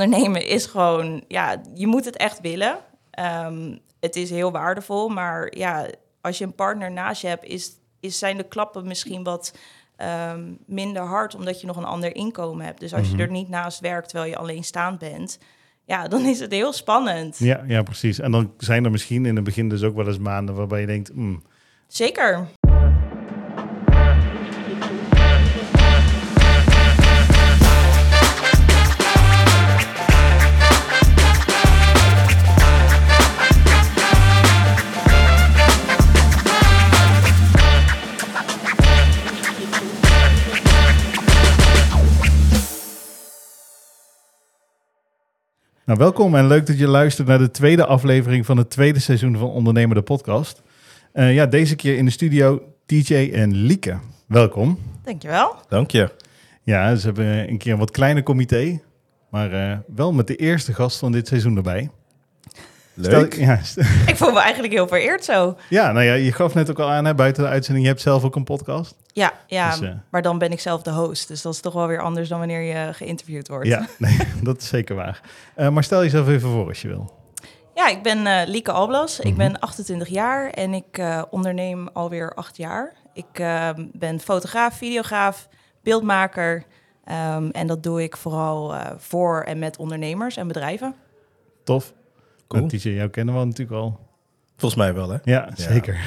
ondernemen 0.00 0.46
is 0.46 0.66
gewoon, 0.66 1.24
ja, 1.28 1.62
je 1.74 1.86
moet 1.86 2.04
het 2.04 2.16
echt 2.16 2.40
willen. 2.40 2.78
Ehm, 3.10 3.76
het 4.00 4.16
is 4.16 4.30
heel 4.30 4.52
waardevol, 4.52 5.08
maar 5.08 5.56
ja, 5.56 5.86
als 6.20 6.38
je 6.38 6.44
een 6.44 6.54
partner 6.54 6.92
naast 6.92 7.22
je 7.22 7.28
hebt, 7.28 7.44
is, 7.44 7.72
is, 8.00 8.18
zijn 8.18 8.36
de 8.36 8.42
klappen 8.48 8.86
misschien 8.86 9.22
wat 9.22 9.54
ehm, 9.96 10.52
minder 10.66 11.02
hard, 11.02 11.34
omdat 11.34 11.60
je 11.60 11.66
nog 11.66 11.76
een 11.76 11.84
ander 11.84 12.14
inkomen 12.16 12.64
hebt. 12.64 12.80
Dus 12.80 12.94
als 12.94 13.06
je 13.06 13.12
Mhm. 13.12 13.22
er 13.22 13.30
niet 13.30 13.48
naast 13.48 13.80
werkt 13.80 14.08
terwijl 14.08 14.30
je 14.30 14.36
alleenstaand 14.36 14.98
bent, 14.98 15.38
ja, 15.84 16.08
dan 16.08 16.20
is 16.24 16.40
het 16.40 16.52
heel 16.52 16.72
spannend. 16.72 17.38
Ja, 17.38 17.62
ja, 17.66 17.82
precies. 17.82 18.18
En 18.18 18.30
dan 18.30 18.52
zijn 18.58 18.84
er 18.84 18.90
misschien 18.90 19.26
in 19.26 19.34
het 19.34 19.44
begin 19.44 19.68
dus 19.68 19.82
ook 19.82 19.94
wel 19.96 20.06
eens 20.06 20.18
maanden 20.18 20.54
waarbij 20.54 20.80
je 20.80 20.86
denkt, 20.86 21.08
hmm, 21.08 21.42
Zeker. 21.86 22.46
Nou, 45.86 45.98
welkom 45.98 46.34
en 46.34 46.46
leuk 46.46 46.66
dat 46.66 46.78
je 46.78 46.86
luistert 46.88 47.28
naar 47.28 47.38
de 47.38 47.50
tweede 47.50 47.86
aflevering 47.86 48.46
van 48.46 48.56
het 48.56 48.70
tweede 48.70 48.98
seizoen 48.98 49.36
van 49.36 49.48
Ondernemer 49.48 49.94
de 49.94 50.02
Podcast. 50.02 50.62
Eh, 51.12 51.34
ja, 51.34 51.46
deze 51.46 51.76
keer 51.76 51.96
in 51.96 52.04
de 52.04 52.10
studio 52.10 52.62
TJ 52.86 53.30
en 53.34 53.54
Lieke. 53.54 53.98
Welkom. 54.28 54.78
Dankjewel. 55.04 55.54
Dank 55.68 55.90
je. 55.90 56.10
Ja, 56.62 56.94
ze 56.94 57.06
hebben 57.06 57.48
een 57.48 57.58
keer 57.58 57.72
een 57.72 57.78
wat 57.78 57.90
kleiner 57.90 58.22
comité, 58.22 58.80
maar 59.30 59.52
eh, 59.52 59.78
wel 59.94 60.12
met 60.12 60.26
de 60.26 60.36
eerste 60.36 60.74
gast 60.74 60.98
van 60.98 61.12
dit 61.12 61.28
seizoen 61.28 61.56
erbij. 61.56 61.90
Leuk. 62.94 63.32
Stel- 63.32 63.44
ja, 63.46 63.60
Ik 64.06 64.16
voel 64.16 64.32
me 64.32 64.40
eigenlijk 64.40 64.72
heel 64.72 64.88
vereerd 64.88 65.24
zo. 65.24 65.56
ja, 65.68 65.92
nou 65.92 66.04
ja, 66.04 66.14
je 66.14 66.32
gaf 66.32 66.54
net 66.54 66.70
ook 66.70 66.78
al 66.78 66.90
aan 66.90 67.04
hè, 67.04 67.14
buiten 67.14 67.42
de 67.42 67.48
uitzending, 67.48 67.84
je 67.84 67.90
hebt 67.90 68.02
zelf 68.02 68.24
ook 68.24 68.36
een 68.36 68.44
podcast. 68.44 68.96
Ja, 69.16 69.32
ja 69.46 69.70
Dus, 69.70 69.80
eh, 69.80 69.94
maar 70.10 70.22
dan 70.22 70.38
ben 70.38 70.52
ik 70.52 70.60
zelf 70.60 70.82
de 70.82 70.90
host. 70.90 71.28
Dus 71.28 71.42
dat 71.42 71.52
is 71.52 71.60
toch 71.60 71.72
wel 71.72 71.86
weer 71.86 72.00
anders 72.02 72.28
dan 72.28 72.38
wanneer 72.38 72.60
je 72.60 72.92
geïnterviewd 72.94 73.48
wordt. 73.48 73.66
Ja, 73.66 73.86
nee, 73.98 74.18
dat 74.42 74.60
is 74.62 74.68
zeker 74.68 74.96
waar. 74.96 75.20
Eh, 75.54 75.68
maar 75.68 75.84
stel 75.84 76.02
jezelf 76.02 76.28
even 76.28 76.50
voor 76.50 76.68
als 76.68 76.82
je 76.82 76.88
wil. 76.88 77.14
Ja, 77.74 77.88
ik 77.88 78.02
ben 78.02 78.26
eh, 78.26 78.46
Lieke 78.48 78.72
Alblas. 78.72 79.18
Ik 79.20 79.26
Mhm. 79.26 79.36
ben 79.36 79.58
28 79.60 80.08
jaar 80.08 80.50
en 80.50 80.74
ik 80.74 80.98
eh, 80.98 81.22
onderneem 81.30 81.88
alweer 81.88 82.34
acht 82.34 82.56
jaar. 82.56 82.92
Ik 83.12 83.26
eh, 83.38 83.70
ben 83.92 84.20
fotograaf, 84.20 84.76
videograaf, 84.76 85.48
beeldmaker. 85.82 86.64
Ehm, 87.04 87.48
en 87.50 87.66
dat 87.66 87.82
doe 87.82 88.02
ik 88.02 88.16
vooral 88.16 88.74
eh, 88.74 88.90
voor 88.98 89.42
en 89.42 89.58
met 89.58 89.76
ondernemers 89.76 90.36
en 90.36 90.46
bedrijven. 90.46 90.94
Tof. 91.64 91.92
Cool. 92.48 92.62
Nou, 92.66 92.78
TJ, 92.78 92.88
jou 92.88 93.08
kennen 93.08 93.38
we 93.38 93.44
natuurlijk 93.44 93.76
al. 93.80 93.98
Volgens 94.56 94.80
mij 94.80 94.94
wel, 94.94 95.08
hè? 95.10 95.16
Ja, 95.24 95.48
zeker. 95.54 95.98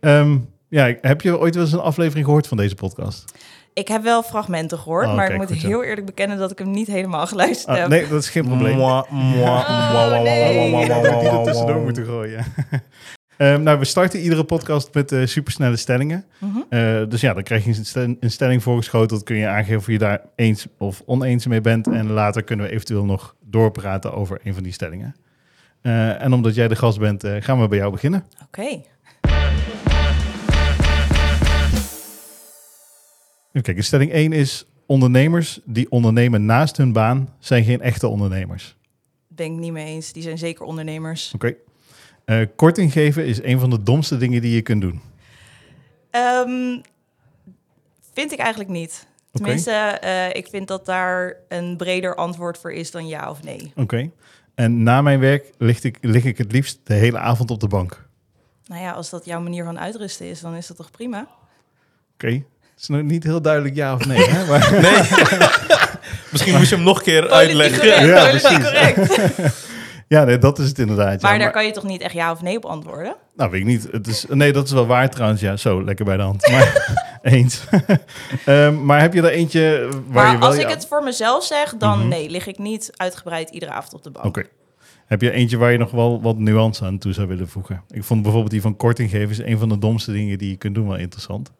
Ehm, 0.00 0.38
ja, 0.74 0.94
heb 1.00 1.20
je 1.20 1.38
ooit 1.38 1.54
wel 1.54 1.64
eens 1.64 1.72
een 1.72 1.78
aflevering 1.80 2.24
gehoord 2.26 2.46
van 2.46 2.56
deze 2.56 2.74
podcast? 2.74 3.32
Ik 3.72 3.88
heb 3.88 4.02
wel 4.02 4.22
fragmenten 4.22 4.78
gehoord, 4.78 5.06
Oh, 5.06 5.14
maar 5.14 5.26
kijk, 5.28 5.42
ik 5.42 5.48
moet 5.48 5.58
zo. 5.60 5.66
heel 5.66 5.84
eerlijk 5.84 6.06
bekennen 6.06 6.38
dat 6.38 6.50
ik 6.50 6.58
hem 6.58 6.70
niet 6.70 6.86
helemaal 6.86 7.26
geluisterd 7.26 7.68
Ah, 7.76 7.80
heb. 7.82 7.88
nee, 7.88 8.08
dat 8.08 8.22
is 8.22 8.28
geen 8.28 8.44
probleem. 8.44 8.76
Mwah, 8.76 9.10
mwah, 9.34 9.94
Oh, 9.94 10.22
nee. 10.22 10.70
die 10.84 10.92
er 11.30 11.42
tussendoor 11.44 11.80
moeten 11.82 12.04
gooien. 12.04 12.44
Ehm, 13.36 13.62
nou, 13.62 13.78
we 13.78 13.84
starten 13.84 14.20
iedere 14.20 14.44
podcast 14.44 14.94
met 14.94 15.12
eh, 15.12 15.26
supersnelle 15.26 15.76
stellingen. 15.76 16.24
Eh, 16.68 17.02
dus 17.08 17.20
ja, 17.20 17.34
dan 17.34 17.42
krijg 17.42 17.64
je 17.64 17.70
een, 17.76 17.84
stel- 17.84 18.16
een 18.20 18.30
stelling 18.30 18.62
voorgeschoteld. 18.62 19.22
Kun 19.22 19.36
je 19.36 19.46
aangeven 19.46 19.76
of 19.78 19.86
je 19.86 19.98
daar 19.98 20.20
eens 20.36 20.66
of 20.78 21.02
oneens 21.06 21.46
mee 21.46 21.60
bent. 21.60 21.86
En 21.86 22.10
later 22.10 22.42
kunnen 22.42 22.66
we 22.66 22.72
eventueel 22.72 23.04
nog 23.04 23.34
doorpraten 23.40 24.12
over 24.14 24.40
een 24.44 24.54
van 24.54 24.62
die 24.62 24.72
stellingen. 24.72 25.14
Eh, 25.82 26.22
en 26.22 26.32
omdat 26.32 26.54
jij 26.54 26.68
de 26.68 26.76
gast 26.76 26.98
bent, 26.98 27.24
gaan 27.40 27.60
we 27.60 27.68
bij 27.68 27.78
jou 27.78 27.90
beginnen. 27.92 28.24
Oké. 28.46 28.80
Kijken, 33.62 33.84
stelling 33.84 34.12
1 34.12 34.32
is... 34.32 34.66
Ondernemers 34.86 35.60
die 35.64 35.90
ondernemen 35.90 36.44
naast 36.44 36.76
hun 36.76 36.92
baan 36.92 37.34
zijn 37.38 37.64
geen 37.64 37.80
echte 37.80 38.08
ondernemers. 38.08 38.76
Ben 39.28 39.46
ik 39.46 39.58
niet 39.58 39.72
mee 39.72 39.86
eens. 39.86 40.12
Die 40.12 40.22
zijn 40.22 40.38
zeker 40.38 40.64
ondernemers. 40.64 41.32
Oké. 41.34 41.54
Eh, 42.24 42.40
korting 42.56 42.92
geven 42.92 43.26
is 43.26 43.42
een 43.42 43.60
van 43.60 43.70
de 43.70 43.82
domste 43.82 44.16
dingen 44.16 44.40
die 44.40 44.54
je 44.54 44.62
kunt 44.62 44.80
doen. 44.80 45.00
Ehm, 46.10 46.80
vind 48.12 48.32
ik 48.32 48.38
eigenlijk 48.38 48.70
niet. 48.70 49.06
Tenminste, 49.32 49.70
eh, 49.70 50.34
ik 50.34 50.46
vind 50.46 50.68
dat 50.68 50.86
daar 50.86 51.36
een 51.48 51.76
breder 51.76 52.14
antwoord 52.14 52.58
voor 52.58 52.72
is 52.72 52.90
dan 52.90 53.06
ja 53.06 53.30
of 53.30 53.42
nee. 53.42 53.72
Oké. 53.76 54.10
En 54.54 54.82
na 54.82 55.02
mijn 55.02 55.20
werk 55.20 55.50
lig 55.58 55.82
ik, 55.82 55.98
lig 56.00 56.24
ik 56.24 56.38
het 56.38 56.52
liefst 56.52 56.80
de 56.84 56.94
hele 56.94 57.18
avond 57.18 57.50
op 57.50 57.60
de 57.60 57.68
bank. 57.68 58.08
Nou 58.66 58.82
ja, 58.82 58.92
als 58.92 59.10
dat 59.10 59.24
jouw 59.24 59.40
manier 59.40 59.64
van 59.64 59.78
uitrusten 59.78 60.26
is, 60.26 60.40
dan 60.40 60.54
is 60.54 60.66
dat 60.66 60.76
toch 60.76 60.90
prima? 60.90 61.28
Oké. 62.14 62.44
Het 62.74 62.82
is 62.82 62.88
nog 62.88 63.02
niet 63.02 63.24
heel 63.24 63.42
duidelijk 63.42 63.74
ja 63.74 63.94
of 63.94 64.06
nee. 64.06 64.24
Hè? 64.30 64.46
Maar, 64.46 64.70
Misschien 66.32 66.54
moest 66.56 66.68
je 66.70 66.74
hem 66.76 66.84
nog 66.84 66.96
een 66.98 67.02
keer 67.04 67.30
uitleggen. 67.30 67.78
correct, 67.78 68.04
Ja, 68.06 68.28
precies. 68.28 68.62
correct. 68.64 69.18
ja, 70.14 70.24
nee, 70.24 70.38
dat 70.38 70.58
is 70.58 70.68
het 70.68 70.78
inderdaad. 70.78 71.20
ja. 71.20 71.28
Maar 71.28 71.38
daar 71.38 71.50
kan 71.52 71.64
je 71.66 71.70
toch 71.72 71.84
niet 71.84 72.00
echt 72.00 72.14
ja 72.14 72.30
of 72.30 72.42
nee 72.42 72.56
op 72.56 72.64
antwoorden? 72.64 73.16
Nou, 73.36 73.50
weet 73.50 73.60
ik 73.60 73.66
niet. 73.66 73.88
Het 73.90 74.06
is, 74.06 74.24
nee, 74.28 74.52
dat 74.52 74.64
is 74.66 74.72
wel 74.72 74.86
waar 74.86 75.10
trouwens. 75.10 75.40
Ja, 75.40 75.56
zo, 75.56 75.84
lekker 75.84 76.04
bij 76.04 76.16
de 76.16 76.22
hand. 76.22 76.48
Maar 76.50 76.96
eens. 77.22 77.64
Ehm, 78.44 78.84
maar 78.84 79.00
heb 79.00 79.14
je 79.14 79.22
er 79.22 79.28
eentje 79.30 79.88
waar 79.90 80.24
maar 80.24 80.32
je 80.32 80.38
wel... 80.38 80.48
als 80.48 80.56
ja- 80.56 80.62
ik 80.62 80.68
het 80.74 80.86
voor 80.86 81.02
mezelf 81.02 81.44
zeg, 81.44 81.74
dan 81.78 81.98
Mhm. 81.98 82.08
nee, 82.08 82.30
lig 82.30 82.46
ik 82.46 82.58
niet 82.58 82.90
uitgebreid 82.96 83.50
iedere 83.50 83.72
avond 83.72 83.94
op 83.94 84.02
de 84.02 84.10
bank. 84.10 84.26
Oké. 84.26 84.42
Heb 85.06 85.20
je 85.20 85.30
eentje 85.30 85.56
waar 85.56 85.72
je 85.72 85.78
nog 85.78 85.90
wel 85.90 86.22
wat 86.22 86.38
nuance 86.38 86.84
aan 86.84 86.98
toe 86.98 87.12
zou 87.12 87.28
willen 87.28 87.48
voegen? 87.48 87.82
Ik 87.90 88.04
vond 88.04 88.22
bijvoorbeeld 88.22 88.52
die 88.52 88.60
van 88.62 88.76
korting 88.76 89.10
geven 89.10 89.30
is 89.30 89.38
een 89.38 89.58
van 89.58 89.68
de 89.68 89.78
domste 89.78 90.12
dingen 90.12 90.38
die 90.38 90.50
je 90.50 90.56
kunt 90.56 90.74
doen 90.74 90.88
wel 90.88 90.96
interessant. 90.96 91.50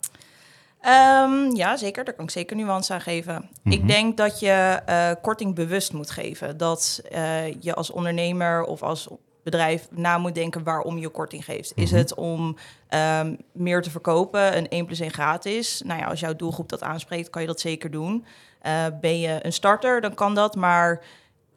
Ehm, 0.85 1.55
ja, 1.57 1.77
zeker. 1.77 2.05
Daar 2.05 2.15
kan 2.15 2.25
ik 2.25 2.31
zeker 2.31 2.57
nuance 2.57 2.93
aan 2.93 3.01
geven. 3.01 3.49
Mhm. 3.63 3.75
Ik 3.75 3.89
denk 3.89 4.17
dat 4.17 4.41
je 4.41 4.81
eh, 4.87 5.11
korting 5.23 5.55
bewust 5.55 5.93
moet 5.93 6.11
geven. 6.11 6.57
Dat 6.57 7.01
eh, 7.11 7.63
je 7.63 7.75
als 7.75 7.91
ondernemer 7.91 8.65
of 8.65 8.83
als 8.83 9.09
bedrijf 9.43 9.89
na 9.91 10.19
moet 10.19 10.35
denken 10.35 10.63
waarom 10.65 10.99
je 10.99 11.09
korting 11.09 11.45
geeft. 11.45 11.73
Is 11.75 11.91
Mhm. 11.91 11.99
het 11.99 12.15
om 12.15 12.57
ehm, 12.89 13.35
meer 13.53 13.83
te 13.83 13.91
verkopen, 13.91 14.57
een 14.57 14.67
1 14.69 14.87
plus 14.87 15.01
1 15.01 15.11
gratis? 15.11 15.83
Nou 15.85 16.01
ja, 16.01 16.07
als 16.07 16.21
jouw 16.21 16.37
doelgroep 16.37 16.69
dat 16.69 16.83
aanspreekt, 16.83 17.31
kan 17.31 17.43
je 17.43 17.49
dat 17.49 17.61
zeker 17.61 17.91
doen. 17.91 18.25
Eh, 18.61 18.87
ben 19.01 19.21
je 19.21 19.39
een 19.43 19.53
starter, 19.53 20.01
dan 20.01 20.15
kan 20.15 20.35
dat, 20.35 20.55
maar... 20.55 21.01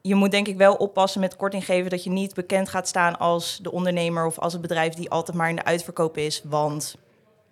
Je 0.02 0.16
moet 0.16 0.32
denk 0.32 0.48
ik 0.48 0.58
wel 0.58 0.74
oppassen 0.76 1.22
met 1.22 1.36
korting 1.36 1.66
geven 1.66 1.90
dat 1.90 2.04
je 2.04 2.10
niet 2.10 2.34
bekend 2.34 2.70
gaat 2.70 2.88
staan 2.88 3.20
als 3.20 3.60
de 3.62 3.72
ondernemer 3.72 4.26
of 4.26 4.40
als 4.40 4.54
het 4.54 4.62
bedrijf 4.62 4.94
die 4.94 5.10
altijd 5.10 5.38
maar 5.38 5.50
in 5.50 5.56
de 5.56 5.64
uitverkoop 5.64 6.18
is, 6.18 6.42
want 6.44 6.96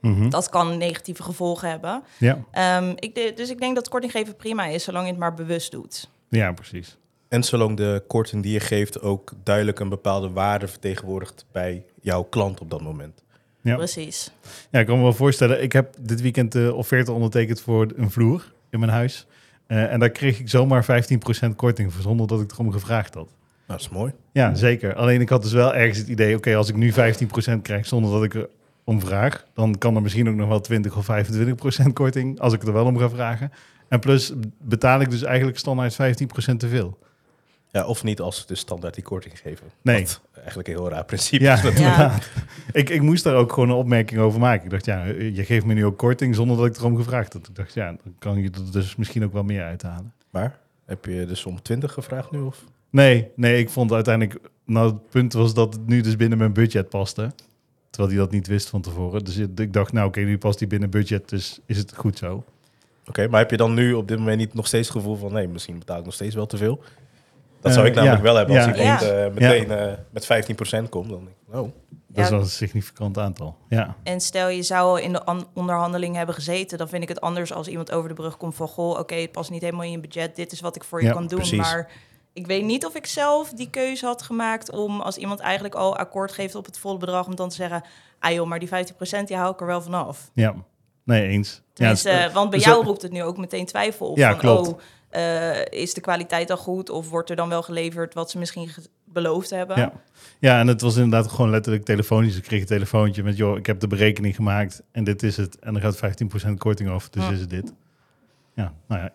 Mhm. 0.05 0.29
dat 0.29 0.49
kan 0.49 0.77
negatieve 0.77 1.23
gevolgen 1.23 1.69
hebben. 1.69 2.03
Ja. 2.17 2.39
Ehm, 2.51 2.93
ik 2.95 3.15
de- 3.15 3.31
dus 3.35 3.49
ik 3.49 3.59
denk 3.59 3.75
dat 3.75 3.89
korting 3.89 4.11
geven 4.11 4.35
prima 4.35 4.65
is, 4.65 4.83
zolang 4.83 5.05
je 5.05 5.11
het 5.11 5.19
maar 5.19 5.33
bewust 5.33 5.71
doet. 5.71 6.09
ja, 6.29 6.51
precies. 6.51 6.97
En 7.27 7.43
zolang 7.43 7.77
de 7.77 8.03
korting 8.07 8.43
die 8.43 8.51
je 8.53 8.59
geeft 8.59 9.01
ook 9.01 9.31
duidelijk 9.43 9.79
een 9.79 9.89
bepaalde 9.89 10.29
waarde 10.29 10.67
vertegenwoordigt 10.67 11.45
bij 11.51 11.83
jouw 12.01 12.23
klant 12.23 12.61
op 12.61 12.69
dat 12.69 12.81
moment. 12.81 13.23
Ja. 13.61 13.75
Precies. 13.75 14.31
Ja, 14.71 14.79
ik 14.79 14.85
kan 14.85 14.97
me 14.97 15.03
wel 15.03 15.13
voorstellen. 15.13 15.63
Ik 15.63 15.71
heb 15.73 15.95
dit 15.99 16.21
weekend 16.21 16.51
de 16.51 16.73
offerte 16.73 17.11
ondertekend 17.11 17.61
voor 17.61 17.87
een 17.95 18.11
vloer 18.11 18.53
in 18.69 18.79
mijn 18.79 18.91
huis. 18.91 19.25
Eh, 19.67 19.91
en 19.93 19.99
daar 19.99 20.09
kreeg 20.09 20.39
ik 20.39 20.49
zomaar 20.49 20.83
15% 20.85 21.55
korting 21.55 21.93
voor, 21.93 22.01
zonder 22.01 22.27
dat 22.27 22.41
ik 22.41 22.51
erom 22.51 22.71
gevraagd 22.71 23.13
had. 23.13 23.23
Nou, 23.67 23.79
dat 23.79 23.79
is 23.79 23.89
mooi. 23.89 24.11
Ja, 24.31 24.55
zeker. 24.55 24.95
Alleen 24.95 25.21
ik 25.21 25.29
had 25.29 25.41
dus 25.41 25.51
wel 25.53 25.73
ergens 25.75 25.97
het 25.97 26.07
idee, 26.07 26.35
oké, 26.35 26.55
als 26.55 26.69
ik 26.69 26.75
nu 26.75 26.91
15% 26.93 27.61
krijg 27.61 27.85
zonder 27.85 28.11
dat 28.11 28.23
ik 28.23 28.33
er 28.33 28.49
om 28.85 28.99
vraag, 28.99 29.45
dan 29.53 29.77
kan 29.77 29.95
er 29.95 30.01
misschien 30.01 30.29
ook 30.29 30.35
nog 30.35 30.47
wel 30.47 30.61
20 30.61 30.97
of 30.97 31.07
25% 31.85 31.93
korting 31.93 32.39
als 32.39 32.53
ik 32.53 32.63
er 32.63 32.73
wel 32.73 32.85
om 32.85 32.97
ga 32.97 33.09
vragen. 33.09 33.51
En 33.87 33.99
plus 33.99 34.33
betaal 34.61 35.01
ik 35.01 35.09
dus 35.09 35.23
eigenlijk 35.23 35.57
standaard 35.57 35.93
15% 35.93 36.55
te 36.57 36.67
veel. 36.67 36.97
Ja, 37.71 37.85
of 37.85 38.03
niet 38.03 38.19
als 38.19 38.37
ze 38.37 38.47
de 38.47 38.55
standaard 38.55 38.93
die 38.93 39.03
korting 39.03 39.39
geven. 39.39 39.67
Nee. 39.81 40.01
Wat 40.01 40.21
eigenlijk 40.35 40.67
een 40.67 40.73
heel 40.73 40.89
raar 40.89 41.05
principe 41.05 41.43
Ja, 41.43 41.53
is 41.53 41.63
inderdaad. 41.63 42.29
Ik, 42.71 42.89
ik 42.89 43.01
moest 43.01 43.23
daar 43.23 43.35
ook 43.35 43.53
gewoon 43.53 43.69
een 43.69 43.75
opmerking 43.75 44.19
over 44.19 44.39
maken. 44.39 44.63
Ik 44.63 44.69
dacht, 44.69 44.85
ja, 44.85 45.05
je 45.05 45.45
geeft 45.45 45.65
me 45.65 45.73
nu 45.73 45.85
ook 45.85 45.97
korting 45.97 46.35
zonder 46.35 46.57
dat 46.57 46.65
ik 46.65 46.77
erom 46.77 46.95
gevraagd 46.95 47.33
had. 47.33 47.47
Ik 47.47 47.55
dacht, 47.55 47.73
ja, 47.73 47.85
dan 47.85 48.15
kan 48.19 48.41
je 48.41 48.49
er 48.49 48.71
dus 48.71 48.95
misschien 48.95 49.23
ook 49.23 49.33
wel 49.33 49.43
meer 49.43 49.63
uithalen. 49.63 50.13
Maar 50.29 50.59
heb 50.85 51.05
je 51.05 51.25
dus 51.25 51.45
om 51.45 51.61
20 51.61 51.93
gevraagd 51.93 52.31
nu? 52.31 52.39
Of? 52.39 52.63
Nee, 52.89 53.27
nee, 53.35 53.59
ik 53.59 53.69
vond 53.69 53.91
uiteindelijk... 53.91 54.39
Nou, 54.65 54.87
het 54.87 55.09
punt 55.09 55.33
was 55.33 55.53
dat 55.53 55.73
het 55.73 55.87
nu 55.87 56.01
dus 56.01 56.15
binnen 56.15 56.37
mijn 56.37 56.53
budget 56.53 56.89
paste. 56.89 57.31
Terwijl 57.95 58.15
hij 58.15 58.25
dat 58.25 58.31
niet 58.33 58.47
wist 58.47 58.69
van 58.69 58.81
tevoren. 58.81 59.23
Dus 59.25 59.37
ik 59.37 59.73
dacht, 59.73 59.93
nou 59.93 60.07
oké, 60.07 60.19
nu 60.19 60.37
past 60.37 60.59
hij 60.59 60.67
binnen 60.67 60.89
budget, 60.89 61.29
dus 61.29 61.59
is 61.65 61.77
het 61.77 61.95
goed 61.95 62.17
zo. 62.17 62.43
Oké, 63.07 63.27
maar 63.27 63.39
heb 63.39 63.51
je 63.51 63.57
dan 63.57 63.73
nu 63.73 63.93
op 63.93 64.07
dit 64.07 64.17
moment 64.17 64.37
niet 64.37 64.53
nog 64.53 64.67
steeds 64.67 64.87
het 64.87 64.97
gevoel 64.97 65.15
van... 65.15 65.33
nee, 65.33 65.47
misschien 65.47 65.79
betaal 65.79 65.97
ik 65.99 66.05
nog 66.05 66.13
steeds 66.13 66.35
wel 66.35 66.45
te 66.45 66.57
veel? 66.57 66.81
Dat 67.61 67.73
zou 67.73 67.85
ik 67.85 67.91
Eh, 67.95 67.97
namelijk 67.97 68.21
ja, 68.25 68.27
wel 68.27 68.35
hebben 68.37 68.55
als 68.55 68.65
ja, 68.65 68.71
ik 68.73 69.01
eens. 69.01 69.11
eh, 69.11 69.33
meteen 69.33 69.71
eh, 69.71 69.93
met 70.09 70.25
15% 70.85 70.89
kom. 70.89 71.09
Dan 71.09 71.17
denk 71.25 71.35
ik, 71.47 71.55
oh, 71.55 71.71
Dat 72.07 72.23
is 72.23 72.29
wel 72.29 72.39
een 72.39 72.45
significant 72.45 73.17
aantal. 73.17 73.57
Ja, 73.69 73.95
En 74.03 74.21
stel 74.21 74.49
je 74.49 74.63
zou 74.63 74.81
al 74.87 74.97
in 74.97 75.11
de 75.13 75.23
an- 75.25 75.47
onderhandeling 75.53 76.15
hebben 76.15 76.35
gezeten, 76.35 76.77
dan 76.77 76.87
vind 76.89 77.03
ik 77.03 77.09
het 77.09 77.21
anders 77.21 77.53
als 77.53 77.67
iemand 77.67 77.91
over 77.91 78.09
de 78.09 78.15
brug 78.15 78.37
komt 78.37 78.55
van 78.55 78.67
goh, 78.67 78.99
oké, 78.99 79.15
het 79.15 79.31
past 79.31 79.49
niet 79.49 79.61
helemaal 79.61 79.85
in 79.85 79.91
je 79.91 79.99
budget, 79.99 80.35
dit 80.35 80.51
is 80.51 80.59
wat 80.61 80.75
ik 80.75 80.83
voor 80.83 81.01
je 81.01 81.07
Ja, 81.07 81.13
kan 81.13 81.27
doen. 81.27 81.37
precies. 81.39 81.57
Maar 81.57 81.91
ik 82.35 82.47
weet 82.47 82.63
niet 82.63 82.85
of 82.85 82.95
ik 82.95 83.05
zelf 83.05 83.49
die 83.49 83.69
keuze 83.69 84.05
had 84.05 84.21
gemaakt 84.21 84.71
om 84.71 85.01
als 85.01 85.17
iemand 85.17 85.39
eigenlijk 85.39 85.75
al 85.75 85.97
akkoord 85.97 86.31
geeft 86.31 86.55
op 86.55 86.65
het 86.65 86.77
volle 86.77 86.97
bedrag, 86.97 87.25
om 87.25 87.35
dan 87.35 87.49
te 87.49 87.55
zeggen, 87.55 87.83
ah 88.19 88.33
joh, 88.33 88.47
maar 88.47 88.59
die 88.59 88.69
15% 88.69 88.71
die 89.25 89.37
hou 89.37 89.53
ik 89.53 89.59
er 89.59 89.67
wel 89.67 89.81
vanaf. 89.81 90.31
ja. 90.33 90.55
Nee, 91.03 91.27
eens. 91.27 91.61
Tenminste, 91.73 92.09
ja, 92.09 92.31
want 92.31 92.49
bij 92.49 92.59
dus 92.59 92.67
jou 92.67 92.83
roept 92.83 93.01
het 93.01 93.11
nu 93.11 93.23
ook 93.23 93.37
meteen 93.37 93.65
twijfel 93.65 94.09
op. 94.09 94.17
Ja, 94.17 94.29
van, 94.29 94.39
klopt. 94.39 94.67
Oh, 94.67 94.79
eh, 95.09 95.65
is 95.69 95.93
de 95.93 96.01
kwaliteit 96.01 96.47
dan 96.47 96.57
goed 96.57 96.89
of 96.89 97.09
wordt 97.09 97.29
er 97.29 97.35
dan 97.35 97.49
wel 97.49 97.61
geleverd 97.61 98.13
wat 98.13 98.31
ze 98.31 98.37
misschien 98.37 98.69
beloofd 99.03 99.49
hebben? 99.49 99.77
Ja. 99.77 99.91
ja, 100.39 100.59
en 100.59 100.67
het 100.67 100.81
was 100.81 100.95
inderdaad 100.95 101.31
gewoon 101.31 101.49
letterlijk 101.49 101.85
telefonisch. 101.85 102.37
Ik 102.37 102.43
kreeg 102.43 102.61
een 102.61 102.67
telefoontje 102.67 103.23
met, 103.23 103.37
joh, 103.37 103.57
ik 103.57 103.65
heb 103.65 103.79
de 103.79 103.87
berekening 103.87 104.35
gemaakt 104.35 104.83
en 104.91 105.03
dit 105.03 105.23
is 105.23 105.37
het. 105.37 105.59
En 105.59 105.75
er 105.75 105.81
gaat 105.81 106.17
15% 106.47 106.57
korting 106.57 106.89
af, 106.89 107.09
dus 107.09 107.29
is 107.29 107.39
het 107.39 107.49
dit. 107.49 107.73
Ja, 108.55 108.73
nou 108.87 109.01
Ja, 109.01 109.11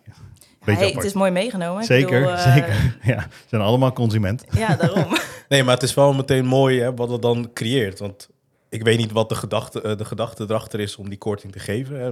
beetje 0.65 0.81
hey, 0.81 0.89
apart. 0.89 0.95
het 0.95 1.13
is 1.13 1.13
mooi 1.19 1.31
meegenomen. 1.31 1.83
Zeker, 1.83 2.19
bedoel, 2.19 2.35
eh, 2.37 2.53
zeker. 2.53 2.97
Ja, 3.03 3.19
ze 3.21 3.47
zijn 3.47 3.61
allemaal 3.61 3.93
consument. 3.93 4.43
Ja, 4.51 4.75
daarom. 4.75 5.05
Nee, 5.49 5.63
maar 5.63 5.73
het 5.73 5.83
is 5.83 5.93
wel 5.93 6.13
meteen 6.13 6.45
mooi 6.45 6.79
hè, 6.81 6.93
wat 6.95 7.09
het 7.09 7.21
dan 7.21 7.49
creëert. 7.53 7.99
Want 7.99 8.29
ik 8.69 8.83
weet 8.83 8.97
niet 8.97 9.11
wat 9.11 9.29
de 9.29 9.35
gedachte, 9.35 9.81
eh, 9.81 9.97
de 9.97 10.05
gedachte 10.05 10.43
erachter 10.43 10.79
is 10.79 10.95
om 10.95 11.09
die 11.09 11.17
korting 11.17 11.51
te 11.53 11.59
geven. 11.59 11.99
Hè. 12.01 12.11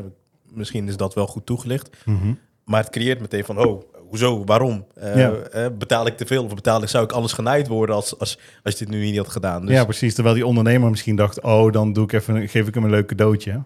Misschien 0.54 0.88
is 0.88 0.98
dat 0.98 1.13
wel 1.13 1.28
goed 1.28 1.46
toegelicht. 1.46 1.90
Mhm. 2.06 2.34
Maar 2.66 2.81
het 2.84 2.90
creëert 2.90 3.19
meteen 3.19 3.44
van, 3.46 3.66
oh, 3.66 3.84
hoezo, 4.10 4.44
waarom? 4.46 4.86
Eh, 4.95 5.18
Ja. 5.18 5.69
betaal 5.69 6.07
ik 6.07 6.18
te 6.18 6.25
veel 6.25 6.44
of 6.44 6.54
betaal 6.56 6.81
ik, 6.81 6.88
zou 6.90 7.04
ik 7.04 7.12
anders 7.12 7.34
genaaid 7.34 7.68
worden 7.68 7.95
als, 7.95 8.19
als, 8.19 8.40
als 8.63 8.74
je 8.78 8.86
dit 8.86 8.94
nu 8.94 9.02
niet 9.04 9.18
had 9.18 9.28
gedaan? 9.30 9.66
Dus 9.66 9.75
Ja, 9.75 9.84
precies. 9.84 10.13
Terwijl 10.13 10.36
die 10.36 10.45
ondernemer 10.45 10.90
misschien 10.90 11.16
dacht, 11.16 11.42
oh, 11.42 11.72
dan 11.72 11.94
doe 11.94 12.04
ik 12.04 12.12
even, 12.13 12.50
geef 12.50 12.68
ik 12.68 12.74
hem 12.74 12.84
een 12.84 12.90
leuk 12.90 13.07
cadeautje. 13.07 13.63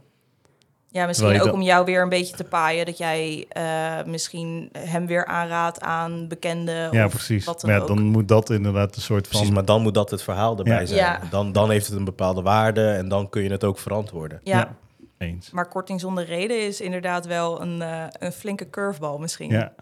Ja, 0.93 1.05
misschien 1.05 1.41
ook 1.41 1.53
om 1.53 1.61
jou 1.61 1.85
weer 1.85 2.01
een 2.01 2.09
beetje 2.09 2.35
te 2.35 2.43
paaien. 2.43 2.85
Dat 2.85 2.97
jij 2.97 3.45
eh, 3.49 4.03
misschien 4.05 4.69
hem 4.77 5.05
weer 5.07 5.25
aanraadt 5.25 5.81
aan 5.81 6.27
bekenden. 6.27 6.91
Ja, 6.91 7.05
of 7.05 7.11
precies. 7.11 7.45
Wat 7.45 7.61
dan, 7.61 7.69
Maar 7.69 7.79
ja, 7.79 7.85
ook. 7.85 7.95
dan 7.95 8.05
moet 8.05 8.27
dat 8.27 8.49
inderdaad 8.49 8.95
een 8.95 9.01
soort 9.01 9.27
van... 9.27 9.35
precies, 9.37 9.53
maar 9.55 9.65
dan 9.65 9.81
moet 9.81 9.93
dat 9.93 10.11
het 10.11 10.23
verhaal 10.23 10.57
erbij 10.57 10.79
Ja. 10.79 10.85
zijn. 10.85 10.99
Ja. 10.99 11.19
Dan, 11.29 11.51
dan 11.51 11.69
heeft 11.69 11.87
het 11.87 11.95
een 11.95 12.03
bepaalde 12.03 12.41
waarde 12.41 12.87
en 12.89 13.07
dan 13.07 13.29
kun 13.29 13.43
je 13.43 13.49
het 13.51 13.63
ook 13.63 13.79
verantwoorden. 13.79 14.39
ja. 14.43 14.57
Ja. 14.57 14.75
Eens. 15.17 15.51
maar 15.51 15.67
korting 15.67 15.99
zonder 15.99 16.25
reden 16.25 16.65
is 16.65 16.81
inderdaad 16.81 17.25
wel 17.25 17.61
een, 17.61 17.81
eh, 17.81 18.03
een 18.19 18.31
flinke 18.31 18.69
curveball 18.69 19.19
misschien. 19.19 19.49
Ja, 19.49 19.73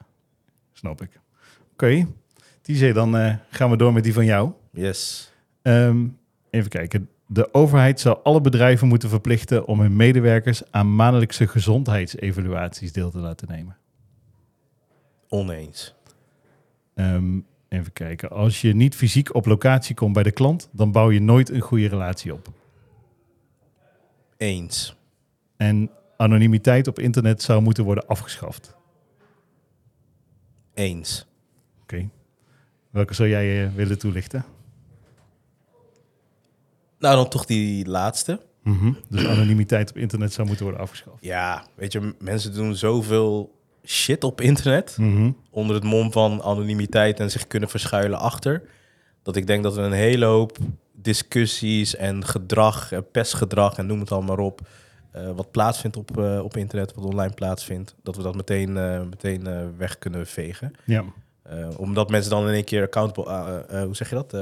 snap 0.74 1.02
ik. 1.02 1.20
Oké, 1.74 2.08
TJ, 2.62 2.92
dan 2.92 3.18
eh, 3.18 3.36
gaan 3.50 3.70
we 3.70 3.78
door 3.78 3.94
met 3.94 4.04
die 4.04 4.14
van 4.14 4.26
jou. 4.26 4.52
Yes. 4.72 5.32
Ehm, 5.62 6.06
even 6.50 6.70
kijken. 6.70 7.10
De 7.34 7.54
overheid 7.54 8.00
zou 8.00 8.20
alle 8.24 8.42
bedrijven 8.42 8.88
moeten 8.88 9.10
verplichten 9.10 9.66
om 9.66 9.80
hun 9.80 9.96
medewerkers 9.96 10.72
aan 10.72 10.96
maandelijkse 10.96 11.48
gezondheidsevaluaties 11.48 12.92
deel 12.92 13.12
te 13.12 13.18
laten 13.18 13.48
nemen. 13.48 13.78
Oneens. 15.30 15.96
Ehm, 16.94 17.40
even 17.68 17.94
kijken. 17.94 18.30
Als 18.30 18.62
je 18.62 18.76
niet 18.76 18.96
fysiek 18.96 19.36
op 19.36 19.46
locatie 19.46 19.96
komt 19.96 20.14
bij 20.14 20.24
de 20.24 20.32
klant, 20.32 20.70
dan 20.72 20.92
bouw 20.92 21.10
je 21.12 21.22
nooit 21.22 21.50
een 21.50 21.62
goede 21.62 21.88
relatie 21.88 22.34
op. 22.34 22.52
Eens. 24.38 24.96
En 25.58 25.92
anonimiteit 26.18 26.88
op 26.88 27.00
internet 27.00 27.42
zou 27.42 27.62
moeten 27.62 27.84
worden 27.84 28.08
afgeschaft. 28.08 28.76
Eens. 30.74 31.28
Oké. 31.82 32.10
Welke 32.90 33.14
zou 33.14 33.30
jij 33.30 33.66
eh, 33.66 33.74
willen 33.74 34.00
toelichten? 34.00 34.46
Nou, 37.02 37.16
dan 37.16 37.28
toch 37.28 37.46
die 37.46 37.88
laatste. 37.88 38.40
Mhm. 38.64 38.94
Dus 39.10 39.26
anonimiteit 39.26 39.90
op 39.90 39.98
internet 39.98 40.34
zou 40.34 40.48
moeten 40.48 40.66
worden 40.66 40.84
afgeschaft. 40.84 41.18
Ja, 41.20 41.66
weet 41.76 41.92
je, 41.92 42.16
mensen 42.20 42.54
doen 42.54 42.76
zoveel 42.76 43.60
shit 43.86 44.24
op 44.24 44.42
internet. 44.42 44.96
Mhm. 44.98 45.32
onder 45.50 45.76
het 45.76 45.84
mom 45.84 46.12
van 46.12 46.44
anonimiteit 46.44 47.20
en 47.20 47.32
zich 47.32 47.48
kunnen 47.48 47.70
verschuilen 47.70 48.20
achter. 48.20 48.64
Dat 49.24 49.36
ik 49.36 49.48
denk 49.48 49.64
dat 49.64 49.76
we 49.76 49.82
een 49.82 49.92
hele 49.92 50.26
hoop 50.26 50.58
discussies 50.94 51.96
en 51.96 52.26
gedrag, 52.26 52.92
pestgedrag 53.12 53.78
en 53.78 53.86
noem 53.86 54.00
het 54.00 54.12
allemaal 54.12 54.36
maar 54.36 54.46
op, 54.46 54.62
eh, 55.12 55.32
wat 55.36 55.52
plaatsvindt 55.52 55.98
op, 55.98 56.18
eh, 56.18 56.40
op 56.44 56.58
internet, 56.58 56.94
wat 56.96 57.06
online 57.06 57.34
plaatsvindt, 57.34 57.96
dat 58.04 58.16
we 58.16 58.24
dat 58.24 58.36
meteen, 58.36 58.78
eh, 58.78 59.02
meteen 59.02 59.78
weg 59.78 59.98
kunnen 59.98 60.28
vegen. 60.28 60.72
Ja. 60.86 61.04
Eh, 61.52 61.68
omdat 61.78 62.10
mensen 62.10 62.32
dan 62.32 62.48
in 62.48 62.54
één 62.54 62.64
keer 62.64 62.84
accountable, 62.84 63.26
eh, 63.32 63.80
eh, 63.80 63.84
hoe 63.86 63.96
zeg 63.96 64.10
je 64.10 64.16
dat? 64.16 64.34
Eh, 64.34 64.42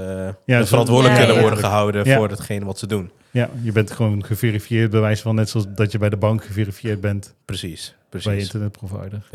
zo- 0.60 0.66
verantwoordelijk 0.66 1.14
Ja, 1.14 1.18
kunnen 1.20 1.36
ja. 1.36 1.42
worden 1.42 1.60
gehouden 1.60 2.06
Ja. 2.06 2.16
voor 2.18 2.30
hetgene 2.30 2.66
wat 2.66 2.80
ze 2.80 2.88
doen. 2.88 3.12
ja, 3.32 3.50
je 3.62 3.72
bent 3.72 3.92
gewoon 3.92 4.26
geverifieerd, 4.26 4.92
bij 4.92 5.00
wijze 5.00 5.22
van 5.22 5.36
net 5.36 5.50
zoals 5.50 5.66
dat 5.70 5.92
je 5.92 5.98
bij 5.98 6.10
de 6.10 6.18
bank 6.18 6.44
geverifieerd 6.46 7.02
bent 7.02 7.36
Precies, 7.46 7.96
bij 8.10 8.22
je 8.36 8.40
internetprovider. 8.42 9.30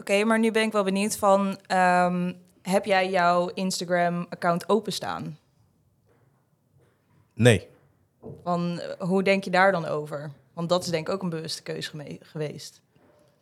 Oké, 0.00 0.24
maar 0.24 0.38
nu 0.38 0.50
ben 0.50 0.62
ik 0.62 0.72
wel 0.72 0.84
benieuwd 0.84 1.16
van... 1.16 1.58
ehm, 1.66 2.32
heb 2.62 2.84
jij 2.84 3.10
jouw 3.10 3.48
Instagram-account 3.54 4.68
openstaan? 4.68 5.38
Nee, 7.34 7.66
Van, 8.44 8.80
hoe 8.98 9.22
denk 9.22 9.44
je 9.44 9.50
daar 9.50 9.72
dan 9.72 9.84
over? 9.86 10.30
Want 10.52 10.68
dat 10.68 10.84
is 10.84 10.90
denk 10.90 11.08
ik 11.08 11.14
ook 11.14 11.22
een 11.22 11.28
bewuste 11.28 11.62
keuze 11.62 11.90
geweest. 12.20 12.80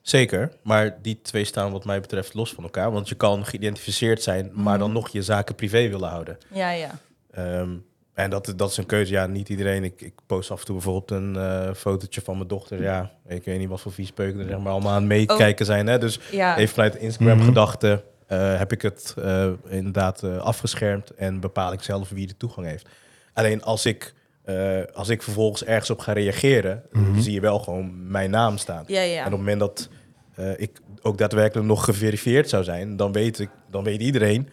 Zeker, 0.02 0.52
maar 0.62 0.98
die 1.02 1.20
twee 1.22 1.44
staan 1.44 1.72
wat 1.72 1.84
mij 1.84 2.00
betreft 2.00 2.34
los 2.34 2.52
van 2.52 2.64
elkaar. 2.64 2.92
Want 2.92 3.08
je 3.08 3.14
kan 3.14 3.46
geïdentificeerd 3.46 4.22
zijn, 4.22 4.50
maar 4.54 4.78
dan 4.78 4.92
nog 4.92 5.08
je 5.08 5.22
zaken 5.22 5.54
privé 5.54 5.88
willen 5.88 6.08
houden. 6.08 6.38
Ja, 6.52 6.70
ja. 6.70 6.90
Ehm, 7.30 7.70
en 8.14 8.30
dat, 8.30 8.52
dat 8.56 8.70
is 8.70 8.76
een 8.76 8.86
keuze. 8.86 9.12
Ja, 9.12 9.26
niet 9.26 9.48
iedereen. 9.48 9.84
Ik, 9.84 10.00
ik 10.00 10.12
post 10.26 10.50
af 10.50 10.60
en 10.60 10.64
toe 10.66 10.74
bijvoorbeeld 10.74 11.10
een 11.10 11.36
eh, 11.36 11.74
fotootje 11.74 12.20
van 12.20 12.36
mijn 12.36 12.48
dochter. 12.48 12.82
Ja, 12.82 13.10
ik 13.26 13.44
weet 13.44 13.58
niet 13.58 13.68
wat 13.68 13.80
voor 13.80 13.92
viespeuken 13.92 14.40
er 14.40 14.46
zeg 14.48 14.58
maar 14.58 14.72
allemaal 14.72 14.92
aan 14.92 14.98
het 14.98 15.08
meekijken 15.08 15.66
zijn. 15.66 15.86
Hè? 15.86 15.98
Dus 15.98 16.20
ja. 16.30 16.56
even 16.56 16.74
vanuit 16.74 16.96
Instagram 16.96 17.36
Mhm. 17.36 17.46
gedachte 17.46 18.04
eh, 18.26 18.58
heb 18.58 18.72
ik 18.72 18.82
het 18.82 19.14
eh, 19.18 19.50
inderdaad 19.68 20.22
eh, 20.22 20.36
afgeschermd 20.38 21.14
en 21.14 21.40
bepaal 21.40 21.72
ik 21.72 21.82
zelf 21.82 22.08
wie 22.08 22.26
de 22.26 22.36
toegang 22.36 22.66
heeft. 22.66 22.88
Alleen 23.32 23.62
als 23.62 23.86
ik, 23.86 24.14
eh, 24.42 24.80
als 24.94 25.08
ik 25.08 25.22
vervolgens 25.22 25.64
ergens 25.64 25.90
op 25.90 25.98
ga 25.98 26.12
reageren, 26.12 26.82
Mhm. 26.92 27.20
zie 27.20 27.32
je 27.32 27.40
wel 27.40 27.58
gewoon 27.58 28.10
mijn 28.10 28.30
naam 28.30 28.58
staan. 28.58 28.84
ja, 28.86 29.00
ja. 29.00 29.18
En 29.20 29.24
op 29.26 29.30
het 29.30 29.40
moment 29.40 29.60
dat 29.60 29.88
eh, 30.34 30.60
ik 30.60 30.80
ook 31.02 31.18
daadwerkelijk 31.18 31.66
nog 31.68 31.84
geverifieerd 31.84 32.48
zou 32.48 32.64
zijn, 32.64 32.96
dan 32.96 33.12
weet, 33.12 33.38
ik, 33.38 33.48
dan 33.70 33.84
weet 33.84 34.00
iedereen. 34.00 34.48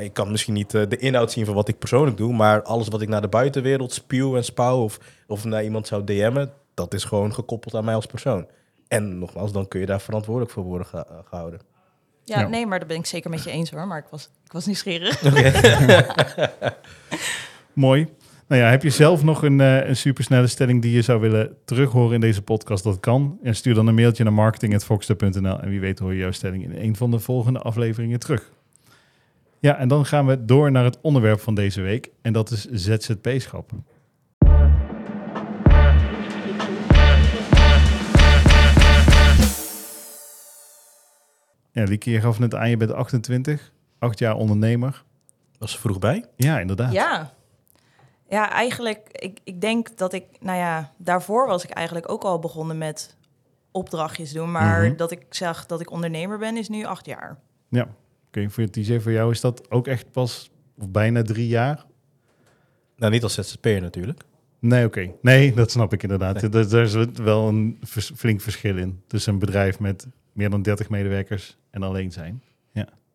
ik 0.00 0.12
kan 0.12 0.30
misschien 0.30 0.54
niet 0.54 0.74
eh, 0.74 0.82
de 0.88 0.96
inhoud 0.96 1.32
zien 1.32 1.44
van 1.44 1.54
wat 1.54 1.68
ik 1.68 1.78
persoonlijk 1.78 2.16
doe, 2.16 2.32
maar 2.32 2.62
alles 2.62 2.88
wat 2.88 3.00
ik 3.02 3.08
naar 3.08 3.20
de 3.20 3.28
buitenwereld 3.28 3.92
spuw 3.92 4.36
en 4.36 4.44
spouw 4.44 4.82
of, 4.82 4.98
of 5.26 5.44
naar 5.44 5.64
iemand 5.64 5.86
zou 5.86 6.04
DM'en, 6.04 6.52
dat 6.74 6.94
is 6.94 7.04
gewoon 7.04 7.34
gekoppeld 7.34 7.74
aan 7.74 7.84
mij 7.84 7.94
als 7.94 8.06
persoon. 8.06 8.46
En 8.88 9.18
nogmaals, 9.18 9.52
dan 9.52 9.68
kun 9.68 9.80
je 9.80 9.86
daar 9.86 10.00
verantwoordelijk 10.00 10.52
voor 10.52 10.64
worden 10.64 10.86
gehouden. 11.28 11.60
Ja, 12.24 12.40
Ja. 12.40 12.48
nee, 12.48 12.66
maar 12.66 12.78
dat 12.78 12.88
ben 12.88 12.96
ik 12.96 13.06
zeker 13.06 13.30
met 13.30 13.44
je 13.44 13.50
eens 13.50 13.70
hoor. 13.70 13.86
Maar 13.86 13.98
ik 13.98 14.06
was, 14.10 14.30
ik 14.44 14.52
was 14.52 14.66
nieuwsgierig. 14.66 15.22
Mooi. 17.72 18.08
Nou 18.54 18.66
ja, 18.66 18.72
heb 18.72 18.82
je 18.82 18.90
zelf 18.90 19.22
nog 19.22 19.42
een, 19.42 19.60
eh, 19.60 19.88
een 19.88 19.96
supersnelle 19.96 20.46
stelling 20.46 20.82
die 20.82 20.92
je 20.92 21.02
zou 21.02 21.20
willen 21.20 21.56
terughoren 21.64 22.14
in 22.14 22.20
deze 22.20 22.42
podcast? 22.42 22.84
Dat 22.84 23.00
kan. 23.00 23.38
En 23.42 23.56
stuur 23.56 23.74
dan 23.74 23.86
een 23.86 23.94
mailtje 23.94 24.24
naar 24.24 24.32
marketing.foxter.nl 24.32 25.60
en 25.60 25.68
wie 25.68 25.80
weet 25.80 25.98
hoor 25.98 26.12
je 26.12 26.18
jouw 26.18 26.30
stelling 26.30 26.64
in 26.64 26.82
een 26.82 26.96
van 26.96 27.10
de 27.10 27.18
volgende 27.18 27.58
afleveringen 27.58 28.18
terug. 28.18 28.50
Ja, 29.58 29.76
en 29.76 29.88
dan 29.88 30.06
gaan 30.06 30.26
we 30.26 30.44
door 30.44 30.70
naar 30.70 30.84
het 30.84 30.98
onderwerp 31.00 31.40
van 31.40 31.54
deze 31.54 31.80
week 31.80 32.10
en 32.22 32.32
dat 32.32 32.50
is 32.50 32.64
ZZP-schap. 32.70 33.70
Ja, 41.72 41.84
Lieke, 41.84 42.10
je 42.10 42.20
gaf 42.20 42.38
net 42.38 42.54
aan, 42.54 42.70
je 42.70 42.76
bent 42.76 42.92
28, 42.92 43.72
acht 43.98 44.18
jaar 44.18 44.36
ondernemer. 44.36 45.04
Was 45.58 45.72
ze 45.72 45.78
vroeg 45.78 45.98
bij? 45.98 46.24
Ja, 46.36 46.60
inderdaad. 46.60 46.92
Ja. 46.92 47.33
Ja, 48.28 48.50
eigenlijk, 48.50 49.08
ik, 49.12 49.38
ik 49.44 49.60
denk 49.60 49.96
dat 49.96 50.12
ik, 50.12 50.24
nou 50.40 50.58
ja, 50.58 50.92
daarvoor 50.96 51.46
was 51.46 51.64
ik 51.64 51.70
eigenlijk 51.70 52.10
ook 52.10 52.22
al 52.24 52.38
begonnen 52.38 52.78
met 52.78 53.16
opdrachtjes 53.70 54.32
doen. 54.32 54.50
Maar 54.50 54.84
Mhm. 54.86 54.96
dat 54.96 55.10
ik 55.10 55.26
zag 55.30 55.66
dat 55.66 55.80
ik 55.80 55.90
ondernemer 55.90 56.38
ben, 56.38 56.56
is 56.56 56.68
nu 56.68 56.84
acht 56.84 57.06
jaar. 57.06 57.38
Ja, 57.68 57.88
oké. 58.26 58.50
Voor 58.50 58.70
TJ, 58.70 58.98
voor 58.98 59.12
jou 59.12 59.30
is 59.30 59.40
dat 59.40 59.70
ook 59.70 59.86
echt 59.86 60.10
pas 60.12 60.50
of 60.78 60.90
bijna 60.90 61.22
drie 61.22 61.48
jaar? 61.48 61.84
Nou, 62.96 63.12
niet 63.12 63.22
als 63.22 63.34
ZZP'er 63.34 63.80
natuurlijk. 63.80 64.22
Nee, 64.58 64.84
oké. 64.86 65.10
Nee, 65.22 65.54
dat 65.54 65.70
snap 65.70 65.92
ik 65.92 66.02
inderdaad. 66.02 66.42
Er, 66.42 66.74
er 66.74 66.82
is 66.82 66.94
wel 67.12 67.48
een 67.48 67.78
vers- 67.82 68.12
flink 68.16 68.40
verschil 68.40 68.76
in 68.78 69.02
tussen 69.06 69.32
een 69.32 69.38
bedrijf 69.38 69.78
met 69.80 70.06
meer 70.32 70.50
dan 70.50 70.62
30 70.62 70.88
medewerkers 70.88 71.56
en 71.70 71.82
alleen 71.82 72.12
zijn. 72.12 72.42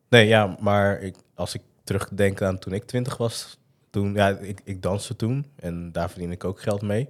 Nee, 0.08 0.26
ja, 0.26 0.56
maar 0.60 1.00
ik, 1.00 1.14
als 1.34 1.54
ik 1.54 1.60
terugdenk 1.84 2.42
aan 2.42 2.58
toen 2.58 2.72
ik 2.72 2.84
twintig 2.84 3.16
was, 3.16 3.58
toen, 3.90 4.14
ja, 4.14 4.28
ik, 4.28 4.60
ik 4.64 4.82
danste 4.82 5.16
toen 5.16 5.46
en 5.56 5.92
daar 5.92 6.10
verdien 6.10 6.30
ik 6.30 6.44
ook 6.44 6.60
geld 6.60 6.82
mee. 6.82 7.08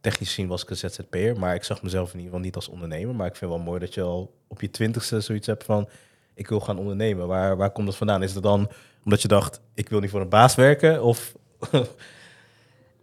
Technisch 0.00 0.28
gezien 0.28 0.48
was 0.48 0.62
ik 0.62 0.70
een 0.70 0.76
ZZP'er, 0.76 1.38
maar 1.38 1.54
ik 1.54 1.64
zag 1.64 1.82
mezelf 1.82 2.08
in 2.08 2.14
ieder 2.14 2.30
geval 2.30 2.44
niet 2.44 2.54
als 2.54 2.68
ondernemer. 2.68 3.14
Maar 3.14 3.26
ik 3.26 3.36
vind 3.36 3.50
wel 3.50 3.60
mooi 3.60 3.80
dat 3.80 3.94
je 3.94 4.02
al 4.02 4.34
op 4.46 4.60
je 4.60 4.70
twintigste 4.70 5.20
zoiets 5.20 5.46
hebt 5.46 5.64
van, 5.64 5.88
ik 6.34 6.48
wil 6.48 6.60
gaan 6.60 6.78
ondernemen? 6.78 7.26
Waar, 7.26 7.56
waar 7.56 7.70
komt 7.70 7.86
dat 7.86 7.96
vandaan? 7.96 8.22
Is 8.22 8.34
het 8.34 8.42
dan 8.42 8.70
omdat 9.04 9.22
je 9.22 9.28
dacht, 9.28 9.60
ik 9.74 9.88
wil 9.88 10.00
niet 10.00 10.10
voor 10.10 10.20
een 10.20 10.28
baas 10.28 10.54
werken? 10.54 11.02
Of 11.02 11.34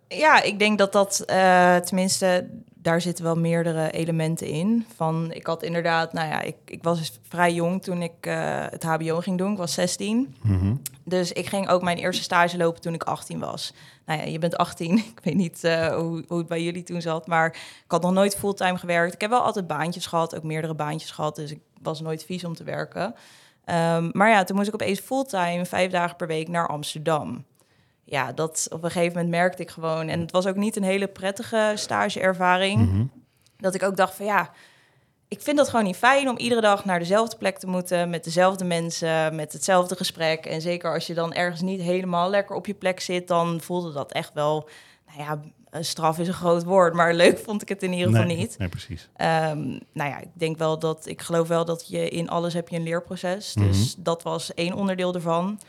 Ja, 0.07 0.41
ik 0.41 0.59
denk 0.59 0.77
dat 0.77 0.91
dat, 0.91 1.23
eh, 1.25 1.75
tenminste, 1.75 2.49
daar 2.73 3.01
zitten 3.01 3.23
wel 3.23 3.35
meerdere 3.35 3.91
elementen 3.91 4.47
in. 4.47 4.85
Van, 4.95 5.31
ik 5.31 5.45
had 5.45 5.63
inderdaad, 5.63 6.13
nou 6.13 6.27
ja, 6.27 6.41
ik, 6.41 6.55
ik 6.65 6.83
was 6.83 7.19
vrij 7.21 7.53
jong 7.53 7.83
toen 7.83 8.01
ik 8.01 8.13
eh, 8.19 8.65
het 8.69 8.83
HBO 8.83 9.19
ging 9.19 9.37
doen. 9.37 9.51
Ik 9.51 9.57
was 9.57 9.73
16. 9.73 10.35
Mhm. 10.41 10.75
Dus 11.07 11.31
ik 11.31 11.45
ging 11.45 11.69
ook 11.69 11.81
mijn 11.81 11.97
eerste 11.97 12.23
stage 12.23 12.57
lopen 12.57 12.81
toen 12.81 12.93
ik 12.93 13.03
18 13.03 13.39
was. 13.39 13.73
Nou 14.05 14.19
ja, 14.19 14.25
je 14.25 14.39
bent 14.39 14.57
18. 14.57 14.97
Ik 15.15 15.19
weet 15.23 15.35
niet 15.35 15.63
eh, 15.63 15.95
hoe, 15.95 16.23
hoe 16.27 16.37
het 16.37 16.47
bij 16.47 16.63
jullie 16.63 16.83
toen 16.83 17.01
zat, 17.01 17.27
maar 17.27 17.45
ik 17.55 17.85
had 17.87 18.01
nog 18.01 18.11
nooit 18.11 18.35
fulltime 18.35 18.77
gewerkt. 18.77 19.13
Ik 19.13 19.21
heb 19.21 19.29
wel 19.29 19.41
altijd 19.41 19.67
baantjes 19.67 20.05
gehad, 20.05 20.35
ook 20.35 20.43
meerdere 20.43 20.75
baantjes 20.75 21.11
gehad. 21.11 21.35
Dus 21.35 21.51
ik 21.51 21.59
was 21.81 22.01
nooit 22.01 22.25
vies 22.25 22.43
om 22.43 22.55
te 22.55 22.63
werken. 22.63 23.15
Ehm, 23.65 24.09
maar 24.11 24.29
ja, 24.29 24.43
toen 24.43 24.55
moest 24.55 24.67
ik 24.67 24.73
opeens 24.73 24.99
fulltime 24.99 25.65
vijf 25.65 25.91
dagen 25.91 26.15
per 26.15 26.27
week 26.27 26.47
naar 26.47 26.67
Amsterdam. 26.67 27.45
Ja, 28.03 28.31
dat 28.31 28.67
op 28.71 28.83
een 28.83 28.91
gegeven 28.91 29.13
moment 29.13 29.29
merkte 29.29 29.61
ik 29.61 29.69
gewoon. 29.69 30.07
En 30.07 30.19
het 30.19 30.31
was 30.31 30.45
ook 30.45 30.55
niet 30.55 30.75
een 30.75 30.83
hele 30.83 31.07
prettige 31.07 31.71
stageervaring. 31.75 32.91
Mhm. 32.91 33.05
Dat 33.57 33.75
ik 33.75 33.83
ook 33.83 33.97
dacht 33.97 34.15
van 34.15 34.25
ja, 34.25 34.51
ik 35.27 35.41
vind 35.41 35.57
dat 35.57 35.69
gewoon 35.69 35.85
niet 35.85 35.95
fijn 35.95 36.29
om 36.29 36.37
iedere 36.37 36.61
dag 36.61 36.85
naar 36.85 36.99
dezelfde 36.99 37.37
plek 37.37 37.57
te 37.57 37.67
moeten, 37.67 38.09
met 38.09 38.23
dezelfde 38.23 38.65
mensen, 38.65 39.35
met 39.35 39.53
hetzelfde 39.53 39.95
gesprek. 39.95 40.45
En 40.45 40.61
zeker 40.61 40.93
als 40.93 41.07
je 41.07 41.13
dan 41.13 41.33
ergens 41.33 41.61
niet 41.61 41.81
helemaal 41.81 42.29
lekker 42.29 42.55
op 42.55 42.65
je 42.65 42.73
plek 42.73 42.99
zit, 42.99 43.27
dan 43.27 43.61
voelde 43.61 43.93
dat 43.93 44.11
echt 44.11 44.33
wel, 44.33 44.69
nou 45.07 45.19
ja, 45.19 45.41
een 45.69 45.85
straf 45.85 46.19
is 46.19 46.27
een 46.27 46.33
groot 46.33 46.63
woord, 46.63 46.93
maar 46.93 47.13
leuk 47.13 47.37
vond 47.37 47.61
ik 47.61 47.69
het 47.69 47.83
in 47.83 47.93
ieder 47.93 48.07
geval 48.07 48.25
nee, 48.25 48.37
niet. 48.37 48.57
Nee, 48.57 48.69
precies. 48.69 49.09
Ehm, 49.15 49.67
nou 49.93 50.09
ja, 50.09 50.19
ik 50.19 50.29
denk 50.33 50.57
wel 50.57 50.79
dat, 50.79 51.05
ik 51.05 51.21
geloof 51.21 51.47
wel 51.47 51.65
dat 51.65 51.87
je 51.87 52.09
in 52.09 52.29
alles 52.29 52.53
heb 52.53 52.69
je 52.69 52.75
een 52.75 52.83
leerproces. 52.83 53.53
Dus 53.53 53.95
dat 53.97 54.23
was 54.23 54.53
één 54.53 54.73
onderdeel 54.73 55.13
ervan. 55.13 55.59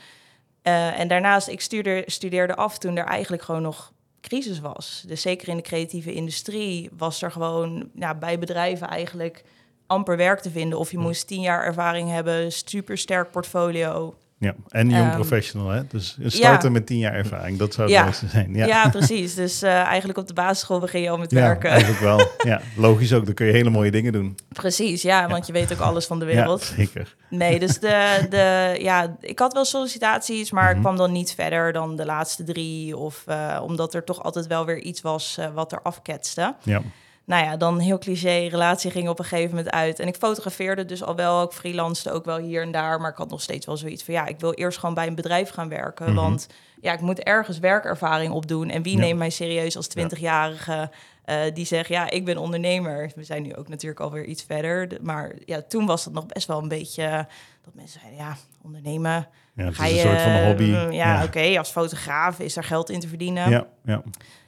Eh, 0.61 0.99
en 0.99 1.07
daarnaast, 1.07 1.47
ik 1.47 1.61
stuurde, 1.61 2.03
studeerde 2.05 2.55
af 2.55 2.77
toen 2.77 2.97
er 2.97 3.05
eigenlijk 3.05 3.43
gewoon 3.43 3.61
nog 3.61 3.91
crisis 4.21 4.59
was. 4.59 5.03
Dus 5.07 5.21
zeker 5.21 5.47
in 5.47 5.55
de 5.55 5.61
creatieve 5.61 6.13
industrie 6.13 6.89
was 6.97 7.21
er 7.21 7.31
gewoon 7.31 7.89
ja, 7.93 8.15
bij 8.15 8.39
bedrijven 8.39 8.87
eigenlijk 8.87 9.43
amper 9.87 10.17
werk 10.17 10.39
te 10.39 10.49
vinden. 10.49 10.79
Of 10.79 10.91
je 10.91 10.97
moest 10.97 11.27
tien 11.27 11.41
jaar 11.41 11.63
ervaring 11.63 12.09
hebben, 12.09 12.51
super 12.51 12.97
sterk 12.97 13.31
portfolio. 13.31 14.15
Ja, 14.39 14.55
en 14.69 14.89
young 14.89 15.05
Ehm, 15.07 15.15
professional, 15.15 15.69
hè? 15.69 15.87
Dus 15.87 16.17
starten 16.25 16.71
met 16.71 16.85
tien 16.85 16.97
jaar 16.97 17.13
ervaring, 17.13 17.57
dat 17.57 17.73
zou 17.73 17.87
het 17.87 17.97
Ja. 17.97 18.05
beste 18.05 18.27
zijn. 18.27 18.53
Ja, 18.53 18.65
Ja, 18.65 18.89
precies. 18.89 19.33
Dus 19.35 19.61
eh, 19.61 19.71
eigenlijk 19.81 20.17
op 20.19 20.27
de 20.27 20.33
basisschool 20.33 20.79
begin 20.79 21.01
je 21.01 21.09
al 21.09 21.17
met 21.17 21.31
Ja, 21.31 21.39
werken. 21.41 21.69
eigenlijk 21.69 21.99
wel. 22.01 22.27
Ja, 22.51 22.61
logisch 22.75 23.13
ook, 23.13 23.25
dan 23.25 23.33
kun 23.33 23.45
je 23.45 23.51
hele 23.51 23.69
mooie 23.69 23.91
dingen 23.91 24.11
doen. 24.11 24.35
Precies, 24.49 25.01
ja, 25.01 25.27
want 25.27 25.47
je 25.47 25.53
weet 25.53 25.73
ook 25.73 25.79
alles 25.79 26.05
van 26.05 26.19
de 26.19 26.25
Ja, 26.25 26.31
wereld. 26.35 26.63
zeker. 26.63 27.15
Nee, 27.29 27.59
dus 27.59 27.79
de, 27.79 28.25
de, 28.29 28.75
ja, 28.81 29.17
ik 29.21 29.39
had 29.39 29.53
wel 29.53 29.65
sollicitaties, 29.65 30.51
maar 30.51 30.63
Mhm. 30.67 30.75
ik 30.75 30.79
kwam 30.81 30.97
dan 30.97 31.11
niet 31.11 31.33
verder 31.33 31.73
dan 31.73 31.95
de 31.95 32.05
laatste 32.05 32.43
drie. 32.43 32.97
Of 32.97 33.23
eh, 33.25 33.61
omdat 33.63 33.93
er 33.93 34.03
toch 34.03 34.23
altijd 34.23 34.47
wel 34.47 34.65
weer 34.65 34.79
iets 34.79 35.01
was 35.01 35.37
eh, 35.37 35.45
wat 35.53 35.71
er 35.71 35.81
afketste. 35.81 36.55
Ja, 36.63 36.81
Nou 37.27 37.43
ja, 37.43 37.57
dan 37.57 37.79
heel 37.79 37.97
cliché, 37.97 38.47
relatie 38.47 38.91
ging 38.91 39.09
op 39.09 39.19
een 39.19 39.25
gegeven 39.25 39.55
moment 39.55 39.73
uit. 39.73 39.99
En 39.99 40.07
ik 40.07 40.15
fotografeerde 40.15 40.85
dus 40.85 41.03
al 41.03 41.15
wel, 41.15 41.43
ik 41.43 41.51
freelancede 41.51 42.11
ook 42.15 42.25
wel 42.25 42.37
hier 42.37 42.61
en 42.61 42.71
daar. 42.71 43.01
Maar 43.01 43.11
ik 43.11 43.17
had 43.17 43.29
nog 43.29 43.41
steeds 43.41 43.65
wel 43.65 43.77
zoiets 43.77 44.03
van, 44.03 44.13
ja, 44.13 44.25
ik 44.25 44.39
wil 44.39 44.53
eerst 44.53 44.77
gewoon 44.79 44.95
bij 44.95 45.07
een 45.07 45.15
bedrijf 45.15 45.49
gaan 45.49 45.69
werken. 45.69 46.05
Mhm. 46.05 46.15
Want 46.15 46.47
ja, 46.81 46.93
ik 46.93 47.01
moet 47.01 47.19
ergens 47.19 47.59
werkervaring 47.59 48.31
opdoen. 48.33 48.69
En 48.69 48.81
wie 48.83 48.93
Ja. 48.95 48.99
neemt 48.99 49.17
mij 49.19 49.29
serieus 49.29 49.75
als 49.77 49.87
20-jarige 49.87 50.89
eh, 51.25 51.39
die 51.53 51.65
zegt, 51.65 51.89
ja, 51.89 52.09
ik 52.09 52.25
ben 52.25 52.37
ondernemer. 52.37 53.11
We 53.15 53.23
zijn 53.23 53.43
nu 53.43 53.55
ook 53.55 53.67
natuurlijk 53.67 54.01
alweer 54.01 54.25
iets 54.25 54.43
verder. 54.43 54.87
De- 54.87 54.99
Maar 55.01 55.31
ja, 55.45 55.61
toen 55.67 55.85
was 55.85 56.03
dat 56.03 56.13
nog 56.13 56.25
best 56.25 56.47
wel 56.47 56.61
een 56.61 56.67
beetje, 56.67 57.27
dat 57.65 57.73
mensen 57.73 57.99
zeiden, 57.99 58.19
ja, 58.23 58.35
ondernemen. 58.63 59.27
ja 59.55 59.65
het 59.65 59.75
Ga 59.75 59.85
is 59.85 59.91
je, 59.91 59.95
een 60.01 60.07
soort 60.09 60.21
van 60.21 60.45
hobby. 60.45 60.63
mm, 60.63 60.91
Ja, 60.91 61.23
oké, 61.23 61.57
als 61.57 61.69
fotograaf 61.69 62.39
is 62.39 62.55
er 62.57 62.63
geld 62.63 62.89
in 62.89 62.99
te 62.99 63.07
verdienen. 63.07 63.49
ja, 63.49 63.67
ja. 63.85 64.01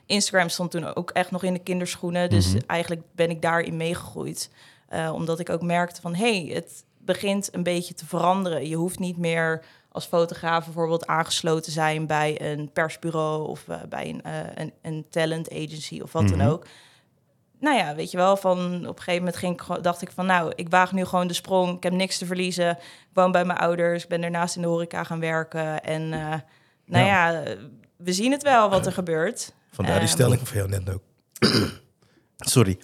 Instagram 0.09 0.49
stond 0.49 0.71
toen 0.71 0.95
ook 0.95 1.09
echt 1.11 1.31
nog 1.31 1.43
in 1.43 1.53
de 1.53 1.59
kinderschoenen. 1.59 2.29
Dus 2.29 2.47
Mhm. 2.53 2.61
eigenlijk 2.67 3.01
ben 3.15 3.29
ik 3.29 3.41
daarin 3.41 3.77
meegegroeid. 3.77 4.49
Eh, 4.87 5.11
omdat 5.13 5.39
ik 5.39 5.49
ook 5.49 5.61
merkte 5.61 6.01
van, 6.01 6.15
hé, 6.15 6.43
hey, 6.45 6.55
het 6.55 6.83
begint 6.97 7.49
een 7.55 7.63
beetje 7.63 7.93
te 7.93 8.05
veranderen. 8.05 8.67
Je 8.67 8.75
hoeft 8.75 8.99
niet 8.99 9.17
meer 9.17 9.63
als 9.91 10.05
fotograaf 10.05 10.63
bijvoorbeeld 10.65 11.07
aangesloten 11.07 11.63
te 11.63 11.71
zijn 11.71 12.07
bij 12.07 12.51
een 12.51 12.71
persbureau 12.71 13.47
of 13.47 13.67
eh, 13.67 13.77
bij 13.89 14.09
een, 14.09 14.21
eh, 14.23 14.33
een, 14.55 14.73
een 14.81 15.05
talent 15.09 15.51
agency 15.51 15.99
of 16.01 16.11
wat 16.11 16.23
Mhm. 16.23 16.37
dan 16.37 16.47
ook. 16.47 16.65
Nou 17.59 17.77
ja, 17.77 17.95
weet 17.95 18.11
je 18.11 18.17
wel, 18.17 18.37
van 18.37 18.75
op 18.75 18.97
een 18.97 19.03
gegeven 19.03 19.17
moment 19.17 19.35
ging 19.35 19.61
ik, 19.61 19.83
dacht 19.83 20.01
ik 20.01 20.11
van, 20.11 20.25
nou, 20.25 20.51
ik 20.55 20.69
waag 20.69 20.91
nu 20.91 21.05
gewoon 21.05 21.27
de 21.27 21.33
sprong. 21.33 21.75
Ik 21.75 21.83
heb 21.83 21.93
niks 21.93 22.17
te 22.17 22.25
verliezen. 22.25 22.69
Ik 22.69 22.77
woon 23.13 23.31
bij 23.31 23.45
mijn 23.45 23.59
ouders. 23.59 24.03
Ik 24.03 24.09
ben 24.09 24.21
daarnaast 24.21 24.55
in 24.55 24.61
de 24.61 24.67
horeca 24.67 25.03
gaan 25.03 25.19
werken. 25.19 25.83
En 25.83 26.09
nou 26.85 27.05
ja. 27.05 27.43
we 27.97 28.13
zien 28.13 28.31
het 28.31 28.43
wel 28.43 28.69
wat 28.69 28.85
er 28.85 28.91
gebeurt. 28.91 29.53
Vandaar 29.71 29.99
die 29.99 30.03
Ehm. 30.07 30.13
stelling 30.17 30.47
van 30.47 30.57
jou 30.57 30.69
net 30.69 30.93
ook. 30.93 31.01
Sorry, 32.37 32.77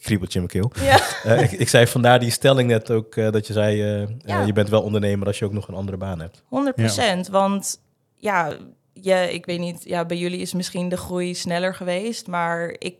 kriebeltje 0.00 0.40
in 0.40 0.46
mijn 0.52 0.70
keel. 0.70 0.84
Ja. 0.86 1.00
Eh, 1.24 1.42
ik, 1.42 1.52
ik 1.52 1.68
zei 1.68 1.86
vandaar 1.86 2.20
die 2.20 2.30
stelling 2.30 2.68
net 2.68 2.90
ook 2.90 3.16
eh, 3.16 3.30
dat 3.30 3.46
je 3.46 3.52
zei, 3.52 3.82
eh, 4.02 4.08
Ja. 4.18 4.42
je 4.44 4.52
bent 4.52 4.68
wel 4.68 4.82
ondernemer 4.82 5.26
als 5.26 5.38
je 5.38 5.44
ook 5.44 5.52
nog 5.52 5.68
een 5.68 5.74
andere 5.74 5.96
baan 5.96 6.20
hebt. 6.20 6.42
100% 6.48 7.28
want 7.30 7.80
ja, 8.16 8.56
je, 8.92 9.32
ik 9.32 9.46
weet 9.46 9.58
niet, 9.58 9.84
ja, 9.84 10.04
bij 10.04 10.16
jullie 10.16 10.40
is 10.40 10.52
misschien 10.52 10.88
de 10.88 10.96
groei 10.96 11.34
sneller 11.34 11.74
geweest, 11.74 12.26
maar 12.26 12.74
ik, 12.78 12.94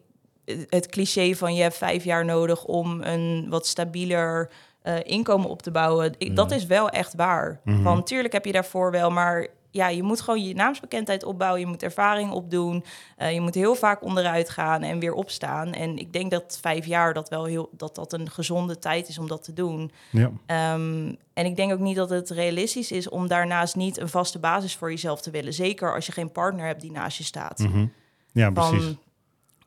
het 0.68 0.86
cliché 0.86 1.34
van 1.34 1.54
je 1.54 1.62
hebt 1.62 1.76
vijf 1.76 2.04
jaar 2.04 2.24
nodig 2.24 2.64
om 2.64 3.02
een 3.02 3.46
wat 3.48 3.66
stabieler 3.66 4.50
eh, 4.82 4.94
inkomen 5.02 5.48
op 5.48 5.62
te 5.62 5.70
bouwen, 5.70 6.14
ik, 6.18 6.36
dat 6.36 6.46
Mhm. 6.48 6.54
is 6.56 6.66
wel 6.66 6.88
echt 6.90 7.14
waar. 7.14 7.60
Mhm. 7.64 7.82
Want 7.82 7.96
natuurlijk 7.96 8.32
heb 8.32 8.44
je 8.44 8.52
daarvoor 8.52 8.90
wel, 8.90 9.10
maar 9.10 9.46
ja, 9.76 9.88
je 9.88 10.02
moet 10.02 10.20
gewoon 10.20 10.44
je 10.44 10.54
naamsbekendheid 10.54 11.24
opbouwen, 11.24 11.60
je 11.60 11.66
moet 11.66 11.82
ervaring 11.82 12.30
opdoen, 12.30 12.84
eh, 13.16 13.32
je 13.32 13.40
moet 13.40 13.54
heel 13.54 13.74
vaak 13.74 14.02
onderuit 14.02 14.50
gaan 14.50 14.82
en 14.82 14.98
weer 14.98 15.12
opstaan. 15.12 15.72
En 15.72 15.98
ik 15.98 16.12
denk 16.12 16.30
dat 16.30 16.58
vijf 16.60 16.86
jaar 16.86 17.14
dat 17.14 17.28
wel 17.28 17.44
heel, 17.44 17.68
dat 17.72 17.94
dat 17.94 18.12
een 18.12 18.30
gezonde 18.30 18.78
tijd 18.78 19.08
is 19.08 19.18
om 19.18 19.28
dat 19.28 19.44
te 19.44 19.52
doen. 19.52 19.90
ja. 20.10 20.30
Ehm, 20.46 21.14
en 21.32 21.46
ik 21.46 21.56
denk 21.56 21.72
ook 21.72 21.78
niet 21.78 21.96
dat 21.96 22.10
het 22.10 22.30
realistisch 22.30 22.92
is 22.92 23.08
om 23.08 23.28
daarnaast 23.28 23.76
niet 23.76 23.98
een 23.98 24.08
vaste 24.08 24.38
basis 24.38 24.76
voor 24.76 24.90
jezelf 24.90 25.20
te 25.20 25.30
willen. 25.30 25.52
Zeker 25.52 25.94
als 25.94 26.06
je 26.06 26.12
geen 26.12 26.32
partner 26.32 26.66
hebt 26.66 26.80
die 26.80 26.92
naast 26.92 27.18
je 27.18 27.24
staat. 27.24 27.58
Mhm. 27.58 27.86
ja 28.32 28.50
precies. 28.50 28.94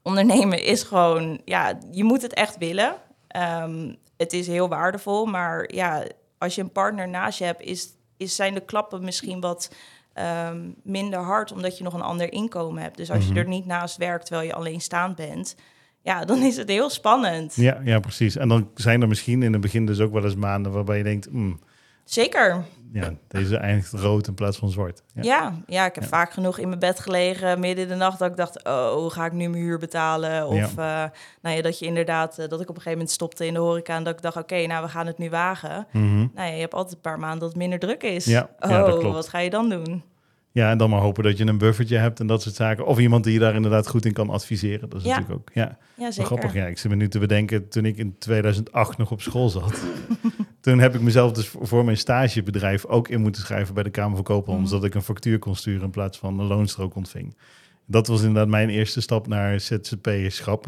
Ondernemen 0.01 0.63
is 0.63 0.83
gewoon, 0.83 1.41
ja, 1.45 1.79
je 1.91 2.03
moet 2.03 2.21
het 2.21 2.33
echt 2.33 2.57
willen. 2.57 2.95
Ehm, 3.27 3.93
het 4.17 4.33
is 4.33 4.47
heel 4.47 4.69
waardevol, 4.69 5.25
maar 5.25 5.73
ja, 5.73 6.03
als 6.37 6.55
je 6.55 6.61
een 6.61 6.71
partner 6.71 7.09
naast 7.09 7.39
je 7.39 7.45
hebt, 7.45 7.61
is, 7.61 7.89
is, 8.17 8.35
zijn 8.35 8.53
de 8.53 8.65
klappen 8.65 9.03
misschien 9.03 9.39
wat 9.41 9.71
ehm, 10.19 10.57
minder 10.83 11.19
hard, 11.19 11.51
omdat 11.51 11.77
je 11.77 11.83
nog 11.83 11.93
een 11.93 12.01
ander 12.01 12.31
inkomen 12.33 12.81
hebt. 12.81 12.97
Dus 12.97 13.11
als 13.11 13.25
Mhm. 13.25 13.33
je 13.33 13.39
er 13.39 13.47
niet 13.47 13.65
naast 13.65 13.97
werkt 13.97 14.25
terwijl 14.25 14.47
je 14.47 14.53
alleenstaand 14.53 15.15
bent, 15.15 15.55
ja, 16.01 16.25
dan 16.25 16.37
is 16.43 16.57
het 16.57 16.69
heel 16.69 16.89
spannend. 16.89 17.55
Ja, 17.55 17.79
ja, 17.83 17.99
precies. 17.99 18.35
En 18.35 18.47
dan 18.49 18.69
zijn 18.75 19.01
er 19.01 19.07
misschien 19.07 19.43
in 19.43 19.51
het 19.53 19.61
begin 19.61 19.85
dus 19.85 19.99
ook 19.99 20.13
wel 20.13 20.23
eens 20.23 20.35
maanden 20.35 20.71
waarbij 20.71 20.97
je 20.97 21.03
denkt, 21.03 21.25
hmm, 21.31 21.59
Zeker. 22.03 22.63
ja, 22.93 23.13
deze 23.27 23.57
eindigt 23.57 23.91
rood 23.93 24.27
in 24.27 24.33
plaats 24.33 24.57
van 24.57 24.69
zwart. 24.69 25.01
Ja. 25.13 25.21
Ja, 25.23 25.53
ja, 25.67 25.85
ik 25.85 25.95
heb 25.95 26.03
Ja. 26.03 26.09
vaak 26.09 26.31
genoeg 26.31 26.57
in 26.57 26.67
mijn 26.67 26.79
bed 26.79 26.99
gelegen 26.99 27.59
midden 27.59 27.83
in 27.83 27.89
de 27.89 27.95
nacht 27.95 28.19
dat 28.19 28.29
ik 28.29 28.37
dacht, 28.37 28.63
oh, 28.67 29.11
ga 29.11 29.25
ik 29.25 29.31
nu 29.31 29.49
mijn 29.49 29.63
huur 29.63 29.77
betalen? 29.79 30.47
Of 30.47 30.77
eh, 30.77 31.03
nou 31.41 31.55
ja, 31.55 31.61
dat 31.61 31.79
je 31.79 31.85
inderdaad, 31.85 32.37
eh, 32.37 32.47
dat 32.47 32.61
ik 32.61 32.69
op 32.69 32.75
een 32.75 32.81
gegeven 32.81 32.91
moment 32.91 33.09
stopte 33.11 33.45
in 33.45 33.53
de 33.53 33.59
horeca 33.59 33.95
en 33.95 34.03
dat 34.03 34.13
ik 34.13 34.21
dacht, 34.21 34.37
oké, 34.37 34.65
nou, 34.65 34.83
we 34.83 34.89
gaan 34.89 35.07
het 35.07 35.17
nu 35.17 35.29
wagen. 35.29 35.87
Mhm. 35.91 36.17
Nou 36.17 36.29
ja, 36.33 36.43
je 36.53 36.59
hebt 36.59 36.73
altijd 36.73 36.95
een 36.95 37.01
paar 37.01 37.19
maanden 37.19 37.39
dat 37.39 37.49
het 37.49 37.57
minder 37.57 37.79
druk 37.79 38.03
is. 38.03 38.25
Ja, 38.25 38.49
oh, 38.59 38.69
ja, 38.69 38.83
dat 38.83 38.99
klopt. 38.99 39.15
wat 39.15 39.29
ga 39.29 39.39
je 39.39 39.49
dan 39.49 39.69
doen? 39.69 40.03
Ja, 40.51 40.71
en 40.71 40.77
dan 40.77 40.89
maar 40.89 40.99
hopen 41.01 41.23
dat 41.23 41.37
je 41.37 41.45
een 41.45 41.57
buffertje 41.57 41.97
hebt 41.97 42.19
en 42.19 42.27
dat 42.27 42.41
soort 42.41 42.55
zaken. 42.55 42.85
Of 42.85 42.99
iemand 42.99 43.23
die 43.23 43.33
je 43.33 43.39
daar 43.39 43.55
inderdaad 43.55 43.87
goed 43.87 44.05
in 44.05 44.13
kan 44.13 44.29
adviseren. 44.29 44.89
Dat 44.89 44.99
is 44.99 45.05
Ja. 45.07 45.09
natuurlijk 45.19 45.39
ook, 45.39 45.49
ja. 45.53 45.77
Ja, 45.97 46.11
zeker. 46.11 46.25
Grappig, 46.25 46.53
ja. 46.53 46.65
Ik 46.67 46.77
zit 46.77 46.91
me 46.91 46.97
nu 46.97 47.07
te 47.07 47.19
bedenken, 47.19 47.69
toen 47.69 47.85
ik 47.85 47.97
in 47.97 48.15
2008 48.17 48.97
nog 48.97 49.11
op 49.11 49.21
school 49.21 49.49
zat, 49.49 49.83
toen 50.61 50.79
heb 50.79 50.95
ik 50.95 51.01
mezelf 51.01 51.31
dus 51.31 51.47
voor 51.61 51.85
mijn 51.85 51.97
stagebedrijf 51.97 52.85
ook 52.85 53.07
in 53.07 53.21
moeten 53.21 53.41
schrijven 53.41 53.73
bij 53.73 53.83
de 53.83 53.89
Kamer 53.89 54.15
van 54.15 54.23
Koophandel, 54.23 54.61
Mhm. 54.63 54.69
zodat 54.69 54.85
ik 54.85 54.95
een 54.95 55.01
factuur 55.01 55.39
kon 55.39 55.55
sturen 55.55 55.83
in 55.83 55.89
plaats 55.89 56.17
van 56.17 56.39
een 56.39 56.45
loonstrook 56.47 56.95
ontving. 56.95 57.37
Dat 57.85 58.07
was 58.07 58.19
inderdaad 58.19 58.47
mijn 58.47 58.69
eerste 58.69 59.01
stap 59.01 59.27
naar 59.27 59.59
ZZP-schap 59.59 60.65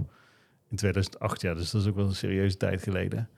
in 0.69 0.77
2008, 0.77 1.41
ja, 1.41 1.53
dus 1.53 1.71
dat 1.71 1.81
is 1.81 1.88
ook 1.88 1.95
wel 1.95 2.05
een 2.05 2.15
serieuze 2.15 2.57
tijd 2.57 2.83
geleden. 2.83 3.29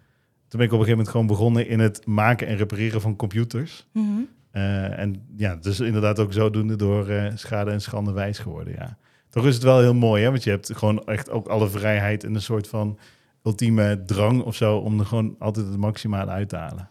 Toen 0.47 0.59
ben 0.59 0.67
ik 0.67 0.73
op 0.73 0.79
een 0.79 0.85
gegeven 0.85 0.91
moment 0.91 1.09
gewoon 1.09 1.27
begonnen 1.27 1.67
in 1.67 1.79
het 1.79 2.05
maken 2.05 2.47
en 2.47 2.55
repareren 2.57 3.01
van 3.01 3.15
computers. 3.15 3.85
Mhm. 3.93 4.07
Eh, 4.53 4.99
en 4.99 5.25
ja, 5.35 5.55
dus 5.55 5.79
inderdaad 5.79 6.19
ook 6.19 6.33
zodoende 6.33 6.75
door 6.75 7.07
eh, 7.07 7.31
schade 7.35 7.71
en 7.71 7.81
schande 7.81 8.11
wijs 8.11 8.39
geworden, 8.39 8.73
ja. 8.73 8.97
Toch 9.29 9.45
is 9.45 9.53
het 9.53 9.63
wel 9.63 9.79
heel 9.79 9.93
mooi, 9.93 10.23
hè? 10.23 10.29
Want 10.29 10.43
je 10.43 10.49
hebt 10.49 10.71
gewoon 10.73 11.03
echt 11.05 11.29
ook 11.29 11.47
alle 11.47 11.69
vrijheid 11.69 12.23
en 12.23 12.35
een 12.35 12.41
soort 12.41 12.67
van 12.67 12.99
ultieme 13.43 14.03
drang 14.05 14.41
of 14.41 14.55
zo 14.55 14.77
om 14.77 14.99
er 14.99 15.05
gewoon 15.05 15.35
altijd 15.39 15.65
het 15.65 15.77
maximale 15.77 16.31
uit 16.31 16.49
te 16.49 16.55
halen. 16.55 16.89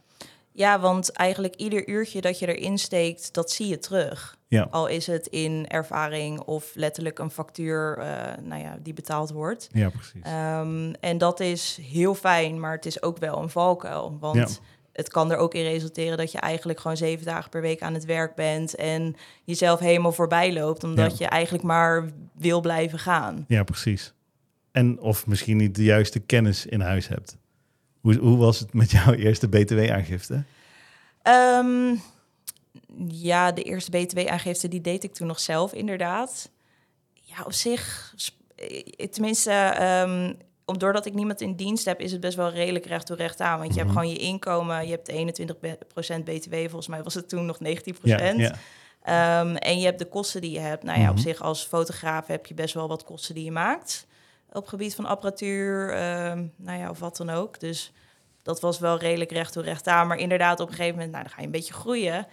Ja, 0.52 0.80
want 0.80 1.12
eigenlijk 1.12 1.54
ieder 1.54 1.88
uurtje 1.88 2.20
dat 2.20 2.38
je 2.38 2.56
erin 2.56 2.78
steekt, 2.78 3.34
dat 3.34 3.50
zie 3.50 3.68
je 3.68 3.78
terug. 3.78 4.36
Ja. 4.48 4.66
Al 4.70 4.86
is 4.86 5.06
het 5.06 5.26
in 5.26 5.68
ervaring 5.68 6.40
of 6.40 6.70
letterlijk 6.74 7.18
een 7.18 7.30
factuur 7.30 7.98
eh, 7.98 8.42
nou 8.42 8.62
ja, 8.62 8.78
die 8.82 8.92
betaald 8.92 9.30
wordt. 9.30 9.68
Ja, 9.72 9.88
precies. 9.88 10.22
Ehm, 10.22 10.92
en 11.00 11.18
dat 11.18 11.40
is 11.40 11.78
heel 11.82 12.14
fijn, 12.14 12.60
maar 12.60 12.72
het 12.72 12.86
is 12.86 13.02
ook 13.02 13.18
wel 13.18 13.42
een 13.42 13.50
valkuil. 13.50 14.16
Want 14.20 14.60
het 14.92 15.08
kan 15.08 15.30
er 15.32 15.36
ook 15.36 15.54
in 15.54 15.62
resulteren 15.62 16.16
dat 16.16 16.32
je 16.32 16.38
eigenlijk 16.38 16.80
gewoon 16.80 16.96
zeven 16.96 17.26
dagen 17.26 17.50
per 17.50 17.60
week 17.60 17.82
aan 17.82 17.94
het 17.94 18.04
werk 18.04 18.34
bent 18.34 18.74
en 18.74 19.16
jezelf 19.44 19.80
helemaal 19.80 20.12
voorbij 20.12 20.52
loopt, 20.52 20.84
omdat 20.84 21.18
je 21.18 21.26
eigenlijk 21.26 21.64
maar 21.64 22.10
wil 22.34 22.60
blijven 22.60 22.98
gaan. 22.98 23.44
Ja, 23.48 23.62
precies. 23.62 24.12
En 24.72 25.00
of 25.00 25.26
misschien 25.26 25.56
niet 25.56 25.74
de 25.74 25.84
juiste 25.84 26.20
kennis 26.20 26.66
in 26.66 26.80
huis 26.80 27.08
hebt. 27.08 27.36
Hoe, 28.00 28.16
hoe 28.16 28.36
was 28.36 28.58
het 28.58 28.72
met 28.72 28.90
jouw 28.90 29.12
eerste 29.12 29.48
BTW-aangifte? 29.48 30.44
Ehm, 31.22 31.94
ja, 33.08 33.52
de 33.52 33.62
eerste 33.62 33.90
BTW-aangifte 33.90 34.68
die 34.68 34.80
deed 34.80 35.04
ik 35.04 35.14
toen 35.14 35.26
nog 35.26 35.40
zelf, 35.40 35.72
inderdaad. 35.72 36.50
Ja, 37.12 37.42
op 37.44 37.52
zich, 37.52 38.14
eh, 38.56 39.06
tenminste, 39.06 39.76
um, 40.06 40.36
doordat 40.78 41.06
ik 41.06 41.14
niemand 41.14 41.40
in 41.40 41.54
dienst 41.54 41.84
heb, 41.84 42.00
is 42.00 42.12
het 42.12 42.20
best 42.20 42.36
wel 42.36 42.50
redelijk 42.50 42.86
recht 42.86 43.06
toe 43.06 43.16
recht 43.16 43.40
aan. 43.40 43.58
Want 43.58 43.74
je 43.74 43.80
hebt 43.80 43.92
mhm. 43.92 43.98
gewoon 43.98 44.14
je 44.14 44.20
inkomen, 44.20 44.86
je 44.86 44.90
hebt 44.90 45.12
21% 46.20 46.24
BTW, 46.24 46.54
volgens 46.54 46.88
mij 46.88 47.02
was 47.02 47.14
het 47.14 47.28
toen 47.28 47.46
nog 47.46 47.58
19%. 47.58 47.62
Ja, 48.02 48.18
ja. 48.18 48.54
Ehm, 49.02 49.56
en 49.56 49.78
je 49.78 49.84
hebt 49.84 49.98
de 49.98 50.04
kosten 50.04 50.40
die 50.40 50.50
je 50.50 50.58
hebt. 50.58 50.82
Nou 50.82 51.00
ja, 51.00 51.08
op 51.08 51.14
mhm. 51.14 51.22
zich 51.22 51.42
als 51.42 51.64
fotograaf 51.64 52.26
heb 52.26 52.46
je 52.46 52.54
best 52.54 52.74
wel 52.74 52.88
wat 52.88 53.04
kosten 53.04 53.34
die 53.34 53.44
je 53.44 53.52
maakt. 53.52 54.06
Op 54.52 54.66
gebied 54.66 54.94
van 54.94 55.06
apparatuur, 55.06 55.90
um, 56.30 56.52
nou 56.56 56.78
ja, 56.78 56.90
of 56.90 56.98
wat 56.98 57.16
dan 57.16 57.30
ook. 57.30 57.60
Dus 57.60 57.92
dat 58.42 58.60
was 58.60 58.78
wel 58.78 58.98
redelijk 58.98 59.30
recht 59.30 59.52
toe 59.52 59.62
recht 59.62 59.86
aan. 59.86 60.06
Maar 60.06 60.18
inderdaad, 60.18 60.60
op 60.60 60.68
een 60.68 60.74
gegeven 60.74 60.94
moment, 60.94 61.12
nou, 61.12 61.24
dan 61.24 61.32
ga 61.32 61.40
je 61.40 61.46
een 61.46 61.52
beetje 61.52 61.72
groeien. 61.72 62.26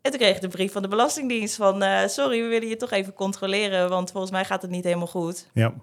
En 0.00 0.10
toen 0.10 0.20
kreeg 0.20 0.34
ik 0.34 0.40
de 0.40 0.48
brief 0.48 0.72
van 0.72 0.82
de 0.82 0.88
Belastingdienst 0.88 1.56
van... 1.56 1.82
Uh, 1.82 2.06
sorry, 2.06 2.42
we 2.42 2.48
willen 2.48 2.68
je 2.68 2.76
toch 2.76 2.90
even 2.90 3.12
controleren... 3.12 3.88
want 3.88 4.10
volgens 4.10 4.32
mij 4.32 4.44
gaat 4.44 4.62
het 4.62 4.70
niet 4.70 4.84
helemaal 4.84 5.06
goed. 5.06 5.48
Ja. 5.52 5.74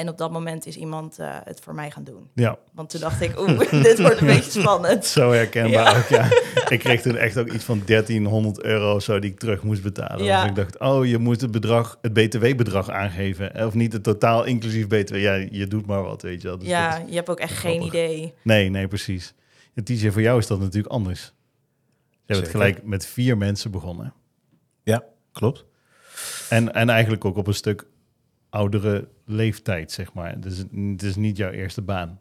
En 0.00 0.08
op 0.08 0.18
dat 0.18 0.30
moment 0.30 0.66
is 0.66 0.76
iemand 0.76 1.18
uh, 1.20 1.36
het 1.44 1.60
voor 1.60 1.74
mij 1.74 1.90
gaan 1.90 2.04
doen. 2.04 2.30
Ja. 2.34 2.58
Want 2.72 2.90
toen 2.90 3.00
dacht 3.00 3.20
ik, 3.20 3.40
oeh, 3.40 3.70
dit 3.82 4.00
wordt 4.00 4.20
een 4.20 4.26
beetje 4.26 4.50
spannend. 4.60 5.06
Zo 5.06 5.30
herkenbaar 5.30 5.96
ook, 5.96 6.08
ja. 6.08 6.28
Ik 6.68 6.78
kreeg 6.78 7.02
toen 7.02 7.16
echt 7.16 7.38
ook 7.38 7.52
iets 7.52 7.64
van 7.64 7.82
1300 7.86 8.62
euro 8.62 8.98
zo 8.98 9.18
die 9.18 9.30
ik 9.30 9.38
terug 9.38 9.62
moest 9.62 9.82
betalen. 9.82 10.24
Ja. 10.24 10.40
Dus 10.40 10.50
ik 10.50 10.56
dacht, 10.56 10.78
oh, 10.78 11.06
je 11.06 11.18
moet 11.18 11.40
het 11.40 11.50
bedrag, 11.50 11.98
het 12.02 12.12
btw-bedrag 12.12 12.90
aangeven. 12.90 13.66
Of 13.66 13.74
niet 13.74 13.92
het 13.92 14.02
totaal 14.02 14.44
inclusief 14.44 14.86
btw. 14.86 15.16
Ja, 15.16 15.34
je 15.34 15.66
doet 15.66 15.86
maar 15.86 16.02
wat, 16.02 16.22
weet 16.22 16.42
je 16.42 16.48
wel. 16.48 16.58
Dus 16.58 16.68
ja, 16.68 17.02
je 17.06 17.14
hebt 17.14 17.30
ook 17.30 17.40
echt 17.40 17.58
geen 17.58 17.82
idee. 17.82 18.34
Nee, 18.42 18.68
nee, 18.68 18.88
precies. 18.88 19.34
En 19.74 19.84
TJ, 19.84 20.10
voor 20.10 20.22
jou 20.22 20.38
is 20.38 20.46
dat 20.46 20.60
natuurlijk 20.60 20.92
anders. 20.92 21.32
Je 22.24 22.34
hebt 22.34 22.48
gelijk 22.48 22.84
met 22.84 23.06
vier 23.06 23.36
mensen 23.36 23.70
begonnen. 23.70 24.12
Ja, 24.82 25.04
klopt. 25.32 25.64
En, 26.48 26.74
en 26.74 26.88
eigenlijk 26.88 27.24
ook 27.24 27.36
op 27.36 27.46
een 27.46 27.54
stuk 27.54 27.86
oudere 28.50 29.08
leeftijd, 29.30 29.92
zeg 29.92 30.12
maar. 30.12 30.40
Dus 30.40 30.58
het 30.58 31.02
is 31.02 31.16
niet 31.16 31.36
jouw 31.36 31.50
eerste 31.50 31.82
baan. 31.82 32.18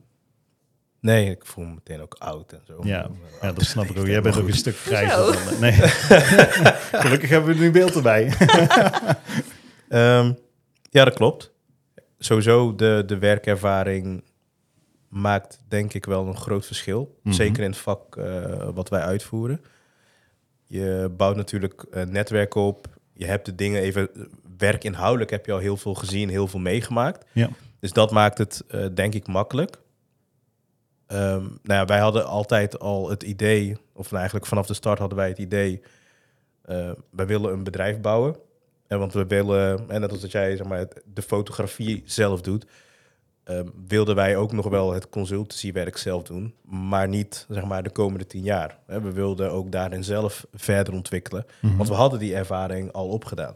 Nee, 1.01 1.29
ik 1.29 1.45
voel 1.45 1.65
me 1.65 1.73
meteen 1.73 2.01
ook 2.01 2.15
oud 2.17 2.53
en 2.53 2.61
zo. 2.67 2.79
Ja, 2.83 3.09
ja 3.41 3.51
dat 3.51 3.63
snap 3.63 3.85
ik 3.85 3.97
ook. 3.97 4.05
Jij 4.05 4.21
bent 4.21 4.37
ook 4.37 4.47
een 4.47 4.53
stuk 4.53 4.75
grijzer 4.75 5.59
Nee. 5.59 5.71
Gelukkig 7.03 7.29
hebben 7.29 7.55
we 7.55 7.59
nu 7.59 7.71
beeld 7.71 7.95
erbij. 7.95 8.23
um, 9.89 10.37
ja, 10.97 11.03
dat 11.05 11.13
klopt. 11.13 11.51
Sowieso, 12.17 12.75
de, 12.75 13.03
de 13.05 13.17
werkervaring 13.17 14.23
maakt 15.07 15.59
denk 15.67 15.93
ik 15.93 16.05
wel 16.05 16.27
een 16.27 16.37
groot 16.37 16.65
verschil. 16.65 17.19
Mhm. 17.23 17.33
Zeker 17.35 17.63
in 17.63 17.69
het 17.69 17.79
vak 17.79 18.15
uh, 18.15 18.69
wat 18.73 18.89
wij 18.89 19.01
uitvoeren. 19.01 19.61
Je 20.65 21.13
bouwt 21.17 21.35
natuurlijk 21.35 21.85
een 21.89 22.11
netwerk 22.11 22.55
op. 22.55 22.87
Je 23.13 23.25
hebt 23.25 23.45
de 23.45 23.55
dingen 23.55 23.81
even 23.81 24.09
werkinhoudelijk 24.59 25.31
heb 25.31 25.45
je 25.45 25.51
al 25.51 25.57
heel 25.57 25.77
veel 25.77 25.93
gezien, 25.93 26.29
heel 26.29 26.47
veel 26.47 26.59
meegemaakt. 26.59 27.25
Ja. 27.31 27.49
Dus 27.79 27.93
dat 27.93 28.11
maakt 28.11 28.37
het, 28.37 28.63
uh, 28.67 28.85
denk 28.93 29.13
ik, 29.13 29.27
makkelijk. 29.27 29.77
Um, 31.07 31.59
nou 31.63 31.79
ja, 31.79 31.85
wij 31.85 31.99
hadden 31.99 32.25
altijd 32.25 32.79
al 32.79 33.09
het 33.09 33.23
idee, 33.23 33.77
of 33.93 34.05
nou 34.05 34.15
eigenlijk 34.15 34.45
vanaf 34.45 34.67
de 34.67 34.73
start 34.73 34.99
hadden 34.99 35.17
wij 35.17 35.27
het 35.27 35.37
idee, 35.37 35.81
uh, 36.65 36.91
wij 37.11 37.27
willen 37.27 37.53
een 37.53 37.63
bedrijf 37.63 37.99
bouwen. 37.99 38.35
En 38.87 38.99
want 38.99 39.13
we 39.13 39.25
willen, 39.25 39.89
en 39.89 40.01
net 40.01 40.11
als 40.11 40.21
dat 40.21 40.31
jij 40.31 40.55
zeg 40.55 40.67
maar, 40.67 40.87
de 41.13 41.21
fotografie 41.21 42.03
zelf 42.05 42.41
doet, 42.41 42.65
uh, 43.45 43.59
wilden 43.87 44.15
wij 44.15 44.35
ook 44.35 44.51
nog 44.51 44.67
wel 44.67 44.93
het 44.93 45.09
consultancywerk 45.09 45.97
zelf 45.97 46.23
doen, 46.23 46.53
maar 46.63 47.07
niet 47.07 47.45
zeg 47.49 47.65
maar, 47.65 47.83
de 47.83 47.89
komende 47.89 48.25
tien 48.25 48.43
jaar. 48.43 48.77
We 48.85 49.11
wilden 49.11 49.51
ook 49.51 49.71
daarin 49.71 50.03
zelf 50.03 50.45
verder 50.53 50.93
ontwikkelen, 50.93 51.45
mhm. 51.61 51.77
want 51.77 51.89
we 51.89 51.95
hadden 51.95 52.19
die 52.19 52.35
ervaring 52.35 52.91
al 52.91 53.07
opgedaan. 53.07 53.55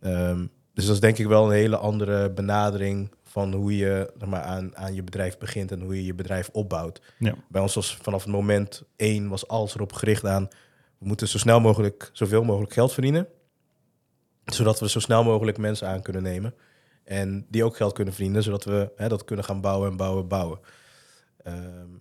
Um, 0.00 0.50
dus 0.74 0.84
dat 0.84 0.94
is 0.94 1.00
denk 1.00 1.18
ik 1.18 1.26
wel 1.26 1.44
een 1.44 1.52
hele 1.52 1.76
andere 1.76 2.30
benadering 2.30 3.10
van 3.24 3.52
hoe 3.52 3.76
je 3.76 4.12
zeg 4.18 4.28
maar, 4.28 4.42
aan, 4.42 4.76
aan 4.76 4.94
je 4.94 5.02
bedrijf 5.02 5.38
begint 5.38 5.72
en 5.72 5.80
hoe 5.80 5.96
je 5.96 6.04
je 6.04 6.14
bedrijf 6.14 6.48
opbouwt. 6.52 7.00
Ja. 7.18 7.34
Bij 7.48 7.62
ons 7.62 7.74
was 7.74 7.96
vanaf 8.02 8.22
het 8.22 8.32
moment 8.32 8.82
één 8.96 9.28
was 9.28 9.48
alles 9.48 9.74
erop 9.74 9.92
gericht 9.92 10.26
aan 10.26 10.48
we 11.00 11.06
moeten 11.06 11.28
zo 11.28 11.38
snel 11.38 11.60
mogelijk 11.60 12.10
zoveel 12.12 12.44
mogelijk 12.44 12.72
geld 12.72 12.92
verdienen, 12.92 13.26
zodat 14.44 14.80
we 14.80 14.88
zo 14.88 15.00
snel 15.00 15.24
mogelijk 15.24 15.58
mensen 15.58 15.88
aan 15.88 16.02
kunnen 16.02 16.22
nemen 16.22 16.54
en 17.04 17.46
die 17.48 17.64
ook 17.64 17.76
geld 17.76 17.92
kunnen 17.92 18.14
verdienen, 18.14 18.42
zodat 18.42 18.64
we 18.64 18.92
hè, 18.96 19.08
dat 19.08 19.24
kunnen 19.24 19.44
gaan 19.44 19.60
bouwen 19.60 19.90
en 19.90 19.96
bouwen 19.96 20.22
en 20.22 20.28
bouwen. 20.28 20.58
Um, 21.46 22.00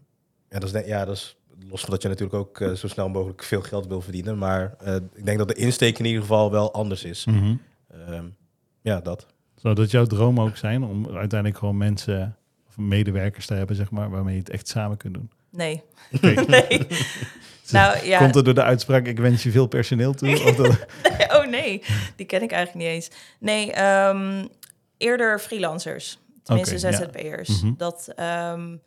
ja, 0.50 0.60
dat 0.60 0.74
is, 0.74 0.86
ja, 0.86 1.06
dat 1.06 1.16
is 1.16 1.38
los 1.70 1.82
van 1.82 1.90
dat 1.90 2.02
je 2.02 2.08
natuurlijk 2.08 2.40
ook 2.40 2.60
uh, 2.60 2.72
zo 2.72 2.88
snel 2.88 3.10
mogelijk 3.10 3.44
veel 3.44 3.62
geld 3.62 3.88
wil 3.88 4.02
verdienen, 4.02 4.38
maar 4.38 4.76
uh, 4.84 4.96
ik 4.96 5.26
denk 5.26 5.38
dat 5.38 5.48
de 5.48 5.54
insteek 5.54 6.00
in 6.00 6.06
ieder 6.06 6.22
geval 6.22 6.52
wel 6.52 6.74
anders 6.74 7.04
is. 7.04 7.26
Mm 7.26 7.40
-hmm. 7.40 7.62
Um, 7.94 8.36
ja, 8.82 9.00
dat. 9.00 9.28
Zou 9.56 9.76
dat 9.76 9.92
jouw 9.92 10.06
droom 10.06 10.40
ook 10.40 10.58
zijn 10.58 10.84
om 10.84 11.06
uiteindelijk 11.06 11.58
gewoon 11.58 11.78
mensen 11.78 12.38
of 12.68 12.78
medewerkers 12.78 13.46
te 13.46 13.54
hebben, 13.54 13.76
zeg 13.76 13.92
maar, 13.92 14.10
waarmee 14.10 14.34
je 14.34 14.40
het 14.40 14.50
echt 14.50 14.68
samen 14.68 14.98
kunt 14.98 15.14
doen? 15.14 15.32
Nee. 15.50 15.84
Okay. 16.12 16.34
nee. 16.70 16.88
nou, 17.72 18.06
ja. 18.06 18.20
Komt 18.20 18.36
er 18.36 18.44
door 18.44 18.54
de 18.54 18.64
uitspraak, 18.64 19.06
ik 19.06 19.20
wens 19.20 19.44
je 19.44 19.52
veel 19.52 19.68
personeel 19.68 20.14
toe? 20.14 20.44
Of 20.50 20.56
dat... 20.56 20.86
oh 21.32 21.46
nee, 21.46 21.84
die 22.16 22.26
ken 22.26 22.42
ik 22.42 22.52
eigenlijk 22.52 22.86
niet 22.86 22.96
eens. 22.96 23.10
Nee, 23.40 23.84
um, 23.84 24.48
eerder 24.98 25.40
freelancers. 25.40 26.20
Tenminste, 26.44 26.88
okay, 26.88 26.92
ZZP'ers. 26.92 27.48
Ja. 27.48 27.56
Mm 27.56 27.62
-hmm. 27.62 27.76
Dat 27.78 28.14
um, 28.56 28.82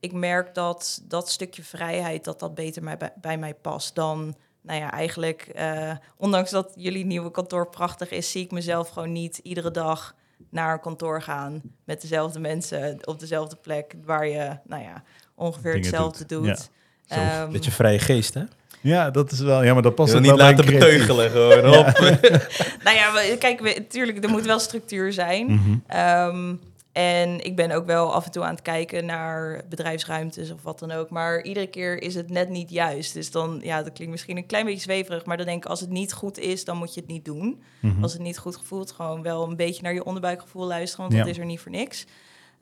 ik 0.00 0.12
merk 0.12 0.54
dat 0.54 1.02
dat 1.08 1.30
stukje 1.30 1.62
vrijheid, 1.62 2.24
dat 2.24 2.40
dat 2.40 2.54
beter 2.54 2.82
bij, 2.82 3.12
bij 3.20 3.38
mij 3.38 3.54
past 3.54 3.94
dan 3.94 4.36
nou 4.64 4.80
ja, 4.80 4.92
eigenlijk, 4.92 5.52
uh, 5.58 5.90
ondanks 6.16 6.50
dat 6.50 6.72
jullie 6.76 7.04
nieuwe 7.04 7.30
kantoor 7.30 7.68
prachtig 7.68 8.10
is, 8.10 8.30
zie 8.30 8.44
ik 8.44 8.50
mezelf 8.50 8.88
gewoon 8.88 9.12
niet 9.12 9.40
iedere 9.42 9.70
dag 9.70 10.14
naar 10.50 10.72
een 10.72 10.80
kantoor 10.80 11.22
gaan 11.22 11.62
met 11.84 12.00
dezelfde 12.00 12.40
mensen 12.40 12.98
op 13.04 13.20
dezelfde 13.20 13.56
plek 13.56 13.94
waar 14.04 14.26
je, 14.26 14.58
nou 14.64 14.82
ja, 14.82 15.02
ongeveer 15.34 15.74
hetzelfde 15.74 16.26
doet. 16.26 16.46
doet. 16.46 16.70
Ja. 17.06 17.42
Um, 17.42 17.52
Beetje 17.52 17.70
vrije 17.70 17.98
geest, 17.98 18.34
hè? 18.34 18.42
Ja, 18.80 19.10
dat 19.10 19.32
is 19.32 19.40
wel. 19.40 19.64
Ja, 19.64 19.72
maar 19.72 19.82
dat 19.82 19.94
past 19.94 20.12
je 20.12 20.20
niet 20.20 20.36
laten 20.36 20.64
beteugelen 20.64 21.30
gewoon 21.30 21.70
ja. 21.70 21.78
op. 21.78 21.98
nou 22.84 22.96
ja, 22.96 23.36
kijk, 23.38 23.60
natuurlijk, 23.60 24.24
er 24.24 24.30
moet 24.30 24.44
wel 24.44 24.58
structuur 24.58 25.12
zijn. 25.12 25.46
Mm 25.46 25.82
-hmm. 25.86 25.98
um, 25.98 26.60
en 26.94 27.44
ik 27.44 27.56
ben 27.56 27.70
ook 27.70 27.86
wel 27.86 28.14
af 28.14 28.24
en 28.24 28.30
toe 28.30 28.42
aan 28.44 28.54
het 28.54 28.62
kijken 28.62 29.06
naar 29.06 29.64
bedrijfsruimtes 29.68 30.50
of 30.50 30.62
wat 30.62 30.78
dan 30.78 30.90
ook. 30.90 31.10
Maar 31.10 31.42
iedere 31.42 31.66
keer 31.66 32.02
is 32.02 32.14
het 32.14 32.30
net 32.30 32.48
niet 32.48 32.70
juist. 32.70 33.14
Dus 33.14 33.30
dan, 33.30 33.60
ja, 33.62 33.82
dat 33.82 33.92
klinkt 33.92 34.12
misschien 34.12 34.36
een 34.36 34.46
klein 34.46 34.64
beetje 34.64 34.80
zweverig. 34.80 35.24
Maar 35.24 35.36
dan 35.36 35.46
denk 35.46 35.64
ik, 35.64 35.70
als 35.70 35.80
het 35.80 35.90
niet 35.90 36.12
goed 36.12 36.38
is, 36.38 36.64
dan 36.64 36.76
moet 36.76 36.94
je 36.94 37.00
het 37.00 37.08
niet 37.08 37.24
doen. 37.24 37.62
Mhm. 37.80 38.02
Als 38.02 38.12
het 38.12 38.22
niet 38.22 38.38
goed 38.38 38.56
gevoelt, 38.56 38.92
gewoon 38.92 39.22
wel 39.22 39.48
een 39.48 39.56
beetje 39.56 39.82
naar 39.82 39.94
je 39.94 40.04
onderbuikgevoel 40.04 40.66
luisteren. 40.66 41.08
Want 41.08 41.18
dat 41.18 41.28
is 41.30 41.38
er 41.38 41.44
niet 41.44 41.60
voor 41.60 41.70
niks. 41.70 42.06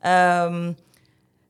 Um, 0.07 0.77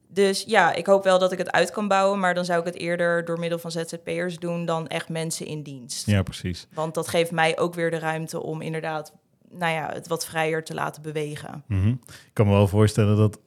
dus 0.09 0.45
ja, 0.47 0.73
ik 0.73 0.87
hoop 0.87 1.05
wel 1.05 1.19
dat 1.19 1.33
ik 1.33 1.39
het 1.39 1.53
uit 1.53 1.71
kan 1.71 1.89
bouwen. 1.89 2.21
Maar 2.21 2.35
dan 2.35 2.45
zou 2.45 2.61
ik 2.61 2.67
het 2.67 2.77
eerder 2.77 3.25
door 3.25 3.39
middel 3.39 3.59
van 3.59 3.71
ZZP'ers 3.71 4.39
doen 4.39 4.65
dan 4.65 4.89
echt 4.89 5.09
mensen 5.09 5.47
in 5.47 5.63
dienst. 5.63 6.07
Ja, 6.07 6.23
precies. 6.23 6.67
Want 6.75 6.95
dat 6.95 7.09
geeft 7.09 7.31
mij 7.31 7.59
ook 7.59 7.75
weer 7.75 7.91
de 7.91 7.99
ruimte 7.99 8.43
om 8.43 8.61
inderdaad 8.61 9.13
nou 9.53 9.73
ja, 9.73 9.91
het 9.93 10.09
wat 10.09 10.27
vrijer 10.27 10.65
te 10.65 10.75
laten 10.75 11.03
bewegen. 11.03 11.65
Mhm. 11.67 11.89
Ik 11.89 12.31
kan 12.33 12.47
me 12.47 12.53
wel 12.53 12.69
voorstellen 12.69 13.17
dat 13.17 13.41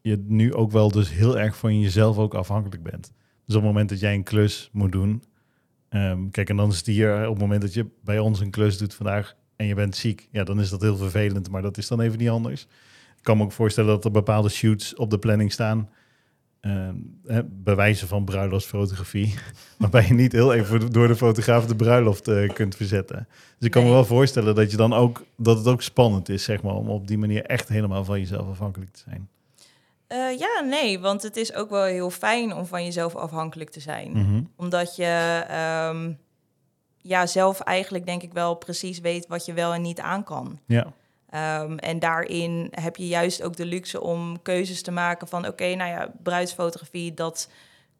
je 0.00 0.24
nu 0.26 0.54
ook 0.54 0.70
wel 0.72 0.90
dus 0.90 1.10
heel 1.10 1.38
erg 1.38 1.56
van 1.56 1.80
jezelf 1.80 2.18
ook 2.18 2.34
afhankelijk 2.34 2.82
bent. 2.82 3.12
Dus 3.44 3.54
op 3.54 3.62
het 3.62 3.70
moment 3.70 3.88
dat 3.88 4.00
jij 4.00 4.14
een 4.14 4.22
klus 4.22 4.70
moet 4.72 4.92
doen, 4.92 5.22
um, 5.90 6.30
kijk, 6.30 6.48
en 6.48 6.56
dan 6.56 6.70
is 6.70 6.76
het 6.76 6.86
hier 6.86 7.24
op 7.24 7.32
het 7.32 7.42
moment 7.42 7.60
dat 7.60 7.74
je 7.74 7.86
bij 8.04 8.18
ons 8.18 8.40
een 8.40 8.50
klus 8.50 8.78
doet 8.78 8.94
vandaag 8.94 9.36
en 9.56 9.66
je 9.66 9.74
bent 9.74 9.96
ziek, 9.96 10.28
ja, 10.30 10.44
dan 10.44 10.60
is 10.60 10.70
dat 10.70 10.80
heel 10.80 10.96
vervelend, 10.96 11.50
maar 11.50 11.62
dat 11.62 11.78
is 11.78 11.88
dan 11.88 12.00
even 12.00 12.18
niet 12.18 12.28
anders. 12.28 12.62
Ik 13.16 13.22
kan 13.22 13.36
me 13.36 13.44
ook 13.44 13.52
voorstellen 13.52 13.90
dat 13.90 14.04
er 14.04 14.10
bepaalde 14.10 14.48
shoots 14.48 14.94
op 14.94 15.10
de 15.10 15.18
planning 15.18 15.52
staan 15.52 15.88
uh, 16.66 17.38
bewijzen 17.46 18.08
van 18.08 18.24
bruiloftsfotografie. 18.24 19.34
waarbij 19.78 20.06
je 20.06 20.14
niet 20.14 20.32
heel 20.32 20.54
even 20.54 20.92
door 20.92 21.08
de 21.08 21.16
fotograaf 21.16 21.66
de 21.66 21.76
bruiloft 21.76 22.28
uh, 22.28 22.52
kunt 22.52 22.76
verzetten. 22.76 23.28
Dus 23.30 23.66
ik 23.66 23.70
kan 23.70 23.84
me 23.84 23.90
wel 23.90 24.04
voorstellen 24.04 24.54
dat, 24.54 24.70
je 24.70 24.76
dan 24.76 24.92
ook, 24.92 25.24
dat 25.36 25.58
het 25.58 25.66
ook 25.66 25.82
spannend 25.82 26.28
is, 26.28 26.44
zeg 26.44 26.62
maar, 26.62 26.74
om 26.74 26.88
op 26.88 27.06
die 27.06 27.18
manier 27.18 27.44
echt 27.44 27.68
helemaal 27.68 28.04
van 28.04 28.18
jezelf 28.18 28.48
afhankelijk 28.48 28.90
te 28.90 29.02
zijn. 29.08 29.28
Uh, 30.08 30.38
ja, 30.38 30.60
nee, 30.60 31.00
want 31.00 31.22
het 31.22 31.36
is 31.36 31.54
ook 31.54 31.70
wel 31.70 31.84
heel 31.84 32.10
fijn 32.10 32.54
om 32.54 32.66
van 32.66 32.84
jezelf 32.84 33.14
afhankelijk 33.14 33.70
te 33.70 33.80
zijn. 33.80 34.10
Mm 34.10 34.24
-hmm. 34.24 34.50
Omdat 34.56 34.96
je 34.96 35.44
um, 35.90 36.18
ja, 36.98 37.26
zelf 37.26 37.60
eigenlijk 37.60 38.06
denk 38.06 38.22
ik 38.22 38.32
wel 38.32 38.54
precies 38.54 39.00
weet 39.00 39.26
wat 39.26 39.44
je 39.44 39.52
wel 39.52 39.74
en 39.74 39.82
niet 39.82 40.00
aan 40.00 40.24
kan. 40.24 40.58
Ja. 40.66 40.92
Um, 41.34 41.78
en 41.78 41.98
daarin 41.98 42.68
heb 42.70 42.96
je 42.96 43.06
juist 43.06 43.42
ook 43.42 43.56
de 43.56 43.64
luxe 43.66 44.00
om 44.00 44.42
keuzes 44.42 44.82
te 44.82 44.90
maken 44.90 45.28
van... 45.28 45.40
oké, 45.40 45.48
okay, 45.48 45.74
nou 45.74 45.90
ja, 45.90 46.12
bruidsfotografie, 46.22 47.14
dat 47.14 47.50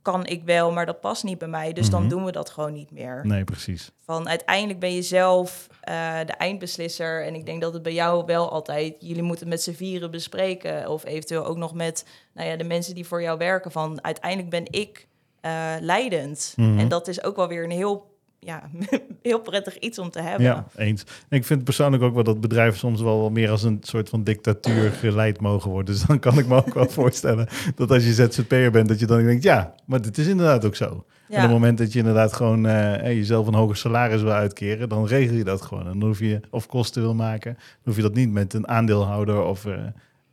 kan 0.02 0.26
ik 0.26 0.42
wel, 0.44 0.72
maar 0.72 0.86
dat 0.86 1.00
past 1.00 1.24
niet 1.24 1.38
bij 1.38 1.48
mij. 1.48 1.72
Dus 1.72 1.90
Mhm. 1.90 1.94
dan 2.00 2.08
doen 2.08 2.24
we 2.24 2.32
dat 2.32 2.50
gewoon 2.50 2.72
niet 2.72 2.90
meer. 2.90 3.20
Nee, 3.22 3.44
precies. 3.44 3.90
Van 4.04 4.28
uiteindelijk 4.28 4.78
ben 4.78 4.94
je 4.94 5.02
zelf 5.02 5.66
eh, 5.80 6.18
de 6.26 6.32
eindbeslisser. 6.32 7.24
En 7.24 7.34
ik 7.34 7.46
denk 7.46 7.60
dat 7.60 7.72
het 7.72 7.82
bij 7.82 7.92
jou 7.92 8.24
wel 8.26 8.50
altijd... 8.50 8.94
Jullie 8.98 9.22
moeten 9.22 9.48
met 9.48 9.62
z'n 9.62 9.72
vieren 9.72 10.10
bespreken. 10.10 10.88
Of 10.88 11.04
eventueel 11.04 11.44
ook 11.46 11.56
nog 11.56 11.74
met 11.74 12.06
nou 12.34 12.48
ja, 12.48 12.56
de 12.56 12.64
mensen 12.64 12.94
die 12.94 13.06
voor 13.06 13.22
jou 13.22 13.38
werken. 13.38 13.72
Van 13.72 14.04
uiteindelijk 14.04 14.50
ben 14.50 14.66
ik 14.70 15.06
eh, 15.40 15.74
leidend. 15.80 16.52
Mhm. 16.56 16.78
En 16.78 16.88
dat 16.88 17.08
is 17.08 17.22
ook 17.22 17.36
wel 17.36 17.48
weer 17.48 17.64
een 17.64 17.70
heel, 17.70 18.15
ja, 18.46 18.70
heel 19.22 19.40
prettig 19.40 19.78
iets 19.78 19.98
om 19.98 20.10
te 20.10 20.20
hebben. 20.20 20.46
Ja, 20.46 20.66
eens. 20.76 21.04
En 21.28 21.36
ik 21.36 21.44
vind 21.44 21.64
persoonlijk 21.64 22.02
ook 22.02 22.14
wel 22.14 22.22
dat 22.24 22.40
bedrijven 22.40 22.78
soms 22.78 23.00
wel 23.00 23.20
wat 23.20 23.30
meer 23.30 23.50
als 23.50 23.62
een 23.62 23.78
soort 23.82 24.08
van 24.08 24.24
dictatuur 24.24 24.90
geleid 24.90 25.40
mogen 25.40 25.70
worden. 25.70 25.94
Dus 25.94 26.04
dan 26.04 26.18
kan 26.18 26.38
ik 26.38 26.46
me 26.46 26.56
ook 26.56 26.74
wel 26.74 26.88
voorstellen 27.00 27.48
dat 27.74 27.90
als 27.90 28.04
je 28.04 28.12
ZZP'er 28.12 28.70
bent, 28.70 28.88
dat 28.88 28.98
je 28.98 29.06
dan 29.06 29.24
denkt, 29.24 29.42
ja, 29.42 29.74
maar 29.84 30.02
dit 30.02 30.18
is 30.18 30.26
inderdaad 30.26 30.64
ook 30.64 30.76
zo. 30.76 31.04
En 31.28 31.36
op 31.36 31.42
het 31.42 31.50
moment 31.50 31.78
dat 31.78 31.92
je 31.92 31.98
inderdaad 31.98 32.32
gewoon 32.32 32.66
eh, 32.66 32.94
eh, 32.94 33.16
jezelf 33.16 33.46
een 33.46 33.54
hoger 33.54 33.76
salaris 33.76 34.22
wil 34.22 34.32
uitkeren, 34.32 34.88
dan 34.88 35.06
regel 35.06 35.36
je 35.36 35.44
dat 35.44 35.62
gewoon. 35.62 35.86
En 35.86 35.98
dan 35.98 36.08
hoef 36.08 36.18
je, 36.18 36.40
of 36.50 36.66
kosten 36.66 37.02
wil 37.02 37.14
maken, 37.14 37.52
dan 37.54 37.82
hoef 37.84 37.96
je 37.96 38.02
dat 38.02 38.14
niet 38.14 38.30
met 38.30 38.54
een 38.54 38.68
aandeelhouder 38.68 39.42
of 39.42 39.64
eh, 39.64 39.84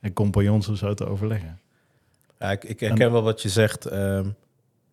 een 0.02 0.14
compagnons 0.14 0.68
of 0.68 0.78
zo 0.78 0.94
te 0.94 1.06
overleggen. 1.06 1.60
Ja, 2.40 2.52
ik, 2.52 2.64
ik 2.64 2.80
herken 2.80 3.12
wel 3.12 3.24
wat 3.24 3.42
je 3.42 3.50
zegt. 3.50 3.86
ehm, 3.86 4.26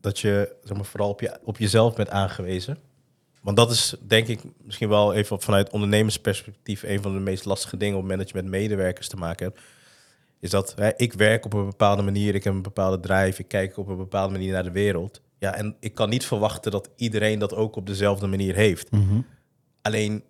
dat 0.00 0.18
je 0.18 0.56
zeg 0.64 0.76
maar, 0.76 0.86
vooral 0.86 1.08
op, 1.08 1.20
je, 1.20 1.38
op 1.44 1.58
jezelf 1.58 1.94
bent 1.94 2.10
aangewezen. 2.10 2.78
Want 3.40 3.56
dat 3.56 3.70
is 3.70 3.94
denk 4.00 4.26
ik 4.26 4.40
misschien 4.62 4.88
wel 4.88 5.14
even 5.14 5.40
vanuit 5.40 5.70
ondernemersperspectief 5.70 6.82
een 6.82 7.02
van 7.02 7.12
de 7.12 7.20
meest 7.20 7.44
lastige 7.44 7.76
dingen 7.76 7.94
op 7.94 8.00
het 8.00 8.10
moment 8.10 8.28
dat 8.28 8.36
je 8.36 8.42
met 8.42 8.60
medewerkers 8.60 9.08
te 9.08 9.16
maken 9.16 9.46
hebt. 9.46 9.60
Is 10.40 10.50
dat 10.50 10.74
hè, 10.76 10.90
ik 10.96 11.12
werk 11.12 11.44
op 11.44 11.52
een 11.52 11.64
bepaalde 11.64 12.02
manier, 12.02 12.34
ik 12.34 12.44
heb 12.44 12.52
een 12.52 12.62
bepaalde 12.62 13.00
drive, 13.00 13.40
ik 13.40 13.48
kijk 13.48 13.76
op 13.76 13.88
een 13.88 13.96
bepaalde 13.96 14.32
manier 14.32 14.52
naar 14.52 14.62
de 14.62 14.70
wereld. 14.70 15.20
Ja, 15.38 15.54
en 15.54 15.76
ik 15.80 15.94
kan 15.94 16.08
niet 16.08 16.26
verwachten 16.26 16.70
dat 16.70 16.90
iedereen 16.96 17.38
dat 17.38 17.54
ook 17.54 17.76
op 17.76 17.86
dezelfde 17.86 18.26
manier 18.26 18.54
heeft. 18.54 18.88
Alleen 19.82 20.24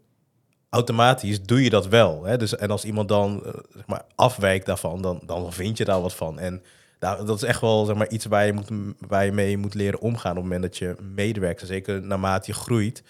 automatisch 0.69 1.43
doe 1.43 1.63
je 1.63 1.71
dat 1.71 1.89
wel. 1.89 2.25
Hè? 2.25 2.37
Dus, 2.37 2.57
en 2.57 2.71
als 2.71 2.85
iemand 2.85 3.09
dan 3.09 3.45
eh, 3.45 3.53
zeg 3.75 3.87
maar, 3.87 4.03
afwijkt 4.15 4.67
daarvan, 4.67 5.03
dan, 5.03 5.23
dan 5.27 5.53
vind 5.53 5.77
je 5.79 5.85
daar 5.85 6.01
wat 6.01 6.15
van. 6.15 6.39
En 6.39 6.63
daar, 7.01 7.25
dat 7.25 7.37
is 7.37 7.43
echt 7.43 7.61
wel 7.61 7.85
zeg 7.85 7.97
maar, 7.97 8.09
iets 8.09 8.25
waar 8.27 8.47
je, 8.47 8.53
moet, 8.53 8.69
waar 9.09 9.25
je 9.25 9.33
mee 9.33 9.57
moet 9.59 9.75
leren 9.75 10.01
omgaan 10.01 10.31
op 10.31 10.37
het 10.37 10.45
moment 10.45 10.63
dat 10.63 10.77
je 10.77 10.97
medewerkt. 11.15 11.67
Zeker 11.67 12.03
naarmate 12.03 12.51
je 12.51 12.57
groeit, 12.59 13.03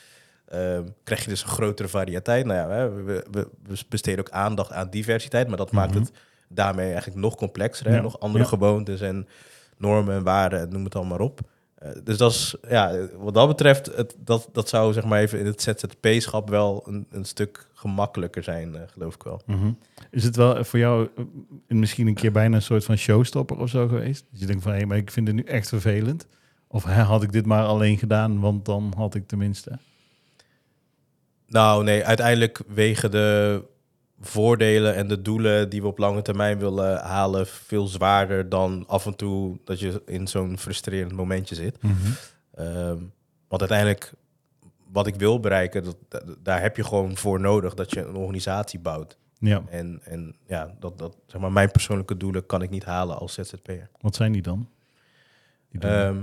ehm, 0.49 0.85
krijg 1.05 1.23
je 1.25 1.29
dus 1.29 1.43
een 1.43 1.49
grotere 1.49 1.89
variëteit. 1.89 2.47
Nou 2.47 2.59
ja, 2.59 2.91
we, 2.91 3.25
we, 3.31 3.49
we 3.63 3.79
besteden 3.89 4.21
ook 4.21 4.31
aandacht 4.31 4.73
aan 4.73 4.91
diversiteit, 4.91 5.49
maar 5.49 5.57
dat 5.57 5.73
maakt 5.73 5.95
het 5.95 6.11
daarmee 6.49 6.87
eigenlijk 6.91 7.21
nog 7.21 7.35
complexer. 7.37 7.87
Hè? 7.89 7.95
Ja. 7.95 8.01
Nog 8.03 8.21
andere 8.21 8.45
Ja. 8.45 8.51
gewoontes 8.51 9.01
en 9.01 9.29
normen 9.77 10.15
en 10.15 10.23
waarden, 10.23 10.61
en 10.61 10.69
noem 10.69 10.85
het 10.85 10.95
allemaal 10.97 11.19
op. 11.19 11.41
Eh, 11.75 11.91
dus 12.05 12.17
dat 12.17 12.31
is, 12.31 12.55
ja, 12.69 12.97
wat 13.19 13.35
dat 13.35 13.49
betreft, 13.49 13.87
het, 13.97 14.15
dat, 14.19 14.49
dat 14.53 14.69
zou 14.69 14.93
zeg 14.93 15.05
maar 15.05 15.21
even 15.21 15.39
in 15.39 15.47
het 15.47 15.63
ZZP-schap 15.63 16.49
wel 16.49 16.83
een, 16.87 17.07
een 17.11 17.25
stuk 17.25 17.67
gemakkelijker 17.81 18.43
zijn, 18.43 18.75
eh, 18.75 18.83
geloof 18.87 19.15
ik 19.15 19.23
wel. 19.23 19.43
Mhm. 19.47 19.73
Is 20.11 20.25
het 20.25 20.37
wel 20.37 20.65
voor 20.65 20.79
jou 20.79 21.09
eh, 21.17 21.25
misschien 21.69 22.07
een 22.07 22.15
keer 22.15 22.33
bijna 22.33 22.57
een 22.57 22.63
soort 22.63 22.85
van 22.85 22.97
showstopper 22.97 23.59
of 23.59 23.69
zo 23.69 23.89
geweest? 23.89 24.25
Dat 24.31 24.41
je 24.41 24.47
denkt 24.47 24.63
van, 24.63 24.73
hé, 24.73 24.87
maar 24.87 24.97
ik 24.97 25.11
vind 25.11 25.27
het 25.27 25.37
nu 25.37 25.43
echt 25.43 25.69
vervelend. 25.69 26.27
Of 26.69 26.85
had 26.85 27.23
ik 27.23 27.33
dit 27.33 27.47
maar 27.47 27.65
alleen 27.65 27.99
gedaan, 27.99 28.41
want 28.41 28.65
dan 28.65 28.93
had 28.97 29.15
ik 29.15 29.27
tenminste... 29.27 29.79
Nou, 31.47 31.85
nee, 31.85 32.05
uiteindelijk 32.05 32.63
wegen 32.67 33.11
de 33.11 33.63
voordelen 34.21 34.95
en 34.95 35.09
de 35.09 35.23
doelen 35.23 35.69
die 35.69 35.81
we 35.81 35.87
op 35.87 35.99
lange 35.99 36.23
termijn 36.23 36.59
willen 36.59 36.99
halen 36.99 37.47
veel 37.47 37.87
zwaarder 37.87 38.49
dan 38.49 38.85
af 38.87 39.07
en 39.07 39.17
toe 39.17 39.59
dat 39.65 39.81
je 39.81 40.03
in 40.07 40.29
zo'n 40.29 40.59
frustrerend 40.59 41.13
momentje 41.13 41.55
zit. 41.55 41.79
Ehm, 42.55 42.99
want 43.49 43.61
uiteindelijk, 43.61 44.13
wat 44.93 45.07
ik 45.07 45.15
wil 45.15 45.41
bereiken, 45.41 45.85
dat, 45.85 45.97
da- 46.09 46.23
daar 46.43 46.61
heb 46.63 46.77
je 46.77 46.85
gewoon 46.85 47.17
voor 47.17 47.41
nodig 47.41 47.75
dat 47.75 47.91
je 47.93 48.01
een 48.01 48.15
organisatie 48.17 48.79
bouwt. 48.81 49.19
Ja, 49.39 49.63
En, 49.69 50.01
en 50.05 50.37
ja, 50.47 50.75
dat, 50.81 50.99
dat, 50.99 51.17
zeg 51.27 51.41
maar, 51.41 51.53
mijn 51.53 51.71
persoonlijke 51.71 52.17
doelen 52.17 52.47
kan 52.47 52.63
ik 52.63 52.71
niet 52.71 52.85
halen 52.85 53.19
als 53.19 53.35
ZZP'er. 53.35 53.89
wat 54.01 54.15
zijn 54.15 54.33
die 54.33 54.43
dan? 54.43 54.69
Die. 55.71 55.81
Ehm 55.81 56.17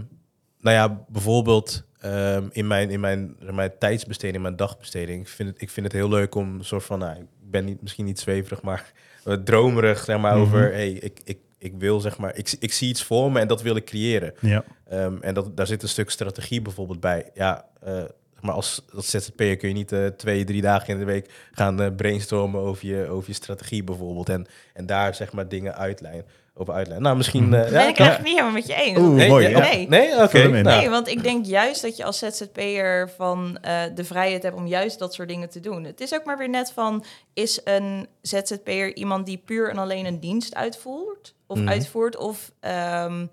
nou 0.59 0.75
ja, 0.75 1.05
bijvoorbeeld 1.07 1.83
ehm, 1.99 2.47
in 2.51 2.67
mijn, 2.67 2.89
in 2.89 2.99
mijn, 2.99 3.35
zeg 3.39 3.51
maar, 3.51 3.77
tijdsbesteding, 3.77 4.43
mijn 4.43 4.55
dagbesteding. 4.55 5.21
Ik 5.21 5.27
vind, 5.27 5.49
het, 5.49 5.61
ik 5.61 5.69
vind 5.69 5.85
het 5.85 5.95
heel 5.95 6.09
leuk 6.09 6.35
om 6.35 6.55
een 6.55 6.65
soort 6.65 6.83
van, 6.83 6.99
nou, 6.99 7.19
ik 7.19 7.25
ben 7.41 7.65
niet, 7.65 7.81
misschien 7.81 8.05
niet 8.05 8.19
zweverig, 8.19 8.61
maar 8.61 8.91
eh, 9.25 9.33
dromerig, 9.33 10.03
zeg 10.03 10.17
maar, 10.19 10.33
Mhm. 10.33 10.41
over, 10.41 10.71
hey, 10.71 10.91
ik, 10.91 11.19
ik, 11.23 11.37
ik 11.57 11.73
wil, 11.77 11.99
zeg 11.99 12.17
maar, 12.17 12.35
ik, 12.35 12.55
ik 12.59 12.73
zie 12.73 12.89
iets 12.89 13.03
voor 13.03 13.31
me 13.31 13.39
en 13.39 13.47
dat 13.47 13.61
wil 13.61 13.75
ik 13.75 13.85
creëren. 13.85 14.33
ja, 14.41 14.63
Ehm, 14.87 15.17
en 15.21 15.33
dat, 15.33 15.57
daar 15.57 15.67
zit 15.67 15.83
een 15.83 15.89
stuk 15.89 16.09
strategie 16.09 16.61
bijvoorbeeld 16.61 16.99
bij. 16.99 17.29
Ja, 17.33 17.65
eh, 17.81 18.03
maar 18.41 18.53
als, 18.53 18.81
als 18.95 19.09
ZZP'er 19.09 19.57
kun 19.57 19.67
je 19.69 19.75
niet 19.75 19.91
eh, 19.91 20.05
twee, 20.05 20.43
drie 20.43 20.61
dagen 20.61 20.87
in 20.87 20.99
de 20.99 21.05
week 21.05 21.29
gaan 21.51 21.81
eh, 21.81 21.87
brainstormen 21.95 22.61
over 22.61 22.87
je, 22.87 23.07
over 23.09 23.29
je 23.29 23.35
strategie 23.35 23.83
bijvoorbeeld. 23.83 24.29
En, 24.29 24.47
en 24.73 24.85
daar 24.85 25.15
zeg 25.15 25.31
maar 25.33 25.47
dingen 25.47 25.75
uitlijnen, 25.75 26.25
over 26.53 26.73
uitlijnen. 26.73 27.03
Nou, 27.05 27.17
misschien... 27.17 27.43
Eh, 27.43 27.49
Ben 27.49 27.71
ja, 27.71 27.87
ik 27.87 27.95
kan- 27.95 28.05
eigenlijk 28.05 28.23
niet 28.23 28.27
helemaal 28.33 28.51
met 28.51 28.67
je 28.67 28.73
eens. 28.75 28.97
Oeh, 28.99 29.15
Nee, 29.15 29.29
mooi. 29.29 29.47
ja. 29.49 29.59
Nee. 29.59 29.87
Nee, 29.87 30.21
oké. 30.23 30.47
Nou. 30.47 30.63
Nee, 30.63 30.89
want 30.89 31.07
ik 31.07 31.23
denk 31.23 31.45
juist 31.45 31.81
dat 31.81 31.97
je 31.97 32.03
als 32.03 32.17
ZZP'er 32.19 33.09
van 33.17 33.57
eh, 33.61 33.81
de 33.95 34.03
vrijheid 34.03 34.43
hebt 34.43 34.55
om 34.55 34.67
juist 34.67 34.99
dat 34.99 35.13
soort 35.13 35.27
dingen 35.29 35.49
te 35.49 35.59
doen. 35.59 35.83
Het 35.83 36.01
is 36.01 36.13
ook 36.13 36.25
maar 36.25 36.37
weer 36.37 36.49
net 36.49 36.71
van, 36.71 37.03
is 37.33 37.61
een 37.63 38.07
ZZP'er 38.21 38.95
iemand 38.95 39.25
die 39.25 39.41
puur 39.45 39.69
en 39.69 39.77
alleen 39.77 40.05
een 40.05 40.19
dienst 40.19 40.55
uitvoert? 40.55 41.35
Of 41.47 41.57
Mhm. 41.57 41.69
uitvoert? 41.69 42.17
Of 42.17 42.51
ehm, 42.59 43.25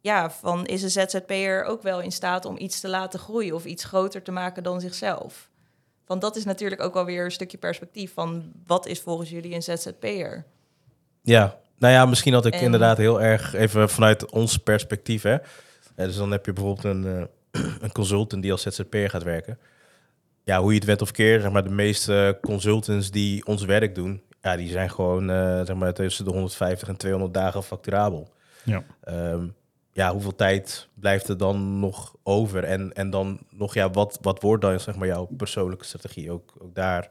ja, 0.00 0.30
van 0.30 0.66
is 0.66 0.82
een 0.82 0.90
ZZP'er 0.90 1.64
ook 1.64 1.82
wel 1.82 2.00
in 2.00 2.12
staat 2.12 2.44
om 2.44 2.56
iets 2.58 2.80
te 2.80 2.88
laten 2.88 3.18
groeien 3.18 3.54
of 3.54 3.64
iets 3.64 3.84
groter 3.84 4.22
te 4.22 4.30
maken 4.30 4.62
dan 4.62 4.80
zichzelf? 4.80 5.50
Want 6.06 6.20
dat 6.20 6.36
is 6.36 6.44
natuurlijk 6.44 6.82
ook 6.82 6.94
wel 6.94 7.04
weer 7.04 7.24
een 7.24 7.30
stukje 7.30 7.58
perspectief 7.58 8.12
van 8.12 8.52
wat 8.66 8.86
is 8.86 9.00
volgens 9.00 9.30
jullie 9.30 9.54
een 9.54 9.62
ZZP'er? 9.62 10.44
Ja, 11.22 11.58
nou 11.78 11.92
ja, 11.92 12.06
misschien 12.06 12.32
had 12.32 12.46
ik 12.46 12.52
En- 12.54 12.60
inderdaad 12.60 12.96
heel 12.96 13.20
erg 13.22 13.54
even 13.54 13.88
vanuit 13.88 14.30
ons 14.30 14.56
perspectief. 14.56 15.22
Hè. 15.22 15.34
Eh, 15.34 15.40
dus 15.94 16.16
dan 16.16 16.30
heb 16.30 16.46
je 16.46 16.52
bijvoorbeeld 16.52 16.84
een, 16.84 17.28
eh, 17.50 17.62
een 17.84 17.92
consultant 17.92 18.42
die 18.42 18.52
als 18.52 18.62
ZZP'er 18.62 19.10
gaat 19.10 19.22
werken. 19.22 19.58
Ja, 20.44 20.60
hoe 20.60 20.70
je 20.70 20.78
het 20.78 20.86
wet 20.86 21.02
of 21.02 21.10
keer, 21.10 21.40
zeg 21.40 21.50
maar, 21.50 21.64
de 21.64 21.70
meeste 21.70 22.38
consultants 22.42 23.10
die 23.10 23.46
ons 23.46 23.64
werk 23.64 23.94
doen, 23.94 24.22
ja, 24.40 24.56
die 24.56 24.68
zijn 24.68 24.90
gewoon 24.90 25.30
eh, 25.30 25.60
zeg 25.64 25.76
maar, 25.76 25.94
tussen 25.94 26.24
de 26.24 26.30
150 26.30 26.88
en 26.88 26.96
200 26.96 27.34
dagen 27.34 27.62
facturabel. 27.62 28.32
Ja. 28.64 28.84
Ehm, 29.00 29.46
ja, 29.98 30.12
hoeveel 30.12 30.34
tijd 30.34 30.88
blijft 30.94 31.28
er 31.28 31.36
dan 31.36 31.78
nog 31.78 32.14
over? 32.22 32.64
En, 32.64 32.92
en 32.92 33.10
dan 33.10 33.38
nog, 33.50 33.74
ja, 33.74 33.90
wat, 33.90 34.18
wat 34.22 34.42
wordt 34.42 34.62
dan 34.62 34.80
zeg 34.80 34.96
maar, 34.96 35.06
jouw 35.06 35.28
persoonlijke 35.36 35.84
strategie? 35.84 36.30
Ook, 36.30 36.52
ook 36.58 36.74
daar. 36.74 37.08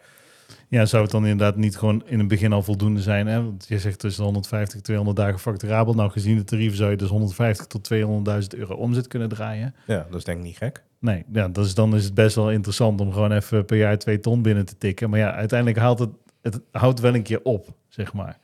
Ja, 0.68 0.86
zou 0.86 1.04
het 1.04 1.12
dan 1.12 1.26
inderdaad 1.26 1.56
niet 1.56 1.78
gewoon 1.78 2.04
in 2.06 2.20
het 2.20 2.28
begin 2.28 2.54
al 2.54 2.64
voldoende 2.64 3.02
zijn? 3.02 3.28
Hè? 3.28 3.44
Want 3.44 3.66
je 3.68 3.80
zegt 3.80 4.00
tussen 4.00 4.24
150 4.24 4.78
en 4.78 4.84
200 4.84 5.18
dagen 5.18 5.40
facturabel. 5.40 5.94
Nou, 5.94 6.12
gezien 6.12 6.38
de 6.38 6.44
tarieven 6.44 6.78
zou 6.78 6.90
je 6.92 6.98
dus 6.98 7.10
150 7.10 7.66
tot 7.66 7.90
200.000 7.94 8.60
euro 8.60 8.76
omzet 8.76 9.08
kunnen 9.08 9.30
draaien. 9.30 9.76
Ja, 9.88 10.06
dat 10.10 10.18
is 10.18 10.24
denk 10.24 10.38
ik 10.38 10.44
niet 10.44 10.58
gek. 10.58 10.84
Nee, 11.00 11.26
ja, 11.32 11.48
dat 11.48 11.66
is, 11.66 11.74
dan 11.74 11.96
is 11.96 12.04
het 12.04 12.14
best 12.14 12.36
wel 12.36 12.52
interessant 12.52 13.02
om 13.02 13.14
gewoon 13.14 13.32
even 13.32 13.66
per 13.66 13.78
jaar 13.78 13.98
twee 13.98 14.20
ton 14.20 14.42
binnen 14.42 14.66
te 14.66 14.78
tikken. 14.78 15.10
Maar 15.10 15.20
ja, 15.20 15.34
uiteindelijk 15.34 15.80
haalt 15.80 16.00
het, 16.00 16.10
het 16.42 16.60
houdt 16.72 17.00
wel 17.00 17.16
een 17.16 17.24
keer 17.24 17.42
op, 17.44 17.68
zeg 17.88 18.14
maar. 18.14 18.38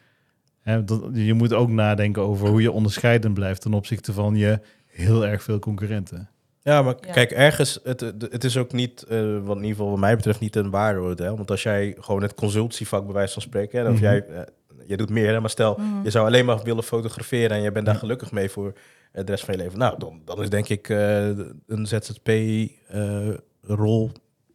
Hè, 0.64 0.84
dat, 0.84 1.02
je 1.14 1.34
moet 1.34 1.54
ook 1.54 1.70
nadenken 1.70 2.22
over 2.22 2.48
hoe 2.48 2.62
je 2.62 2.72
onderscheidend 2.72 3.34
blijft 3.34 3.62
ten 3.62 3.74
opzichte 3.74 4.14
van 4.14 4.36
je 4.36 4.60
heel 4.88 5.26
erg 5.26 5.44
veel 5.44 5.60
concurrenten. 5.60 6.30
Ja, 6.62 6.82
maar 6.82 6.96
Ja. 7.02 7.12
kijk, 7.12 7.32
ergens, 7.32 7.80
het, 7.84 8.00
het 8.30 8.44
is 8.44 8.58
ook 8.58 8.72
niet, 8.72 9.04
eh, 9.04 9.20
wat 9.20 9.56
in 9.58 9.62
ieder 9.62 9.70
geval 9.76 9.90
wat 9.90 10.00
mij 10.00 10.16
betreft, 10.16 10.40
niet 10.40 10.56
een 10.56 10.70
waardeoordeel. 10.70 11.36
Want 11.38 11.52
als 11.52 11.64
jij 11.64 11.96
gewoon 12.00 12.22
het 12.22 12.34
consultievak 12.34 13.04
bij 13.06 13.14
wijze 13.14 13.34
van 13.34 13.42
spreken, 13.42 13.80
hè, 13.80 13.86
of 13.90 13.94
Mhm. 13.94 14.04
jij, 14.04 14.26
eh, 14.28 14.42
jij 14.88 14.98
doet 14.98 15.10
meer, 15.10 15.34
hè, 15.34 15.40
maar 15.40 15.50
stel, 15.50 15.80
je 16.04 16.10
zou 16.10 16.26
alleen 16.28 16.46
maar 16.46 16.64
willen 16.64 16.84
fotograferen 16.84 17.58
en 17.58 17.62
je 17.64 17.72
bent 17.72 17.86
daar 17.86 17.96
gelukkig 17.96 18.32
mee 18.32 18.50
voor 18.50 18.74
eh, 19.12 19.24
de 19.26 19.32
rest 19.32 19.46
van 19.46 19.54
je 19.58 19.60
leven. 19.64 19.80
Nou, 19.80 20.00
dan, 20.00 20.22
dan 20.26 20.42
is 20.42 20.50
denk 20.50 20.68
ik 20.70 20.90
eh, 20.90 21.28
een 21.68 21.86
ZZP-rol 23.64 24.12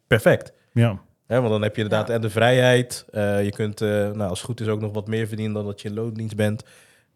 perfect. 0.07 0.53
Ja, 0.73 1.01
Want 1.37 1.49
dan 1.49 1.63
heb 1.63 1.77
je 1.77 1.83
inderdaad 1.83 2.09
Ja. 2.09 2.15
en 2.15 2.21
de 2.21 2.31
vrijheid. 2.31 3.05
eh, 3.11 3.45
je 3.45 3.51
kunt, 3.51 3.81
eh, 3.81 3.89
nou, 3.89 4.21
als 4.29 4.39
het 4.39 4.47
goed 4.49 4.61
is, 4.61 4.67
ook 4.69 4.81
nog 4.81 4.93
wat 4.93 5.07
meer 5.09 5.27
verdienen 5.27 5.55
dan 5.55 5.65
dat 5.65 5.81
je 5.81 5.89
in 5.89 5.95
loondienst 5.95 6.37
bent. 6.37 6.63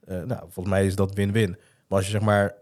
Eh, 0.05 0.17
nou, 0.23 0.41
volgens 0.41 0.69
mij 0.75 0.87
is 0.87 0.97
dat 0.97 1.15
win-win. 1.15 1.51
Maar 1.89 1.99
als 1.99 2.05
je 2.07 2.13
zeg 2.13 2.21
maar 2.21 2.55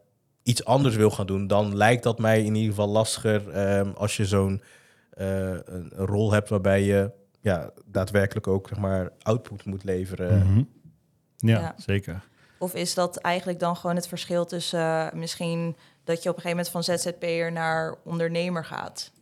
iets 0.42 0.64
anders 0.64 0.96
wil 0.96 1.10
gaan 1.10 1.26
doen, 1.26 1.46
dan 1.46 1.76
lijkt 1.76 2.02
dat 2.02 2.18
mij 2.18 2.38
in 2.44 2.54
ieder 2.54 2.70
geval 2.70 2.88
lastiger 2.88 3.48
ehm, 3.50 3.90
als 3.90 4.16
je 4.16 4.24
zo'n 4.26 4.62
eh, 5.10 5.50
een, 5.64 5.92
rol 5.96 6.32
hebt 6.32 6.48
waarbij 6.48 6.82
je 6.82 7.10
ja, 7.40 7.70
daadwerkelijk 7.86 8.46
ook 8.46 8.68
zeg 8.68 8.78
maar 8.78 9.10
output 9.22 9.64
moet 9.64 9.84
leveren. 9.84 10.38
Mhm. 10.46 10.62
ja, 11.36 11.58
Ja. 11.60 11.74
zeker. 11.76 12.22
Of 12.58 12.74
is 12.74 12.94
dat 12.94 13.16
eigenlijk 13.16 13.58
dan 13.60 13.76
gewoon 13.76 13.96
het 13.96 14.08
verschil 14.08 14.44
tussen 14.44 15.10
misschien 15.14 15.76
dat 16.04 16.22
je 16.22 16.28
op 16.30 16.36
een 16.36 16.42
gegeven 16.42 16.64
moment 16.64 16.68
van 16.68 16.84
ZZP'er 16.98 17.52
naar 17.52 17.94
ondernemer 18.04 18.64
gaat? 18.64 19.12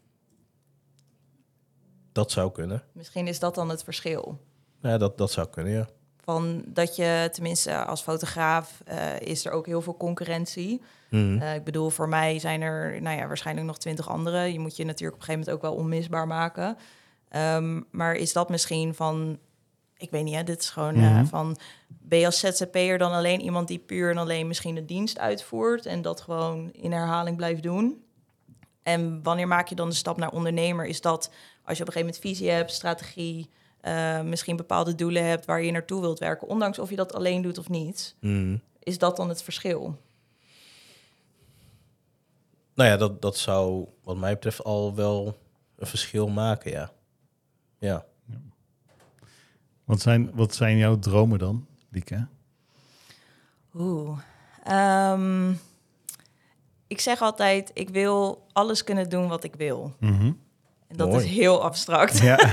Dat 2.19 2.31
zou 2.31 2.53
kunnen. 2.53 2.83
Misschien 2.93 3.27
is 3.27 3.39
dat 3.39 3.55
dan 3.55 3.69
het 3.69 3.85
verschil. 3.85 4.39
Ja, 4.81 4.99
dat, 4.99 5.19
dat 5.19 5.31
zou 5.31 5.49
kunnen, 5.49 5.73
ja. 5.73 5.89
Van 6.25 6.63
dat 6.67 6.97
je, 6.97 7.29
tenminste 7.33 7.85
als 7.85 8.03
fotograaf, 8.03 8.81
eh, 8.85 9.21
is 9.21 9.45
er 9.45 9.53
ook 9.53 9.67
heel 9.67 9.81
veel 9.83 9.97
concurrentie. 9.97 10.83
Mhm. 11.11 11.39
Eh, 11.39 11.55
ik 11.55 11.65
bedoel, 11.65 11.91
voor 11.91 12.09
mij 12.09 12.39
zijn 12.39 12.61
er 12.61 13.03
nou 13.03 13.17
ja, 13.17 13.27
waarschijnlijk 13.27 13.67
nog 13.67 13.79
twintig 13.79 14.09
anderen. 14.09 14.53
Je 14.53 14.59
moet 14.59 14.77
je 14.77 14.85
natuurlijk 14.85 15.15
op 15.15 15.21
een 15.21 15.27
gegeven 15.27 15.51
moment 15.51 15.65
ook 15.65 15.71
wel 15.71 15.85
onmisbaar 15.85 16.27
maken. 16.27 16.77
Ehm, 17.29 17.81
maar 17.91 18.15
is 18.15 18.33
dat 18.33 18.49
misschien 18.49 18.95
van, 18.95 19.39
ik 19.97 20.11
weet 20.11 20.25
niet, 20.25 20.35
hè, 20.35 20.43
dit 20.45 20.63
is 20.63 20.71
gewoon 20.71 20.95
eh, 20.95 21.15
Mhm. 21.15 21.25
van, 21.25 21.59
ben 21.89 22.19
je 22.19 22.27
als 22.27 22.39
ZZP'er 22.41 22.99
dan 22.99 23.13
alleen 23.13 23.41
iemand 23.41 23.69
die 23.69 23.79
puur 23.79 24.11
en 24.11 24.19
alleen 24.19 24.47
misschien 24.47 24.75
de 24.75 24.85
dienst 24.85 25.19
uitvoert 25.19 25.87
en 25.87 26.03
dat 26.03 26.21
gewoon 26.21 26.71
in 26.73 26.93
herhaling 26.93 27.37
blijft 27.37 27.63
doen? 27.63 28.03
En 28.83 29.23
wanneer 29.23 29.49
maak 29.49 29.69
je 29.69 29.75
dan 29.75 29.89
de 29.89 29.95
stap 29.95 30.17
naar 30.17 30.31
ondernemer? 30.31 30.87
Is 30.87 31.01
dat 31.01 31.31
als 31.69 31.77
je 31.77 31.83
op 31.83 31.89
een 31.89 31.95
gegeven 31.95 32.21
moment 32.21 32.39
visie 32.39 32.51
hebt, 32.51 32.71
strategie, 32.71 33.51
eh, 33.81 34.21
misschien 34.23 34.57
bepaalde 34.57 34.95
doelen 34.95 35.25
hebt 35.25 35.45
waar 35.45 35.63
je 35.63 35.71
naartoe 35.71 36.01
wilt 36.01 36.19
werken, 36.19 36.49
ondanks 36.49 36.79
of 36.79 36.91
je 36.91 36.97
dat 36.97 37.15
alleen 37.15 37.43
doet 37.43 37.59
of 37.59 37.69
niet? 37.69 38.17
Mhm. 38.21 38.57
Is 38.79 38.99
dat 38.99 39.17
dan 39.17 39.29
het 39.29 39.43
verschil? 39.43 39.99
Nou 42.75 42.91
ja, 42.91 42.97
dat, 42.97 43.23
dat 43.23 43.37
zou 43.37 43.87
wat 44.03 44.17
mij 44.17 44.33
betreft 44.33 44.65
al 44.65 44.95
wel 44.95 45.39
een 45.77 45.87
verschil 45.87 46.29
maken, 46.29 46.71
ja. 46.71 46.93
Ja. 47.79 48.05
Wat 49.85 50.01
zijn, 50.01 50.31
wat 50.35 50.55
zijn 50.55 50.77
jouw 50.77 50.99
dromen 50.99 51.39
dan, 51.39 51.67
Lieke? 51.91 52.27
Oeh. 53.75 54.19
Ehm, 54.65 55.53
ik 56.87 57.01
zeg 57.01 57.21
altijd, 57.21 57.71
ik 57.75 57.89
wil 57.89 58.47
alles 58.53 58.85
kunnen 58.85 59.09
doen 59.09 59.29
wat 59.29 59.45
ik 59.45 59.55
wil. 59.55 59.95
Mhm. 60.01 60.33
En 60.89 60.97
dat 60.97 61.09
Mooi. 61.09 61.25
is 61.25 61.31
heel 61.31 61.63
abstract. 61.63 62.19
Ja. 62.19 62.39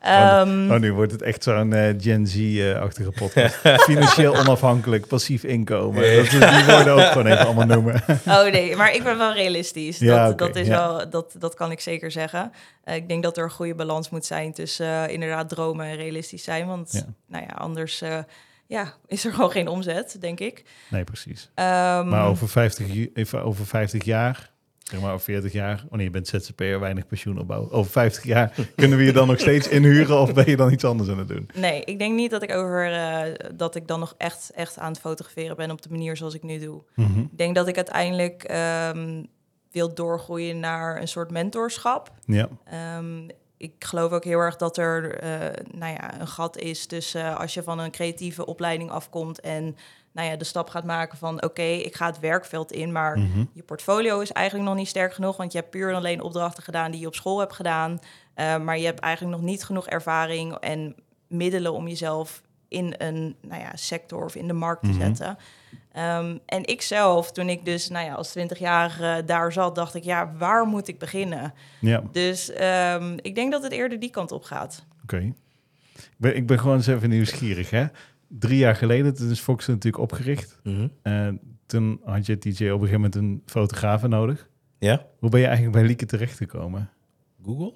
Ehm, 0.00 0.70
Oh, 0.72 0.78
nu 0.78 0.92
wordt 0.92 1.12
het 1.12 1.22
echt 1.22 1.42
zo'n 1.42 1.72
eh, 1.72 1.94
Gen 1.98 2.26
Z-achtige 2.26 3.10
podcast. 3.10 3.54
Financieel 3.90 4.36
onafhankelijk, 4.36 5.06
passief 5.06 5.44
inkomen. 5.44 6.04
Ja. 6.04 6.16
Dat 6.16 6.24
is 6.24 6.30
die 6.30 6.64
woorden 6.74 6.92
ook 6.92 7.00
gewoon 7.12 7.26
even 7.26 7.44
allemaal 7.46 7.66
noemen. 7.66 8.02
oh 8.26 8.42
nee, 8.42 8.76
maar 8.76 8.94
ik 8.94 9.02
ben 9.02 9.18
wel 9.18 9.32
realistisch. 9.32 9.98
Ja, 9.98 10.24
dat, 10.24 10.32
oké, 10.32 10.46
dat, 10.46 10.56
is 10.56 10.66
ja. 10.66 10.72
wel, 10.88 11.10
dat, 11.10 11.34
dat 11.38 11.54
kan 11.54 11.70
ik 11.70 11.80
zeker 11.80 12.10
zeggen. 12.10 12.52
Eh, 12.84 12.94
ik 12.94 13.08
denk 13.08 13.22
dat 13.22 13.36
er 13.36 13.44
een 13.44 13.50
goede 13.50 13.74
balans 13.74 14.10
moet 14.10 14.24
zijn 14.24 14.52
tussen 14.52 14.86
eh, 14.86 15.08
inderdaad 15.12 15.48
dromen 15.48 15.86
en 15.86 15.96
realistisch 15.96 16.44
zijn. 16.44 16.66
Want 16.66 16.90
Ja. 16.92 17.02
nou 17.28 17.44
ja, 17.48 17.54
anders 17.54 18.00
eh, 18.02 18.18
ja, 18.66 18.92
is 19.06 19.24
er 19.24 19.32
gewoon 19.32 19.50
geen 19.50 19.68
omzet, 19.68 20.16
denk 20.20 20.40
ik. 20.40 20.64
Nee, 20.88 21.04
precies. 21.04 21.50
Ehm, 21.54 22.08
Maar 22.08 22.26
over 22.26 22.48
50, 22.48 22.92
ju- 22.92 23.10
even 23.14 23.42
over 23.44 23.66
50 23.66 24.04
jaar, 24.04 24.50
zeg 24.92 25.00
maar 25.00 25.12
over 25.12 25.24
40 25.24 25.52
jaar, 25.52 25.84
wanneer 25.88 26.06
je 26.06 26.12
bent 26.12 26.28
ZZP'er, 26.28 26.80
weinig 26.80 27.06
pensioen 27.06 27.38
opbouwen. 27.38 27.70
Over 27.70 27.92
50 27.92 28.24
jaar 28.24 28.52
kunnen 28.76 28.98
we 28.98 29.04
je 29.04 29.12
dan 29.12 29.26
nog 29.26 29.40
steeds 29.40 29.68
inhuren 29.68 30.20
of 30.20 30.34
ben 30.34 30.50
je 30.50 30.56
dan 30.56 30.72
iets 30.72 30.84
anders 30.84 31.10
aan 31.10 31.18
het 31.18 31.28
doen? 31.28 31.48
Nee, 31.54 31.84
ik 31.84 31.98
denk 31.98 32.14
niet 32.14 32.30
dat 32.30 32.42
ik 32.42 32.54
over 32.54 32.92
eh, 32.92 33.50
dat 33.54 33.74
ik 33.74 33.86
dan 33.86 34.00
nog 34.00 34.14
echt, 34.18 34.50
echt 34.54 34.78
aan 34.78 34.92
het 34.92 35.00
fotograferen 35.00 35.56
ben 35.56 35.70
op 35.70 35.82
de 35.82 35.90
manier 35.90 36.16
zoals 36.16 36.34
ik 36.34 36.42
nu 36.42 36.58
doe. 36.58 36.82
Mhm. 36.94 37.20
Ik 37.20 37.38
denk 37.38 37.54
dat 37.54 37.68
ik 37.68 37.76
uiteindelijk 37.76 38.42
ehm, 38.42 39.22
wil 39.70 39.94
doorgroeien 39.94 40.60
naar 40.60 41.00
een 41.00 41.08
soort 41.08 41.30
mentorschap. 41.30 42.12
Ja, 42.24 42.48
Ehm, 42.64 43.28
ik 43.56 43.72
geloof 43.78 44.12
ook 44.12 44.24
heel 44.24 44.38
erg 44.38 44.56
dat 44.56 44.76
er 44.76 45.18
eh, 45.18 45.64
nou 45.74 45.92
ja, 45.92 46.20
een 46.20 46.28
gat 46.28 46.58
is 46.58 46.86
tussen 46.86 47.24
eh, 47.24 47.40
als 47.40 47.54
je 47.54 47.62
van 47.62 47.78
een 47.78 47.90
creatieve 47.90 48.46
opleiding 48.46 48.90
afkomt 48.90 49.40
en 49.40 49.76
nou 50.12 50.28
ja, 50.28 50.36
de 50.36 50.44
stap 50.44 50.68
gaat 50.70 50.84
maken 50.84 51.18
van 51.18 51.42
oké, 51.44 51.62
ik 51.62 51.94
ga 51.94 52.06
het 52.06 52.20
werkveld 52.20 52.72
in, 52.72 52.92
maar 52.92 53.18
Mhm. 53.18 53.44
je 53.52 53.62
portfolio 53.62 54.20
is 54.20 54.32
eigenlijk 54.32 54.68
nog 54.68 54.76
niet 54.78 54.88
sterk 54.88 55.14
genoeg, 55.14 55.36
want 55.36 55.52
je 55.52 55.58
hebt 55.58 55.70
puur 55.70 55.88
en 55.88 55.94
alleen 55.94 56.20
opdrachten 56.22 56.62
gedaan 56.62 56.90
die 56.90 57.00
je 57.00 57.06
op 57.06 57.14
school 57.14 57.38
hebt 57.38 57.52
gedaan, 57.54 57.98
Eh, 58.34 58.58
maar 58.58 58.78
je 58.78 58.84
hebt 58.84 59.00
eigenlijk 59.00 59.36
nog 59.36 59.46
niet 59.46 59.64
genoeg 59.64 59.86
ervaring 59.88 60.54
en 60.54 60.94
middelen 61.28 61.72
om 61.72 61.88
jezelf 61.88 62.42
in 62.68 62.94
een 62.98 63.36
nou 63.40 63.60
ja, 63.62 63.70
sector 63.74 64.24
of 64.24 64.34
in 64.34 64.46
de 64.46 64.52
markt 64.52 64.82
te 64.82 64.88
Mhm. 64.90 65.00
zetten. 65.00 65.36
Ehm, 65.92 66.38
en 66.46 66.64
ik 66.66 66.82
zelf, 66.82 67.32
toen 67.32 67.48
ik 67.48 67.64
dus 67.64 67.88
nou 67.88 68.06
ja, 68.06 68.14
als 68.14 68.30
20-jarige 68.32 69.22
daar 69.26 69.52
zat, 69.52 69.74
dacht 69.74 69.94
ik, 69.94 70.04
ja, 70.04 70.32
waar 70.38 70.66
moet 70.66 70.88
ik 70.88 70.98
beginnen? 70.98 71.54
ja. 71.80 72.02
Dus 72.12 72.50
ehm, 72.52 73.16
ik 73.22 73.34
denk 73.34 73.52
dat 73.52 73.62
het 73.62 73.72
eerder 73.72 73.98
die 74.00 74.10
kant 74.10 74.32
op 74.32 74.42
gaat. 74.44 74.84
Oké. 75.02 75.16
Ik, 75.16 75.34
ben, 76.16 76.36
ik 76.36 76.46
ben 76.46 76.58
gewoon 76.58 76.76
eens 76.76 76.86
even 76.86 77.08
nieuwsgierig. 77.08 77.70
Hè? 77.70 77.84
Drie 78.38 78.58
jaar 78.58 78.76
geleden, 78.76 79.14
toen 79.14 79.30
is 79.30 79.40
Fox 79.40 79.66
natuurlijk 79.66 80.02
opgericht. 80.02 80.60
Mhm. 80.62 80.88
En 81.02 81.40
toen 81.66 82.00
had 82.04 82.26
je 82.26 82.38
TJ 82.38 82.48
op 82.48 82.52
een 82.60 82.88
gegeven 82.88 82.92
moment 82.92 83.14
een 83.14 83.42
fotograaf 83.46 84.06
nodig. 84.08 84.48
Ja? 84.78 85.06
Hoe 85.18 85.30
ben 85.30 85.40
je 85.40 85.46
eigenlijk 85.46 85.76
bij 85.76 85.86
Lieke 85.86 86.06
terechtgekomen? 86.06 86.90
Google? 87.44 87.74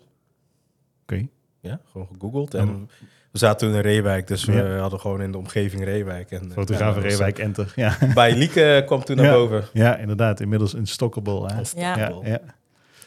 Oké. 1.02 1.26
Ja, 1.60 1.80
gewoon 1.90 2.08
gegoogeld. 2.12 2.54
En 2.54 2.88
we 3.32 3.38
zaten 3.38 3.66
toen 3.68 3.76
in 3.76 3.82
Reewijk, 3.82 4.26
dus 4.26 4.44
we 4.44 4.76
hadden 4.80 5.00
gewoon 5.00 5.22
in 5.22 5.32
de 5.32 5.38
omgeving 5.38 5.84
Reewijk. 5.84 6.30
En, 6.30 6.50
Fotograaf 6.52 6.96
Reewijk 6.98 7.38
Enter. 7.38 7.72
Ja. 7.76 7.98
Bij 8.14 8.36
Lieke 8.36 8.82
kwam 8.86 9.04
toen 9.04 9.16
naar 9.16 9.24
Ja. 9.26 9.32
boven. 9.32 9.64
ja, 9.72 9.96
inderdaad. 9.96 10.40
Inmiddels 10.40 10.72
een 10.72 10.86
stockable. 10.86 11.52
Hè? 11.52 11.60
Ja, 11.80 11.96
ja. 12.22 12.40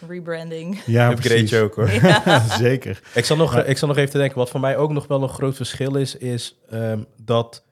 Rebranding. 0.07 0.81
ja 0.85 1.11
Upgrade 1.11 1.61
ook 1.61 1.75
hoor. 1.75 1.89
Zeker. 2.67 3.01
Ik 3.15 3.25
zal, 3.25 3.37
nog, 3.37 3.53
Maar- 3.53 3.65
ik 3.67 3.77
zal 3.77 3.87
nog 3.87 3.97
even 3.97 4.11
te 4.11 4.17
denken, 4.17 4.37
wat 4.37 4.49
voor 4.49 4.59
mij 4.59 4.77
ook 4.77 4.91
nog 4.91 5.07
wel 5.07 5.23
een 5.23 5.29
groot 5.29 5.55
verschil 5.55 5.95
is, 5.95 6.15
is 6.15 6.59
ehm, 6.69 7.03
dat 7.23 7.63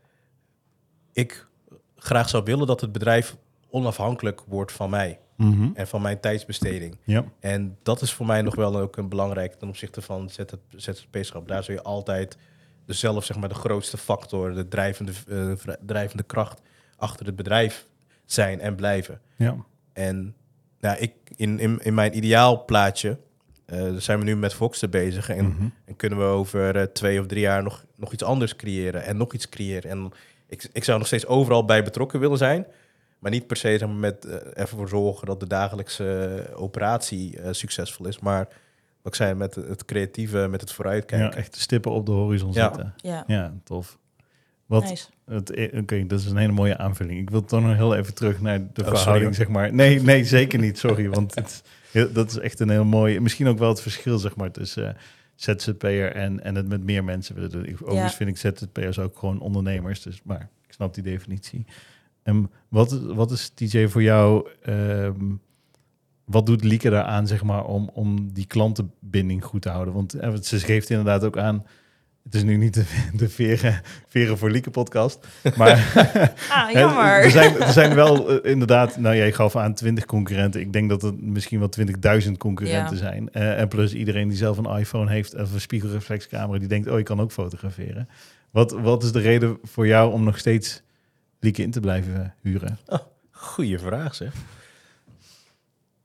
ik 1.14 1.48
graag 1.96 2.30
zou 2.30 2.44
willen 2.44 2.68
dat 2.68 2.82
het 2.82 2.92
bedrijf 2.92 3.36
onafhankelijk 3.70 4.42
wordt 4.48 4.72
van 4.72 4.90
mij 4.90 5.20
Mhm. 5.36 5.70
en 5.74 5.88
van 5.88 6.02
mijn 6.02 6.20
tijdsbesteding. 6.20 6.98
Ja. 7.04 7.24
En 7.40 7.78
dat 7.84 8.02
is 8.02 8.14
voor 8.14 8.26
mij 8.26 8.42
nog 8.42 8.56
wel 8.56 8.80
ook 8.80 8.98
een 8.98 9.10
belangrijk 9.10 9.54
ten 9.54 9.68
opzichte 9.68 10.02
van 10.02 10.30
ZZP-schap. 10.76 11.48
Daar 11.48 11.64
zul 11.64 11.74
je 11.76 11.82
altijd 11.84 12.38
dus 12.86 13.00
zelf 13.00 13.26
zeg 13.26 13.38
maar 13.38 13.50
de 13.50 13.56
grootste 13.56 13.98
factor, 13.98 14.54
de 14.54 14.68
drijvende, 14.68 15.12
eh, 15.30 15.74
drijvende 15.86 16.24
kracht 16.24 16.62
achter 16.96 17.26
het 17.26 17.36
bedrijf 17.36 17.88
zijn 18.26 18.60
en 18.62 18.76
blijven. 18.76 19.22
Ja. 19.36 19.56
En 19.94 20.36
nou, 20.88 21.00
ik, 21.02 21.14
in, 21.36 21.60
in, 21.60 21.80
in 21.84 21.94
mijn 21.94 22.18
ideaalplaatje 22.18 23.18
eh, 23.66 23.94
zijn 23.98 24.20
we 24.20 24.26
nu 24.26 24.36
met 24.36 24.54
Voxen 24.54 24.90
bezig. 24.90 25.30
En, 25.30 25.46
Mhm. 25.46 25.68
en 25.86 25.96
kunnen 25.96 26.18
we 26.20 26.24
over 26.26 26.76
eh, 26.76 26.84
twee 26.84 27.20
of 27.20 27.26
drie 27.26 27.42
jaar 27.42 27.64
nog, 27.64 27.86
nog 27.96 28.14
iets 28.14 28.24
anders 28.24 28.56
creëren 28.56 29.04
en 29.04 29.18
nog 29.18 29.34
iets 29.34 29.50
creëren. 29.50 29.90
En 29.92 30.12
ik, 30.48 30.70
ik 30.74 30.84
zou 30.84 30.98
nog 30.98 31.08
steeds 31.08 31.26
overal 31.26 31.66
bij 31.66 31.84
betrokken 31.84 32.20
willen 32.20 32.38
zijn. 32.38 32.66
Maar 33.20 33.32
niet 33.32 33.48
per 33.48 33.58
se 33.58 33.78
zeg 33.78 33.88
maar, 33.88 33.98
met 33.98 34.26
eh, 34.26 34.34
ervoor 34.54 34.78
voor 34.80 34.90
zorgen 34.90 35.28
dat 35.28 35.40
de 35.40 35.48
dagelijkse 35.48 36.46
operatie 36.56 37.38
succesvol 37.52 38.08
is. 38.08 38.20
Maar 38.20 38.48
wat 39.02 39.14
ik 39.14 39.16
zei, 39.16 39.34
met 39.34 39.56
het 39.56 39.86
creatieve, 39.86 40.48
met 40.50 40.60
het 40.62 40.70
ja, 40.70 40.76
vooruitkijken. 40.76 41.38
echt 41.38 41.54
de 41.54 41.60
stippen 41.60 41.92
op 41.92 42.06
de 42.06 42.12
horizon 42.12 42.52
Ja. 42.54 42.64
zetten. 42.64 42.94
Ja, 42.98 43.24
Ja, 43.28 43.54
tof. 43.64 43.98
Wat, 44.68 44.84
nice. 44.84 45.08
het, 45.26 45.72
Oké, 45.74 46.06
dat 46.06 46.20
is 46.20 46.26
een 46.26 46.38
hele 46.38 46.52
mooie 46.52 46.78
aanvulling. 46.78 47.20
Ik 47.20 47.30
wil 47.30 47.46
toch 47.46 47.62
nog 47.62 47.76
heel 47.76 47.96
even 47.96 48.14
terug 48.14 48.42
naar 48.42 48.60
de 48.60 48.68
sorry, 48.74 48.96
verhouding, 48.96 49.36
zeg 49.36 49.48
maar. 49.48 49.74
Nee, 49.74 50.02
nee, 50.02 50.24
zeker 50.24 50.60
niet. 50.60 50.78
Sorry, 50.78 51.10
want 51.10 51.36
het, 51.36 51.64
dat 52.14 52.30
is 52.30 52.38
echt 52.38 52.60
een 52.60 52.70
heel 52.70 52.86
mooi... 52.86 53.20
Misschien 53.20 53.48
ook 53.48 53.58
wel 53.58 53.70
het 53.70 53.82
verschil, 53.82 54.18
zeg 54.18 54.36
maar, 54.36 54.52
tussen 54.52 54.96
eh, 54.96 55.02
ZZP'er 55.36 56.12
en, 56.12 56.44
en 56.44 56.56
het 56.56 56.68
met 56.68 56.84
meer 56.84 57.04
mensen 57.04 57.36
willen 57.36 57.50
doen. 57.50 57.66
Ik, 57.66 57.82
overigens 57.82 58.16
vind 58.16 58.30
ik 58.30 58.38
ZZP'ers 58.38 59.00
ook 59.00 59.18
gewoon 59.18 59.40
ondernemers, 59.40 60.02
dus, 60.02 60.22
maar 60.24 60.50
ik 60.68 60.74
snap 60.74 60.94
die 60.94 61.04
definitie. 61.04 61.66
En 62.24 62.52
wat, 62.68 62.92
wat 63.02 63.32
is, 63.32 63.50
TJ, 63.50 63.88
voor 63.88 64.04
jou... 64.04 64.50
ehm, 64.62 65.26
wat 66.26 66.46
doet 66.46 66.64
Lieke 66.64 66.90
daaraan, 66.90 67.28
zeg 67.28 67.44
maar, 67.44 67.66
om, 67.66 67.90
om 67.94 68.34
die 68.34 68.46
klantenbinding 68.46 69.46
goed 69.46 69.62
te 69.62 69.70
houden? 69.70 69.94
Want 69.94 70.14
eh, 70.14 70.36
ze 70.42 70.60
geeft 70.60 70.90
inderdaad 70.90 71.24
ook 71.24 71.38
aan... 71.38 71.66
Het 72.28 72.36
is 72.36 72.44
nu 72.44 72.58
niet 72.58 72.74
de, 72.74 72.84
de 73.14 73.30
veren, 73.30 73.82
veren 74.08 74.38
voor 74.38 74.50
Lieke 74.50 74.70
podcast, 74.70 75.28
maar 75.58 75.72
Ah, 76.52 76.72
jammer. 76.72 77.24
Er 77.24 77.32
zijn, 77.32 77.62
er 77.62 77.74
zijn 77.74 77.96
wel 77.96 78.30
eh, 78.42 78.52
inderdaad, 78.52 78.98
nou 78.98 79.16
jij 79.16 79.32
gaf 79.32 79.56
aan 79.56 79.74
20 79.74 80.06
concurrenten. 80.06 80.62
Ik 80.62 80.74
denk 80.74 80.90
dat 80.90 81.02
het 81.02 81.22
misschien 81.22 81.60
wel 81.60 81.70
20.000 82.26 82.32
concurrenten 82.38 82.96
Ja. 82.96 83.02
zijn. 83.02 83.32
Eh, 83.32 83.60
en 83.60 83.68
plus 83.68 83.94
iedereen 83.94 84.28
die 84.28 84.38
zelf 84.38 84.58
een 84.58 84.78
iPhone 84.80 85.12
heeft 85.12 85.36
of 85.36 85.54
een 85.54 85.62
spiegelreflexcamera, 85.62 86.60
die 86.60 86.68
denkt, 86.68 86.90
oh, 86.90 87.00
ik 87.00 87.06
kan 87.06 87.22
ook 87.22 87.32
fotograferen. 87.32 88.10
Wat, 88.52 88.72
wat 88.72 89.04
is 89.04 89.12
de 89.12 89.20
reden 89.20 89.58
voor 89.64 89.88
jou 89.88 90.12
om 90.14 90.24
nog 90.24 90.38
steeds 90.38 90.82
Lieke 91.40 91.62
in 91.62 91.72
te 91.72 91.80
blijven 91.80 92.22
eh, 92.24 92.30
huren? 92.42 92.78
Goeie 93.32 93.80
vraag, 93.80 94.16
zeg. 94.16 94.34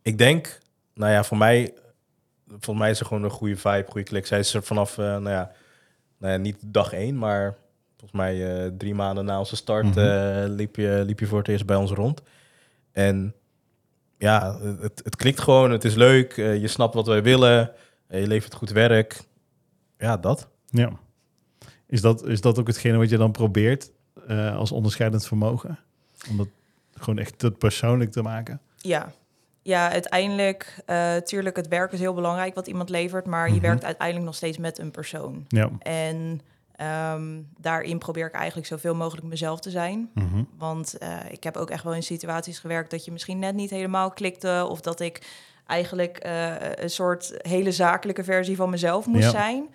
Ik 0.03 0.19
denk, 0.19 0.59
nou 0.95 1.13
ja, 1.13 1.25
voor 1.25 1.37
mij, 1.37 1.73
voor 2.59 2.77
mij 2.77 2.91
is 2.91 3.01
er 3.01 3.07
gewoon 3.07 3.23
een 3.25 3.31
goede 3.31 3.57
vibe, 3.57 3.85
goede 3.89 4.07
klik. 4.07 4.27
Zij 4.27 4.39
is 4.39 4.55
er 4.55 4.63
vanaf, 4.63 4.99
eh, 4.99 5.05
nou, 5.05 5.29
ja, 5.31 5.51
nou 6.23 6.33
ja, 6.35 6.39
niet 6.39 6.57
dag 6.61 6.93
één, 6.93 7.19
maar 7.19 7.57
volgens 7.99 8.21
mij 8.21 8.65
eh, 8.65 8.71
drie 8.79 8.95
maanden 8.95 9.25
na 9.25 9.39
onze 9.39 9.57
start 9.57 9.85
Mhm. 9.85 9.99
eh, 9.99 10.45
liep, 10.47 10.77
je, 10.77 11.03
liep 11.07 11.19
je 11.21 11.27
voor 11.27 11.39
het 11.39 11.49
eerst 11.49 11.67
bij 11.67 11.77
ons 11.77 11.91
rond. 11.91 12.23
En 12.93 13.35
ja, 14.19 14.59
het, 14.81 15.01
het 15.05 15.17
klikt 15.17 15.41
gewoon, 15.41 15.71
het 15.71 15.85
is 15.85 15.95
leuk, 15.95 16.37
eh, 16.37 16.61
je 16.61 16.69
snapt 16.69 16.95
wat 16.95 17.07
wij 17.07 17.23
willen, 17.23 17.71
je 18.09 18.27
levert 18.27 18.55
goed 18.55 18.71
werk. 18.71 19.21
Ja, 19.99 20.17
dat. 20.17 20.49
Ja. 20.67 20.91
Is 21.87 22.01
dat, 22.01 22.27
is 22.27 22.41
dat 22.41 22.59
ook 22.59 22.67
hetgene 22.67 22.97
wat 22.97 23.11
je 23.11 23.17
dan 23.17 23.33
probeert 23.33 23.91
eh, 24.27 24.57
als 24.57 24.73
onderscheidend 24.73 25.27
vermogen? 25.27 25.79
Om 26.31 26.37
dat 26.37 26.49
gewoon 26.95 27.19
echt 27.19 27.43
het 27.43 27.59
persoonlijk 27.59 28.13
te 28.13 28.23
maken? 28.23 28.61
Ja. 28.77 29.13
Ja, 29.63 29.91
uiteindelijk, 29.91 30.75
eh 30.87 31.17
tuurlijk, 31.17 31.57
het 31.57 31.69
werk 31.69 31.93
is 31.93 32.01
heel 32.01 32.15
belangrijk 32.15 32.55
wat 32.55 32.67
iemand 32.67 32.89
levert, 32.89 33.27
maar 33.27 33.47
Mhm. 33.47 33.55
je 33.55 33.61
werkt 33.61 33.85
uiteindelijk 33.85 34.27
nog 34.27 34.35
steeds 34.37 34.59
met 34.59 34.79
een 34.79 34.91
persoon. 34.91 35.45
Ja. 35.49 35.71
En 35.79 36.41
Ehm, 36.77 37.41
daarin 37.61 37.99
probeer 37.99 38.27
ik 38.27 38.33
eigenlijk 38.33 38.67
zoveel 38.67 38.95
mogelijk 38.95 39.27
mezelf 39.27 39.61
te 39.61 39.71
zijn. 39.71 40.11
Mhm. 40.15 40.43
Want 40.59 40.99
eh, 40.99 41.17
ik 41.31 41.45
heb 41.45 41.57
ook 41.57 41.71
echt 41.71 41.85
wel 41.85 41.95
in 41.95 42.03
situaties 42.03 42.59
gewerkt 42.59 42.91
dat 42.91 43.05
je 43.05 43.13
misschien 43.13 43.39
net 43.39 43.55
niet 43.55 43.71
helemaal 43.71 44.11
klikte. 44.11 44.67
Of 44.69 44.81
dat 44.81 45.01
ik 45.01 45.23
eigenlijk 45.67 46.17
eh, 46.19 46.55
een 46.75 46.91
soort 46.91 47.35
hele 47.39 47.73
zakelijke 47.73 48.25
versie 48.25 48.57
van 48.57 48.71
mezelf 48.71 49.07
moest 49.07 49.23
Ja. 49.25 49.31
zijn. 49.31 49.69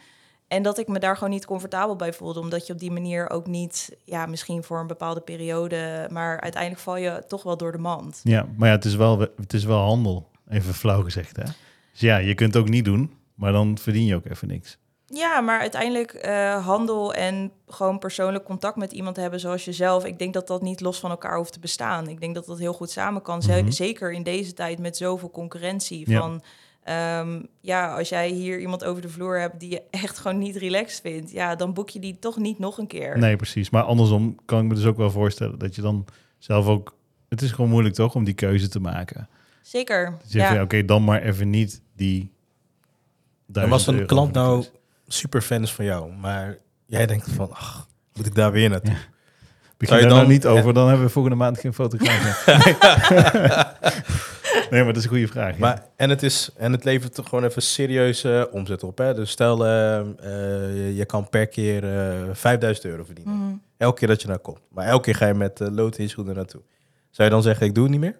En 0.47 0.63
dat 0.63 0.77
ik 0.77 0.88
me 0.88 0.99
daar 0.99 1.15
gewoon 1.15 1.29
niet 1.29 1.45
comfortabel 1.45 1.95
bij 1.95 2.13
voelde. 2.13 2.39
Omdat 2.39 2.67
je 2.67 2.73
op 2.73 2.79
die 2.79 2.91
manier 2.91 3.29
ook 3.29 3.47
niet, 3.47 3.97
ja, 4.03 4.25
misschien 4.25 4.63
voor 4.63 4.79
een 4.79 4.88
bepaalde 4.88 5.21
periode. 5.21 6.07
Maar 6.12 6.41
uiteindelijk 6.41 6.81
val 6.81 6.97
je 6.97 7.23
toch 7.27 7.43
wel 7.43 7.57
door 7.57 7.71
de 7.71 7.77
mand. 7.77 8.21
Ja, 8.23 8.47
maar 8.57 8.67
ja, 8.67 8.75
het 8.75 8.86
is 8.86 8.95
wel, 8.95 9.19
het 9.19 9.53
is 9.53 9.63
wel 9.63 9.79
handel, 9.79 10.29
even 10.49 10.73
flauw 10.73 11.03
gezegd. 11.03 11.36
Hè? 11.36 11.43
Dus 11.91 11.99
ja, 11.99 12.17
je 12.17 12.33
kunt 12.33 12.53
het 12.53 12.63
ook 12.63 12.69
niet 12.69 12.86
doen, 12.86 13.13
maar 13.36 13.51
dan 13.51 13.77
verdien 13.77 14.05
je 14.05 14.15
ook 14.15 14.25
even 14.25 14.47
niks. 14.47 14.77
Ja, 15.05 15.41
maar 15.41 15.60
uiteindelijk 15.60 16.13
eh, 16.13 16.65
handel 16.65 17.13
en 17.13 17.51
gewoon 17.67 17.99
persoonlijk 17.99 18.43
contact 18.43 18.75
met 18.75 18.91
iemand 18.91 19.15
hebben 19.15 19.39
zoals 19.39 19.65
jezelf. 19.65 20.05
Ik 20.05 20.19
denk 20.19 20.33
dat 20.33 20.47
dat 20.47 20.62
niet 20.62 20.81
los 20.81 20.99
van 20.99 21.10
elkaar 21.10 21.38
hoeft 21.38 21.53
te 21.53 21.60
bestaan. 21.60 22.07
Ik 22.07 22.19
denk 22.19 22.36
dat 22.36 22.45
dat 22.45 22.60
heel 22.60 22.73
goed 22.73 22.89
samen 22.89 23.21
kan. 23.21 23.38
Mhm. 23.38 23.71
Zeker 23.71 24.12
in 24.12 24.23
deze 24.23 24.53
tijd 24.53 24.79
met 24.79 24.97
zoveel 24.97 25.31
concurrentie. 25.31 26.10
Ja. 26.10 26.19
Van 26.19 26.41
ehm, 26.88 27.39
ja, 27.62 27.95
als 27.97 28.10
jij 28.10 28.30
hier 28.30 28.60
iemand 28.60 28.84
over 28.84 29.02
de 29.02 29.10
vloer 29.10 29.39
hebt 29.39 29.60
die 29.60 29.69
je 29.69 29.82
echt 29.91 30.17
gewoon 30.17 30.38
niet 30.38 30.56
relaxed 30.56 31.02
vindt, 31.02 31.32
ja, 31.32 31.56
dan 31.56 31.73
boek 31.73 31.89
je 31.89 32.00
die 32.00 32.19
toch 32.19 32.38
niet 32.38 32.60
nog 32.60 32.78
een 32.78 32.88
keer. 32.88 33.17
Nee, 33.17 33.36
precies. 33.36 33.69
Maar 33.69 33.84
andersom 33.84 34.36
kan 34.45 34.60
ik 34.60 34.65
me 34.65 34.73
dus 34.76 34.86
ook 34.86 34.97
wel 34.97 35.12
voorstellen 35.12 35.60
dat 35.60 35.76
je 35.76 35.82
dan 35.82 36.06
zelf 36.38 36.65
ook... 36.67 36.95
Het 37.30 37.41
is 37.41 37.52
gewoon 37.52 37.69
moeilijk 37.69 37.95
toch 37.95 38.15
om 38.15 38.23
die 38.23 38.34
keuze 38.34 38.67
te 38.69 38.80
maken. 38.80 39.30
Zeker. 39.62 40.17
Dus 40.23 40.32
Ja. 40.34 40.54
ja, 40.54 40.62
oké, 40.62 40.86
dan 40.86 41.04
maar 41.04 41.21
even 41.21 41.50
niet 41.50 41.82
die... 41.95 42.21
En 42.21 43.54
1000 43.54 43.73
als 43.73 43.88
een 43.88 43.93
euro 43.93 44.06
klant 44.06 44.34
nou 44.34 44.65
super 45.08 45.41
fan 45.41 45.62
is 45.62 45.73
van 45.73 45.86
jou, 45.86 46.13
maar 46.13 46.58
jij 46.86 47.06
denkt 47.06 47.30
van, 47.32 47.52
ach, 47.52 47.88
moet 48.13 48.26
ik 48.26 48.36
daar 48.36 48.52
weer 48.52 48.69
naartoe? 48.69 48.95
Begin 49.78 49.88
Zou 49.97 50.00
je 50.02 50.06
daar 50.08 50.15
nou 50.15 50.21
dan- 50.28 50.30
niet 50.30 50.45
over, 50.45 50.73
dan 50.73 50.88
hebben 50.88 51.06
we 51.06 51.12
volgende 51.12 51.38
maand 51.38 51.60
geen 51.60 51.73
fotograaf 51.73 52.45
meer. 52.45 53.76
nee, 54.71 54.84
maar 54.84 54.93
dat 54.93 54.97
is 54.97 55.03
een 55.03 55.10
goede 55.10 55.27
vraag. 55.27 55.53
ja. 55.53 55.60
Maar, 55.60 55.84
en, 55.95 56.10
het 56.10 56.23
is, 56.23 56.49
en 56.58 56.71
het 56.71 56.84
levert 56.84 57.13
toch 57.13 57.30
gewoon 57.30 57.43
even 57.43 57.62
serieuze 57.62 58.49
omzet 58.51 58.84
op. 58.84 58.97
Hè? 58.97 59.13
Dus 59.13 59.30
stel, 59.30 59.65
eh, 59.65 59.99
eh, 59.99 60.97
je, 60.97 61.06
kan 61.06 61.30
per 61.30 61.47
keer 61.47 61.84
eh 61.84 62.30
5000 62.34 62.86
euro 62.86 63.03
verdienen. 63.03 63.36
Mhm. 63.36 63.56
Elke 63.77 63.99
keer 63.99 64.08
dat 64.08 64.21
je 64.21 64.27
naar 64.27 64.39
komt. 64.39 64.60
Maar 64.69 64.86
elke 64.86 65.03
keer 65.03 65.15
ga 65.15 65.27
je 65.27 65.34
met 65.34 65.60
uh, 65.60 65.67
lood 65.71 65.97
in 65.97 66.10
schoenen 66.10 66.36
naartoe. 66.36 66.62
Zou 67.12 67.30
je 67.30 67.34
dan 67.34 67.43
zeggen, 67.43 67.65
ik 67.65 67.75
doe 67.75 67.84
het 67.84 67.91
niet 67.91 68.01
meer? 68.01 68.17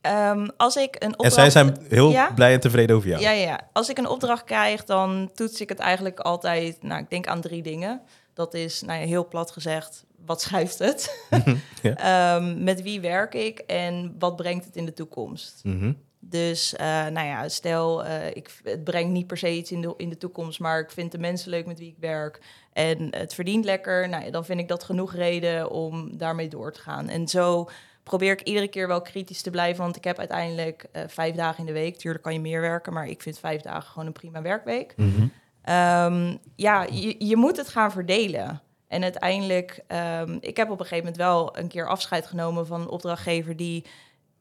Ehm, 0.00 0.46
als 0.56 0.76
ik 0.76 0.94
een 0.94 1.00
En 1.00 1.10
opdracht... 1.10 1.34
zij 1.34 1.50
zijn 1.50 1.76
heel 1.88 2.10
Ja? 2.10 2.30
blij 2.34 2.52
en 2.52 2.60
tevreden 2.60 2.96
over 2.96 3.08
jou. 3.08 3.22
Ja, 3.22 3.30
ja, 3.30 3.46
ja. 3.46 3.60
Als 3.72 3.88
ik 3.88 3.98
een 3.98 4.08
opdracht 4.08 4.44
krijg, 4.44 4.84
dan 4.84 5.30
toets 5.34 5.60
ik 5.60 5.68
het 5.68 5.78
eigenlijk 5.78 6.20
altijd. 6.20 6.82
Nou, 6.82 7.00
ik 7.02 7.10
denk 7.10 7.26
aan 7.26 7.40
drie 7.40 7.62
dingen. 7.62 8.00
Dat 8.34 8.54
is, 8.54 8.82
nou 8.82 9.00
ja, 9.00 9.06
heel 9.06 9.28
plat 9.28 9.50
gezegd, 9.50 10.04
wat 10.26 10.42
schuift 10.46 10.78
het? 10.78 11.26
Ehm, 11.82 12.64
met 12.64 12.82
wie 12.82 13.00
werk 13.00 13.34
ik 13.34 13.58
en 13.58 14.14
wat 14.18 14.36
brengt 14.36 14.64
het 14.64 14.76
in 14.76 14.84
de 14.84 14.92
toekomst? 14.92 15.60
Mhm. 15.62 15.92
Dus, 16.28 16.76
eh, 16.76 16.86
nou 16.86 17.26
ja, 17.26 17.48
stel, 17.48 18.04
eh, 18.04 18.26
ik, 18.26 18.60
het 18.62 18.84
brengt 18.84 19.12
niet 19.12 19.26
per 19.26 19.36
se 19.36 19.56
iets 19.56 19.72
in 19.72 19.80
de, 19.80 19.94
in 19.96 20.08
de 20.08 20.16
toekomst, 20.16 20.60
maar 20.60 20.80
ik 20.80 20.90
vind 20.90 21.12
de 21.12 21.18
mensen 21.18 21.50
leuk 21.50 21.66
met 21.66 21.78
wie 21.78 21.88
ik 21.88 21.96
werk 21.98 22.40
en 22.72 23.16
het 23.16 23.34
verdient 23.34 23.64
lekker. 23.64 24.08
Nou 24.08 24.24
ja, 24.24 24.30
dan 24.30 24.44
vind 24.44 24.60
ik 24.60 24.68
dat 24.68 24.84
genoeg 24.84 25.14
reden 25.14 25.70
om 25.70 26.16
daarmee 26.16 26.48
door 26.48 26.72
te 26.72 26.80
gaan. 26.80 27.08
En 27.08 27.28
zo 27.28 27.68
probeer 28.02 28.32
ik 28.32 28.42
iedere 28.42 28.68
keer 28.68 28.88
wel 28.88 29.02
kritisch 29.02 29.42
te 29.42 29.50
blijven, 29.50 29.82
want 29.82 29.96
ik 29.96 30.04
heb 30.04 30.18
uiteindelijk 30.18 30.86
eh, 30.92 31.02
vijf 31.06 31.34
dagen 31.34 31.58
in 31.58 31.66
de 31.66 31.72
week. 31.72 31.96
Tuurlijk 31.96 32.24
kan 32.24 32.32
je 32.32 32.40
meer 32.40 32.60
werken, 32.60 32.92
maar 32.92 33.08
ik 33.08 33.22
vind 33.22 33.38
vijf 33.38 33.60
dagen 33.60 33.90
gewoon 33.90 34.06
een 34.06 34.12
prima 34.12 34.42
werkweek. 34.42 34.94
Mhm. 34.96 35.26
Ehm, 35.64 36.36
ja, 36.56 36.82
je, 36.82 37.26
je 37.26 37.36
moet 37.36 37.56
het 37.56 37.68
gaan 37.68 37.92
verdelen. 37.92 38.62
En 38.88 39.02
uiteindelijk, 39.02 39.84
ehm, 39.86 40.36
ik 40.40 40.56
heb 40.56 40.70
op 40.70 40.80
een 40.80 40.86
gegeven 40.86 41.04
moment 41.04 41.16
wel 41.16 41.58
een 41.58 41.68
keer 41.68 41.88
afscheid 41.88 42.26
genomen 42.26 42.66
van 42.66 42.80
een 42.80 42.88
opdrachtgever 42.88 43.56
die 43.56 43.84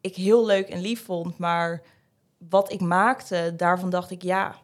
ik 0.01 0.15
heel 0.15 0.45
leuk 0.45 0.69
en 0.69 0.81
lief 0.81 1.05
vond. 1.05 1.37
Maar 1.37 1.81
wat 2.49 2.71
ik 2.71 2.81
maakte, 2.81 3.53
daarvan 3.57 3.89
dacht 3.89 4.11
ik, 4.11 4.21
ja, 4.21 4.55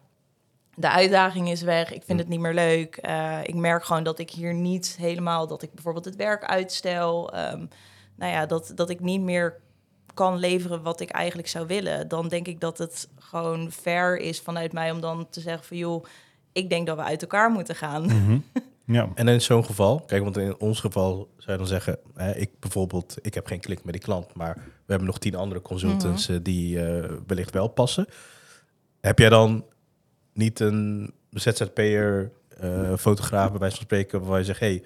de 0.74 0.90
uitdaging 0.90 1.50
is 1.50 1.62
weg. 1.62 1.92
Ik 1.92 2.02
vind 2.02 2.18
het 2.18 2.28
niet 2.28 2.40
meer 2.40 2.54
leuk. 2.54 2.96
Eh, 2.96 3.38
ik 3.42 3.54
merk 3.54 3.84
gewoon 3.84 4.02
dat 4.02 4.18
ik 4.18 4.30
hier 4.30 4.54
niet 4.54 4.96
helemaal, 4.98 5.46
dat 5.46 5.62
ik 5.62 5.72
bijvoorbeeld 5.72 6.04
het 6.04 6.16
werk 6.16 6.44
uitstel. 6.44 7.32
Ehm, 7.32 7.66
nou 8.16 8.32
ja, 8.32 8.46
dat, 8.46 8.72
dat 8.74 8.90
ik 8.90 9.00
niet 9.00 9.20
meer 9.20 9.60
kan 10.14 10.38
leveren 10.38 10.82
wat 10.82 11.00
ik 11.00 11.10
eigenlijk 11.10 11.48
zou 11.48 11.66
willen. 11.66 12.08
Dan 12.08 12.28
denk 12.28 12.46
ik 12.46 12.60
dat 12.60 12.78
het 12.78 13.08
gewoon 13.18 13.72
fair 13.72 14.16
is 14.16 14.40
vanuit 14.40 14.72
mij 14.72 14.90
om 14.90 15.00
dan 15.00 15.28
te 15.30 15.40
zeggen 15.40 15.64
van 15.64 15.76
joh, 15.76 16.04
ik 16.60 16.70
denk 16.70 16.86
dat 16.86 16.96
we 16.96 17.02
uit 17.02 17.22
elkaar 17.22 17.50
moeten 17.50 17.74
gaan. 17.74 18.02
Mhm. 18.02 18.38
Ja, 18.92 19.08
En 19.14 19.28
in 19.28 19.40
zo'n 19.40 19.64
geval, 19.64 20.00
kijk, 20.00 20.22
want 20.22 20.36
in 20.36 20.60
ons 20.60 20.80
geval 20.80 21.30
zou 21.36 21.52
je 21.52 21.56
dan 21.58 21.66
zeggen, 21.66 21.98
hè, 22.14 22.36
ik 22.36 22.50
bijvoorbeeld, 22.58 23.16
ik 23.22 23.34
heb 23.34 23.46
geen 23.46 23.60
klik 23.60 23.84
met 23.84 23.92
die 23.92 24.02
klant, 24.02 24.34
maar 24.34 24.54
we 24.54 24.86
hebben 24.86 25.06
nog 25.06 25.18
tien 25.18 25.34
andere 25.34 25.62
consultants 25.62 26.28
eh, 26.28 26.36
die 26.42 26.84
eh, 26.84 27.10
wellicht 27.26 27.54
wel 27.54 27.68
passen. 27.68 28.06
Heb 29.00 29.18
jij 29.18 29.28
dan 29.28 29.64
niet 30.32 30.60
een 30.60 31.12
ZZP'er, 31.30 32.32
eh 32.60 32.96
fotograaf 32.96 33.50
bij 33.50 33.58
wijze 33.58 33.76
van 33.76 33.84
spreken, 33.84 34.22
waar 34.22 34.38
je 34.38 34.44
zegt, 34.44 34.60
hey, 34.60 34.82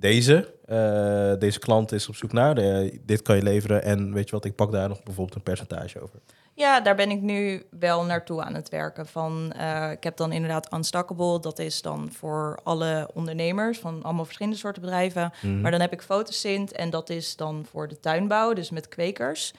deze, 0.00 0.54
eh, 0.64 1.32
deze 1.38 1.58
klant 1.58 1.92
is 1.92 2.08
op 2.08 2.16
zoek 2.16 2.32
naar, 2.32 2.56
eh, 2.56 2.98
dit 3.04 3.22
kan 3.22 3.36
je 3.36 3.42
leveren 3.42 3.82
en 3.82 4.12
weet 4.12 4.28
je 4.28 4.34
wat, 4.34 4.44
ik 4.44 4.54
pak 4.54 4.72
daar 4.72 4.88
nog 4.88 5.02
bijvoorbeeld 5.02 5.36
een 5.36 5.42
percentage 5.42 6.00
over. 6.00 6.18
Ja, 6.54 6.80
daar 6.80 6.94
ben 6.94 7.10
ik 7.10 7.20
nu 7.20 7.62
wel 7.78 8.04
naartoe 8.04 8.42
aan 8.42 8.54
het 8.54 8.68
werken. 8.68 9.06
Van, 9.06 9.52
eh, 9.52 9.90
ik 9.90 10.04
heb 10.04 10.16
dan 10.16 10.32
inderdaad 10.32 10.72
Unstackable. 10.72 11.40
Dat 11.40 11.58
is 11.58 11.82
dan 11.82 12.12
voor 12.12 12.58
alle 12.62 13.10
ondernemers 13.14 13.78
van 13.78 14.02
allemaal 14.02 14.24
verschillende 14.24 14.58
soorten 14.58 14.82
bedrijven. 14.82 15.32
Mhm. 15.42 15.60
Maar 15.60 15.70
dan 15.70 15.80
heb 15.80 15.92
ik 15.92 16.02
Fotosint 16.02 16.72
en 16.72 16.90
dat 16.90 17.10
is 17.10 17.36
dan 17.36 17.66
voor 17.70 17.88
de 17.88 18.00
tuinbouw, 18.00 18.52
dus 18.52 18.70
met 18.70 18.88
kwekers. 18.88 19.52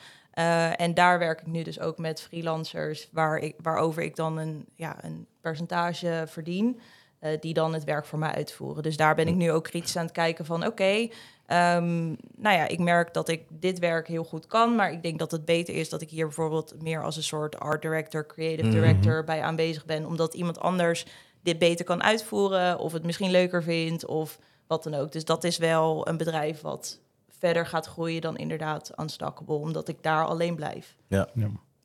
En 0.78 0.94
daar 0.94 1.20
werk 1.20 1.42
ik 1.42 1.48
nu 1.48 1.64
dus 1.64 1.80
ook 1.80 1.98
met 1.98 2.22
freelancers, 2.22 3.10
waar 3.12 3.38
ik, 3.38 3.56
waarover 3.62 4.04
ik 4.04 4.16
dan 4.16 4.38
een, 4.38 4.66
ja, 4.76 5.04
een 5.04 5.28
percentage 5.42 6.24
verdien, 6.28 6.80
eh, 7.22 7.40
die 7.40 7.54
dan 7.54 7.74
het 7.74 7.84
werk 7.84 8.06
voor 8.06 8.20
mij 8.20 8.32
uitvoeren. 8.34 8.84
Dus 8.84 8.98
daar 8.98 9.16
ben 9.16 9.28
ik 9.28 9.36
nu 9.36 9.52
ook 9.52 9.64
kritisch 9.64 9.98
aan 9.98 10.04
het 10.06 10.14
kijken 10.14 10.46
van, 10.46 10.66
oké, 10.66 11.08
ehm, 11.46 12.08
nou 12.36 12.56
ja, 12.58 12.68
ik 12.68 12.80
merk 12.80 13.14
dat 13.14 13.30
ik 13.30 13.44
dit 13.50 13.80
werk 13.80 14.08
heel 14.08 14.24
goed 14.24 14.48
kan, 14.48 14.76
maar 14.76 14.92
ik 14.92 15.04
denk 15.04 15.20
dat 15.20 15.32
het 15.32 15.46
beter 15.46 15.76
is 15.76 15.90
dat 15.90 16.02
ik 16.02 16.10
hier 16.10 16.26
bijvoorbeeld 16.26 16.82
meer 16.82 17.04
als 17.04 17.16
een 17.18 17.24
soort 17.24 17.60
art 17.60 17.82
director, 17.82 18.26
creative 18.26 18.68
Mhm. 18.68 18.76
director 18.76 19.24
bij 19.24 19.42
aanwezig 19.42 19.86
ben, 19.86 20.06
omdat 20.06 20.34
iemand 20.34 20.60
anders 20.60 21.06
dit 21.44 21.60
beter 21.60 21.86
kan 21.86 22.04
uitvoeren 22.04 22.80
of 22.80 22.94
het 22.94 23.04
misschien 23.04 23.32
leuker 23.32 23.64
vindt 23.64 24.06
of 24.06 24.40
wat 24.68 24.84
dan 24.84 24.94
ook. 24.94 25.12
Dus 25.12 25.26
dat 25.26 25.44
is 25.44 25.58
wel 25.58 26.08
een 26.08 26.18
bedrijf 26.18 26.62
wat 26.62 27.00
verder 27.30 27.66
gaat 27.68 27.86
groeien 27.86 28.22
dan 28.22 28.38
inderdaad 28.38 28.92
Unstackable, 29.00 29.56
omdat 29.56 29.88
ik 29.88 29.98
daar 30.04 30.26
alleen 30.26 30.56
blijf. 30.56 30.96
ja. 31.08 31.28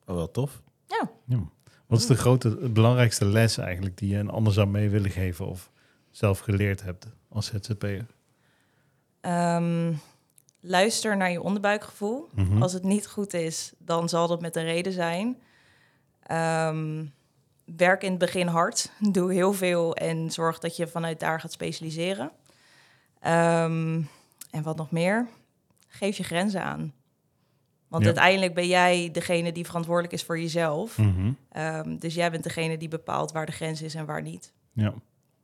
Oh, 0.05 0.15
wel 0.15 0.31
tof. 0.31 0.61
Ja, 0.85 1.09
ja. 1.25 1.39
Wat 1.87 1.99
is 1.99 2.05
de 2.05 2.15
grote, 2.15 2.49
belangrijkste 2.49 3.25
les 3.25 3.57
eigenlijk 3.57 3.97
die 3.97 4.09
je 4.09 4.17
een 4.17 4.29
ander 4.29 4.53
zou 4.53 4.67
mee 4.67 4.89
willen 4.89 5.11
geven 5.11 5.47
of 5.47 5.71
zelf 6.11 6.39
geleerd 6.39 6.83
hebt 6.83 7.07
als 7.29 7.45
ZZP'er? 7.45 8.05
Ehm, 9.21 9.93
luister 10.59 11.17
naar 11.17 11.31
je 11.31 11.41
onderbuikgevoel. 11.41 12.29
Mhm. 12.33 12.61
Als 12.61 12.73
het 12.73 12.83
niet 12.83 13.07
goed 13.07 13.33
is, 13.33 13.73
dan 13.77 14.09
zal 14.09 14.27
dat 14.27 14.41
met 14.41 14.55
een 14.55 14.63
reden 14.63 14.93
zijn. 14.93 15.41
Ehm, 16.23 17.05
werk 17.75 18.03
in 18.03 18.09
het 18.09 18.19
begin 18.19 18.47
hard. 18.47 18.91
Doe 19.11 19.33
heel 19.33 19.53
veel 19.53 19.95
en 19.95 20.31
zorg 20.31 20.59
dat 20.59 20.75
je 20.75 20.87
vanuit 20.87 21.19
daar 21.19 21.39
gaat 21.39 21.51
specialiseren. 21.51 22.31
Ehm, 23.19 24.01
en 24.51 24.63
wat 24.63 24.77
nog 24.77 24.91
meer? 24.91 25.27
Geef 25.87 26.17
je 26.17 26.23
grenzen 26.23 26.63
aan. 26.63 26.93
Want 27.87 28.03
Ja. 28.03 28.09
uiteindelijk 28.09 28.53
ben 28.53 28.67
jij 28.67 29.09
degene 29.11 29.51
die 29.51 29.65
verantwoordelijk 29.65 30.13
is 30.13 30.23
voor 30.23 30.39
jezelf. 30.39 30.97
Mhm. 30.97 31.31
Ehm, 31.49 31.97
dus 31.97 32.13
jij 32.13 32.31
bent 32.31 32.43
degene 32.43 32.77
die 32.77 32.87
bepaalt 32.87 33.31
waar 33.31 33.45
de 33.45 33.51
grens 33.51 33.81
is 33.81 33.95
en 33.95 34.05
waar 34.05 34.21
niet. 34.21 34.53
Ja, 34.73 34.93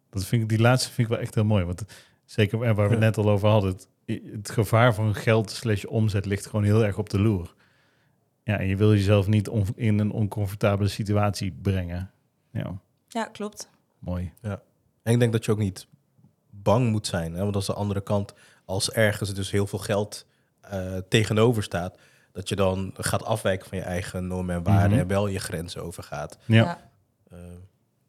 dat 0.10 0.26
vind 0.26 0.42
ik, 0.42 0.50
die 0.50 0.60
laatste 0.60 0.92
vind 0.92 1.08
ik 1.08 1.14
wel 1.14 1.24
echt 1.24 1.36
heel 1.36 1.46
mooi. 1.46 1.64
Want 1.66 1.84
zeker 2.26 2.58
waar 2.58 2.76
we 2.76 2.82
het 2.82 2.92
Ja. 2.92 2.98
net 2.98 3.18
al 3.18 3.30
over 3.30 3.50
hadden, 3.50 3.72
het, 3.72 3.88
het 4.32 4.50
gevaar 4.50 4.94
van 4.94 5.16
geld 5.16 5.52
slash 5.52 5.84
omzet 5.84 6.26
ligt 6.26 6.46
gewoon 6.46 6.64
heel 6.66 6.86
erg 6.86 6.98
op 6.98 7.10
de 7.10 7.20
loer. 7.20 7.54
Ja, 8.44 8.60
en 8.60 8.68
je 8.68 8.76
wil 8.76 8.92
jezelf 8.94 9.28
niet 9.28 9.50
in 9.76 10.00
een 10.00 10.12
oncomfortabele 10.12 10.90
situatie 10.90 11.52
brengen. 11.62 12.12
Ja, 12.52 12.78
Ja, 13.08 13.24
klopt. 13.26 13.70
mooi. 14.00 14.32
En 14.42 15.14
ik 15.14 15.20
denk 15.20 15.32
dat 15.32 15.46
je 15.46 15.52
ook 15.52 15.58
niet 15.58 15.88
bang 16.50 16.90
moet 16.92 17.08
zijn. 17.08 17.34
Hè? 17.34 17.40
Want 17.40 17.54
dat 17.54 17.62
is 17.62 17.68
de 17.68 17.74
andere 17.74 18.02
kant. 18.02 18.34
Als 18.66 18.92
ergens 18.92 19.34
dus 19.34 19.52
heel 19.52 19.68
veel 19.68 19.80
geld 19.80 20.26
eh, 20.62 20.98
tegenover 21.10 21.64
staat, 21.64 21.98
dat 22.34 22.50
je 22.50 22.56
dan 22.56 22.92
gaat 22.98 23.24
afwijken 23.24 23.70
van 23.70 23.78
je 23.78 23.84
eigen 23.84 24.28
normen 24.28 24.56
en 24.56 24.64
waarden 24.64 24.92
Mhm. 24.92 25.00
en 25.00 25.08
wel 25.08 25.28
je 25.28 25.40
grenzen 25.40 25.84
overgaat. 25.84 26.38
Ja, 26.46 26.92
Eh, 27.32 27.40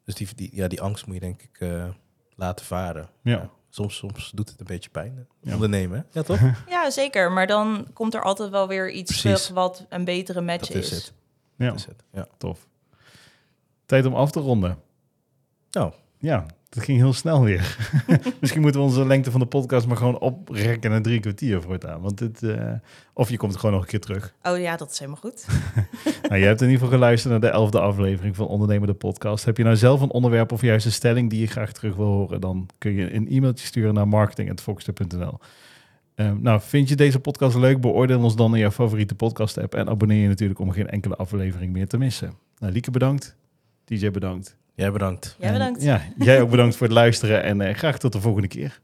dus 0.04 0.14
die, 0.14 0.28
die, 0.34 0.50
ja, 0.52 0.68
die 0.68 0.80
angst 0.80 1.06
moet 1.06 1.14
je 1.14 1.20
denk 1.20 1.42
ik 1.42 1.60
eh, 1.60 1.88
laten 2.34 2.64
varen. 2.66 3.08
ja. 3.22 3.50
Soms, 3.68 3.96
soms 3.96 4.30
doet 4.34 4.48
het 4.50 4.60
een 4.60 4.66
beetje 4.66 4.90
pijn. 4.90 5.26
Ja. 5.40 5.52
Ondernemen, 5.54 5.98
hè? 5.98 6.04
Ja, 6.20 6.22
toch? 6.22 6.40
Ja, 6.68 6.90
zeker. 6.90 7.32
Maar 7.32 7.46
dan 7.46 7.86
komt 7.92 8.14
er 8.14 8.22
altijd 8.22 8.50
wel 8.50 8.68
weer 8.68 8.90
iets 8.90 9.20
Precies. 9.20 9.42
terug 9.44 9.54
wat 9.54 9.86
een 9.88 10.04
betere 10.04 10.40
match 10.40 10.66
Dat 10.68 10.76
is. 10.76 10.90
is 10.90 10.96
het. 10.96 11.12
ja, 11.56 11.66
Dat 11.66 11.78
is 11.78 11.84
het. 11.86 12.02
Ja. 12.12 12.26
tof. 12.38 12.66
Tijd 13.86 14.06
om 14.06 14.14
af 14.14 14.30
te 14.30 14.40
ronden. 14.40 14.78
Nou, 15.70 15.92
Ja, 16.18 16.46
Dat 16.74 16.84
ging 16.84 16.98
heel 16.98 17.12
snel 17.12 17.42
weer. 17.42 17.76
Misschien 18.40 18.60
moeten 18.62 18.80
we 18.80 18.86
onze 18.86 19.06
lengte 19.06 19.30
van 19.30 19.40
de 19.40 19.46
podcast 19.46 19.86
maar 19.86 19.96
gewoon 19.96 20.18
oprekken 20.18 20.90
naar 20.90 21.02
drie 21.02 21.20
kwartier 21.20 21.62
voortaan. 21.62 22.00
Want 22.00 22.18
dit, 22.18 22.42
eh, 22.42 22.72
of 23.12 23.30
je 23.30 23.36
komt 23.36 23.56
gewoon 23.56 23.72
nog 23.72 23.82
een 23.82 23.88
keer 23.88 24.00
terug. 24.00 24.34
Oh 24.42 24.58
ja, 24.58 24.76
dat 24.76 24.90
is 24.90 24.98
helemaal 24.98 25.20
goed. 25.20 25.46
Nou, 26.28 26.40
je 26.40 26.46
hebt 26.46 26.60
in 26.60 26.68
ieder 26.68 26.82
geval 26.82 26.98
geluisterd 26.98 27.32
naar 27.32 27.40
de 27.40 27.56
elfde 27.56 27.80
aflevering 27.80 28.36
van 28.36 28.46
Ondernemer 28.46 28.86
de 28.86 28.94
Podcast. 28.94 29.44
Heb 29.44 29.56
je 29.56 29.62
nou 29.62 29.76
zelf 29.76 30.00
een 30.00 30.10
onderwerp 30.10 30.52
of 30.52 30.60
juist 30.60 30.86
een 30.86 30.92
stelling 30.92 31.30
die 31.30 31.40
je 31.40 31.46
graag 31.46 31.72
terug 31.72 31.96
wil 31.96 32.06
horen, 32.06 32.40
dan 32.40 32.68
kun 32.78 32.92
je 32.92 33.14
een 33.14 33.28
e-mailtje 33.28 33.66
sturen 33.66 33.94
naar 33.94 34.08
marketing.foxter.nl. 34.08 35.38
Ehm, 36.14 36.36
nou, 36.40 36.60
vind 36.60 36.88
je 36.88 36.96
deze 36.96 37.20
podcast 37.20 37.56
leuk? 37.56 37.80
Beoordeel 37.80 38.22
ons 38.22 38.36
dan 38.36 38.54
in 38.54 38.60
jouw 38.60 38.70
favoriete 38.70 39.14
podcast 39.14 39.58
app 39.58 39.74
en 39.74 39.88
abonneer 39.88 40.22
je 40.22 40.28
natuurlijk 40.28 40.60
om 40.60 40.70
geen 40.70 40.88
enkele 40.88 41.16
aflevering 41.16 41.72
meer 41.72 41.88
te 41.88 41.98
missen. 41.98 42.34
Nou, 42.58 42.72
Lieke 42.72 42.90
bedankt. 42.90 43.36
DJ 43.84 44.10
bedankt. 44.10 44.56
Jij 44.74 44.92
bedankt. 44.92 45.36
Jij 45.38 45.52
bedankt. 45.52 45.78
En, 45.80 45.86
ja, 45.86 46.02
jij 46.18 46.40
ook 46.40 46.50
bedankt 46.50 46.76
voor 46.76 46.86
het 46.86 46.96
luisteren 46.96 47.42
en 47.42 47.60
eh, 47.60 47.74
graag 47.74 47.98
tot 47.98 48.12
de 48.12 48.20
volgende 48.20 48.48
keer. 48.48 48.80